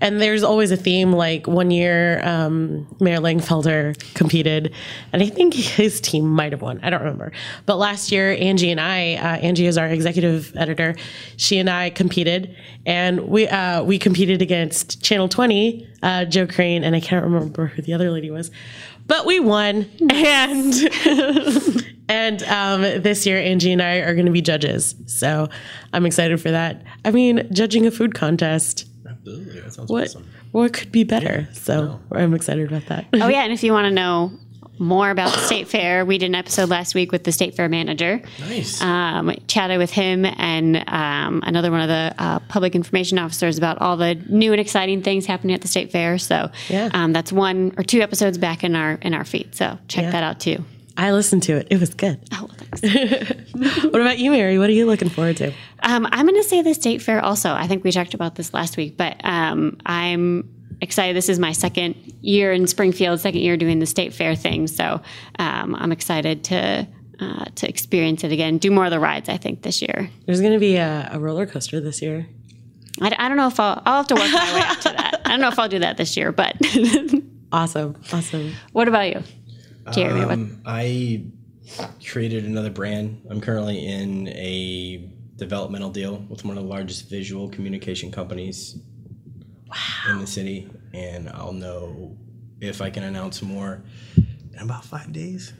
and 0.00 0.20
there's 0.20 0.42
always 0.42 0.70
a 0.70 0.76
theme. 0.76 1.12
Like 1.12 1.46
one 1.46 1.70
year, 1.70 2.20
um, 2.26 2.86
Mayor 3.00 3.18
Langfelder 3.18 3.96
competed, 4.14 4.72
and 5.12 5.22
I 5.22 5.26
think 5.26 5.54
his 5.54 6.00
team 6.00 6.26
might 6.26 6.52
have 6.52 6.62
won. 6.62 6.80
I 6.82 6.90
don't 6.90 7.00
remember. 7.00 7.32
But 7.66 7.76
last 7.76 8.12
year, 8.12 8.32
Angie 8.32 8.70
and 8.70 8.80
I, 8.80 9.14
uh, 9.14 9.36
Angie 9.38 9.66
is 9.66 9.78
our 9.78 9.88
executive 9.88 10.52
editor, 10.56 10.94
she 11.36 11.58
and 11.58 11.68
I 11.68 11.90
competed, 11.90 12.54
and 12.86 13.28
we 13.28 13.48
uh, 13.48 13.82
we 13.82 13.98
competed 13.98 14.42
against 14.42 15.02
Channel 15.02 15.28
20, 15.28 15.88
uh, 16.02 16.24
Joe 16.24 16.46
Crane, 16.46 16.84
and 16.84 16.96
I 16.96 17.00
can't 17.00 17.24
remember 17.24 17.66
who 17.66 17.82
the 17.82 17.92
other 17.92 18.10
lady 18.10 18.30
was. 18.30 18.50
But 19.06 19.26
we 19.26 19.40
won, 19.40 19.90
and 20.10 20.74
and 22.08 22.42
um, 22.44 22.80
this 23.02 23.26
year 23.26 23.38
Angie 23.38 23.72
and 23.72 23.82
I 23.82 23.96
are 23.96 24.14
going 24.14 24.26
to 24.26 24.32
be 24.32 24.42
judges, 24.42 24.94
so 25.06 25.48
I'm 25.92 26.06
excited 26.06 26.40
for 26.40 26.50
that. 26.50 26.82
I 27.04 27.10
mean, 27.10 27.46
judging 27.52 27.86
a 27.86 27.90
food 27.90 28.14
contest, 28.14 28.88
Absolutely. 29.06 29.60
That 29.60 29.72
sounds 29.72 29.90
what 29.90 30.04
awesome. 30.04 30.28
what 30.52 30.72
could 30.72 30.92
be 30.92 31.04
better? 31.04 31.48
So 31.52 32.00
I'm 32.10 32.34
excited 32.34 32.68
about 32.68 32.86
that. 32.86 33.06
Oh 33.14 33.28
yeah, 33.28 33.42
and 33.42 33.52
if 33.52 33.62
you 33.62 33.72
want 33.72 33.86
to 33.86 33.90
know 33.90 34.32
more 34.78 35.10
about 35.10 35.32
the 35.32 35.38
state 35.40 35.68
fair, 35.68 36.04
we 36.04 36.18
did 36.18 36.26
an 36.26 36.34
episode 36.34 36.68
last 36.68 36.94
week 36.94 37.12
with 37.12 37.24
the 37.24 37.32
state 37.32 37.54
fair 37.54 37.68
manager. 37.68 38.20
Nice. 38.40 38.80
Um, 38.80 39.32
chatted 39.46 39.78
with 39.78 39.90
him 39.90 40.24
and 40.24 40.76
um, 40.88 41.42
another 41.46 41.70
one 41.70 41.80
of 41.82 41.88
the 41.88 42.14
uh, 42.18 42.38
public 42.48 42.74
information 42.74 43.18
officers 43.18 43.58
about 43.58 43.80
all 43.80 43.96
the 43.96 44.14
new 44.28 44.50
and 44.52 44.60
exciting 44.60 45.02
things 45.02 45.26
happening 45.26 45.54
at 45.54 45.60
the 45.60 45.68
state 45.68 45.92
fair. 45.92 46.18
So 46.18 46.50
Yeah. 46.68 46.90
um, 46.94 47.12
that's 47.12 47.32
one 47.32 47.72
or 47.76 47.84
two 47.84 48.00
episodes 48.00 48.38
back 48.38 48.64
in 48.64 48.74
our 48.74 48.94
in 49.02 49.14
our 49.14 49.24
feed. 49.24 49.54
So 49.54 49.78
check 49.88 50.04
Yeah. 50.04 50.10
that 50.10 50.22
out 50.22 50.40
too. 50.40 50.64
I 50.96 51.12
listened 51.12 51.42
to 51.44 51.56
it; 51.56 51.68
it 51.70 51.80
was 51.80 51.94
good. 51.94 52.20
Oh, 52.32 52.48
thanks. 52.54 53.32
What 53.84 54.00
about 54.00 54.18
you, 54.18 54.30
Mary? 54.30 54.58
What 54.58 54.68
are 54.68 54.74
you 54.74 54.84
looking 54.86 55.08
forward 55.08 55.36
to? 55.38 55.52
Um, 55.82 56.06
I'm 56.10 56.26
going 56.26 56.40
to 56.42 56.46
say 56.48 56.60
the 56.62 56.74
state 56.74 57.00
fair 57.02 57.20
also. 57.24 57.50
I 57.52 57.66
think 57.66 57.82
we 57.84 57.92
talked 57.92 58.12
about 58.14 58.34
this 58.34 58.52
last 58.52 58.76
week, 58.76 58.96
but 58.96 59.16
um, 59.24 59.78
I'm 59.86 60.48
excited. 60.82 61.16
This 61.16 61.30
is 61.30 61.38
my 61.38 61.52
second 61.52 61.94
year 62.20 62.52
in 62.52 62.66
Springfield, 62.66 63.20
second 63.20 63.40
year 63.40 63.56
doing 63.56 63.78
the 63.78 63.86
state 63.86 64.12
fair 64.12 64.34
thing. 64.34 64.66
So 64.66 65.00
um, 65.38 65.74
I'm 65.74 65.92
excited 65.92 66.44
to 66.44 66.86
uh, 67.20 67.44
to 67.54 67.68
experience 67.68 68.24
it 68.24 68.32
again. 68.32 68.58
Do 68.58 68.70
more 68.70 68.84
of 68.84 68.90
the 68.90 69.00
rides. 69.00 69.28
I 69.28 69.36
think 69.36 69.62
this 69.62 69.80
year. 69.80 70.10
There's 70.26 70.40
going 70.40 70.52
to 70.52 70.58
be 70.58 70.76
a, 70.76 71.08
a 71.12 71.18
roller 71.20 71.46
coaster 71.46 71.80
this 71.80 72.02
year. 72.02 72.26
I, 73.00 73.14
I 73.16 73.28
don't 73.28 73.36
know 73.36 73.46
if 73.46 73.58
I'll. 73.58 73.80
I'll 73.86 73.98
have 73.98 74.08
to 74.08 74.14
work 74.14 74.30
my 74.30 74.54
way 74.54 74.60
up 74.60 74.80
to 74.80 74.88
that. 74.90 75.22
I 75.24 75.30
don't 75.30 75.40
know 75.40 75.48
if 75.48 75.58
I'll 75.58 75.68
do 75.68 75.78
that 75.78 75.96
this 75.96 76.16
year, 76.16 76.32
but 76.32 76.56
Awesome, 77.52 77.96
awesome. 78.12 78.52
what 78.72 78.88
about 78.88 79.08
you, 79.14 79.22
Jeremie? 79.92 80.22
Um, 80.22 80.62
I 80.64 81.26
created 82.04 82.44
another 82.44 82.70
brand. 82.70 83.22
I'm 83.30 83.40
currently 83.40 83.86
in 83.86 84.28
a 84.28 85.08
developmental 85.36 85.90
deal 85.90 86.16
with 86.28 86.44
one 86.44 86.56
of 86.56 86.62
the 86.62 86.68
largest 86.68 87.08
visual 87.08 87.48
communication 87.48 88.10
companies 88.10 88.78
in 90.08 90.18
the 90.18 90.26
city, 90.26 90.70
and 90.92 91.28
I'll 91.28 91.52
know 91.52 92.16
if 92.60 92.80
I 92.80 92.90
can 92.90 93.02
announce 93.04 93.42
more 93.42 93.82
in 94.16 94.58
about 94.58 94.84
five 94.84 95.12
days. 95.12 95.52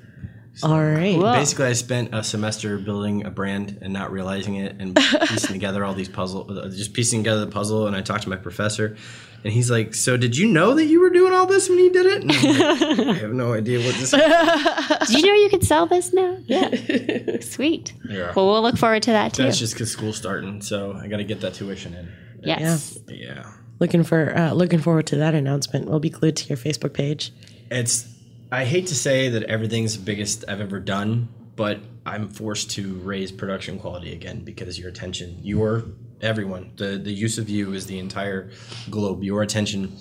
All 0.63 0.83
right. 0.85 1.17
Whoa. 1.17 1.33
Basically, 1.33 1.65
I 1.65 1.73
spent 1.73 2.15
a 2.15 2.23
semester 2.23 2.77
building 2.77 3.25
a 3.25 3.31
brand 3.31 3.79
and 3.81 3.93
not 3.93 4.13
realizing 4.13 4.57
it, 4.57 4.77
and 4.79 4.95
piecing 5.27 5.55
together 5.55 5.83
all 5.85 5.95
these 5.95 6.11
puzzle, 6.11 6.47
uh, 6.59 6.69
just 6.69 6.93
piecing 6.93 7.23
together 7.23 7.45
the 7.47 7.51
puzzle. 7.51 7.87
And 7.87 7.97
I 7.97 8.03
talked 8.03 8.25
to 8.25 8.29
my 8.29 8.37
professor, 8.37 8.97
and 9.45 9.53
he's 9.53 9.71
like, 9.71 9.95
"So, 9.95 10.19
did 10.19 10.37
you 10.37 10.47
know 10.47 10.75
that 10.75 10.85
you 10.85 11.01
were 11.01 11.09
doing 11.09 11.33
all 11.33 11.47
this 11.47 11.71
when 11.71 11.79
you 11.79 11.91
did 11.91 12.05
it?" 12.05 12.23
And 12.23 12.31
I'm 12.33 12.97
like, 12.99 13.17
I 13.17 13.21
have 13.21 13.33
no 13.33 13.55
idea 13.55 13.79
what 13.79 13.95
this. 13.95 14.11
did 15.11 15.23
you 15.23 15.27
know 15.27 15.35
you 15.35 15.49
could 15.49 15.65
sell 15.65 15.87
this 15.87 16.13
now? 16.13 16.37
Yeah, 16.45 16.69
sweet. 17.41 17.95
Yeah. 18.07 18.35
Well, 18.37 18.47
we'll 18.53 18.63
look 18.63 18.77
forward 18.77 19.03
to 19.05 19.13
that 19.13 19.33
too. 19.33 19.45
That's 19.45 19.59
just 19.59 19.73
because 19.73 19.91
school's 19.91 20.19
starting, 20.19 20.61
so 20.61 20.93
I 20.93 21.09
got 21.09 21.17
to 21.17 21.25
get 21.25 21.41
that 21.41 21.55
tuition 21.55 21.95
in. 21.95 22.13
yes. 22.43 22.99
Yeah, 23.09 23.51
Looking 23.83 24.05
for 24.05 24.33
uh, 24.39 24.53
looking 24.53 24.79
forward 24.79 25.09
to 25.09 25.17
that 25.17 25.35
announcement. 25.35 25.87
We'll 25.87 25.99
be 25.99 26.09
glued 26.09 26.37
to 26.37 26.49
your 26.49 26.57
Facebook 26.57 26.93
page. 26.93 27.33
it's. 27.69 28.07
I 28.53 28.65
hate 28.65 28.87
to 28.87 28.95
say 28.95 29.29
that 29.31 29.43
everything's 29.43 29.99
the 29.99 30.05
biggest 30.05 30.45
I've 30.47 30.61
ever 30.61 30.79
done, 30.79 31.29
but 31.57 31.81
I'm 32.07 32.29
forced 32.29 32.71
to 32.73 32.95
raise 32.99 33.33
production 33.33 33.81
quality 33.81 34.13
again 34.13 34.45
because 34.45 34.79
your 34.79 34.89
attention, 34.89 35.41
your 35.43 35.83
everyone, 36.21 36.71
the 36.77 36.97
the 36.97 37.13
use 37.13 37.39
of 37.39 37.49
you 37.49 37.73
is 37.73 37.87
the 37.87 37.99
entire 37.99 38.53
globe. 38.89 39.25
Your 39.25 39.43
attention 39.43 39.97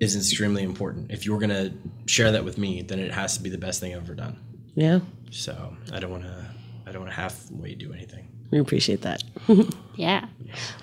is 0.00 0.16
extremely 0.16 0.62
important. 0.62 1.10
If 1.10 1.26
you're 1.26 1.38
gonna 1.38 1.74
share 2.06 2.32
that 2.32 2.46
with 2.46 2.56
me, 2.56 2.80
then 2.80 2.98
it 2.98 3.12
has 3.12 3.36
to 3.36 3.42
be 3.42 3.50
the 3.50 3.58
best 3.58 3.78
thing 3.78 3.94
I've 3.94 4.04
ever 4.04 4.14
done. 4.14 4.38
Yeah, 4.74 5.00
So 5.30 5.76
I 5.92 6.00
don't 6.00 6.10
want 6.10 6.22
to. 6.22 6.46
I 6.86 6.92
don't 6.92 7.02
want 7.02 7.12
to 7.12 7.20
halfway 7.20 7.74
do 7.74 7.92
anything. 7.92 8.31
We 8.52 8.60
appreciate 8.60 9.02
that. 9.02 9.24
Yeah. 9.94 10.26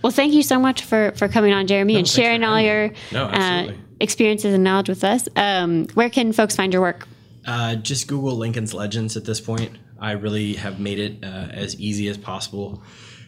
Well, 0.04 0.12
thank 0.12 0.34
you 0.34 0.44
so 0.44 0.60
much 0.60 0.84
for 0.84 1.12
for 1.16 1.28
coming 1.28 1.52
on, 1.52 1.66
Jeremie, 1.66 1.96
and 1.96 2.08
sharing 2.08 2.44
all 2.44 2.62
your. 2.62 2.92
No, 3.12 3.26
uh, 3.26 3.72
experiences 4.00 4.54
and 4.54 4.64
knowledge 4.64 4.90
with 4.90 5.04
us. 5.04 5.28
Um, 5.36 5.88
where 5.94 6.10
can 6.10 6.32
folks 6.32 6.56
find 6.56 6.72
your 6.72 6.82
work? 6.82 7.08
Uh, 7.46 7.76
just 7.76 8.08
Google 8.08 8.36
Lincoln's 8.36 8.74
Legends 8.74 9.18
at 9.18 9.26
this 9.26 9.42
point. 9.42 9.78
I 10.00 10.12
really 10.12 10.54
have 10.54 10.80
made 10.80 11.00
it 11.00 11.24
uh, 11.24 11.48
as 11.52 11.80
easy 11.80 12.08
as 12.08 12.18
possible 12.18 12.84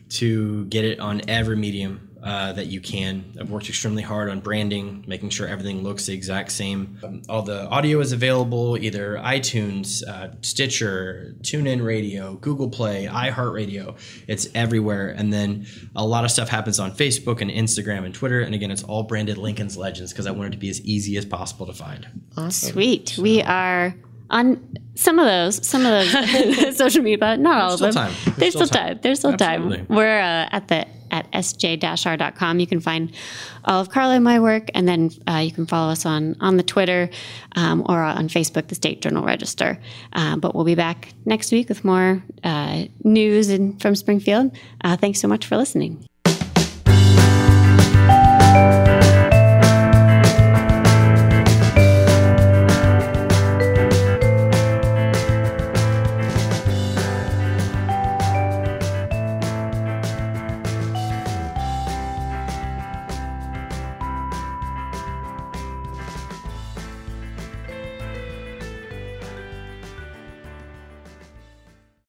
to 0.09 0.65
get 0.65 0.85
it 0.85 0.99
on 0.99 1.21
every 1.27 1.55
medium 1.55 2.09
uh, 2.23 2.53
that 2.53 2.67
you 2.67 2.79
can. 2.79 3.25
I've 3.39 3.49
worked 3.49 3.67
extremely 3.67 4.03
hard 4.03 4.29
on 4.29 4.39
branding, 4.41 5.03
making 5.07 5.29
sure 5.29 5.47
everything 5.47 5.81
looks 5.83 6.05
the 6.05 6.13
exact 6.13 6.51
same. 6.51 6.97
Um, 7.03 7.21
all 7.27 7.41
the 7.41 7.67
audio 7.67 7.99
is 7.99 8.11
available 8.11 8.77
either 8.77 9.15
iTunes, 9.17 10.07
uh, 10.07 10.29
Stitcher, 10.41 11.35
TuneIn 11.41 11.83
Radio, 11.83 12.35
Google 12.35 12.69
Play, 12.69 13.07
iHeartRadio. 13.11 13.97
It's 14.27 14.47
everywhere. 14.53 15.09
And 15.09 15.33
then 15.33 15.65
a 15.95 16.05
lot 16.05 16.23
of 16.23 16.31
stuff 16.31 16.49
happens 16.49 16.79
on 16.79 16.91
Facebook 16.91 17.41
and 17.41 17.49
Instagram 17.49 18.05
and 18.05 18.13
Twitter. 18.13 18.41
And 18.41 18.53
again, 18.53 18.71
it's 18.71 18.83
all 18.83 19.03
branded 19.03 19.37
Lincoln's 19.37 19.77
Legends 19.77 20.11
because 20.11 20.27
I 20.27 20.31
want 20.31 20.49
it 20.49 20.51
to 20.51 20.57
be 20.57 20.69
as 20.69 20.81
easy 20.81 21.17
as 21.17 21.25
possible 21.25 21.65
to 21.65 21.73
find. 21.73 22.07
Awesome. 22.37 22.71
Sweet. 22.73 23.17
We 23.17 23.41
are 23.41 23.95
on 24.29 24.77
some 24.95 25.19
of 25.19 25.25
those, 25.25 25.65
some 25.65 25.85
of 25.85 26.11
those 26.11 26.77
social 26.77 27.01
media, 27.01 27.17
but 27.17 27.39
not 27.39 27.61
all 27.61 27.73
of 27.73 27.79
them. 27.79 27.93
time. 27.93 28.13
There's 28.23 28.37
There's 28.37 28.53
still 28.53 28.65
still 28.67 28.79
time. 28.79 28.87
time. 28.93 28.99
There's 29.01 29.19
still 29.19 29.33
Absolutely. 29.33 29.77
time. 29.77 29.87
We're 29.89 30.19
uh, 30.19 30.49
at 30.51 30.67
the 30.67 30.85
at 31.11 31.31
sj-r.com. 31.31 32.59
You 32.59 32.67
can 32.67 32.79
find 32.79 33.11
all 33.65 33.81
of 33.81 33.89
Carla 33.89 34.15
and 34.15 34.23
my 34.23 34.39
work, 34.39 34.69
and 34.73 34.87
then 34.87 35.11
uh, 35.27 35.37
you 35.37 35.51
can 35.51 35.65
follow 35.67 35.91
us 35.91 36.05
on 36.05 36.35
on 36.39 36.57
the 36.57 36.63
Twitter 36.63 37.09
um, 37.55 37.85
or 37.87 38.01
on 38.01 38.27
Facebook, 38.27 38.67
the 38.67 38.75
State 38.75 39.01
Journal 39.01 39.23
Register. 39.23 39.77
Uh, 40.13 40.37
but 40.37 40.55
we'll 40.55 40.65
be 40.65 40.75
back 40.75 41.13
next 41.25 41.51
week 41.51 41.69
with 41.69 41.85
more 41.85 42.23
uh, 42.43 42.85
news 43.03 43.49
in, 43.49 43.77
from 43.77 43.95
Springfield. 43.95 44.55
Uh, 44.83 44.97
thanks 44.97 45.19
so 45.19 45.27
much 45.27 45.45
for 45.45 45.57
listening. 45.57 46.05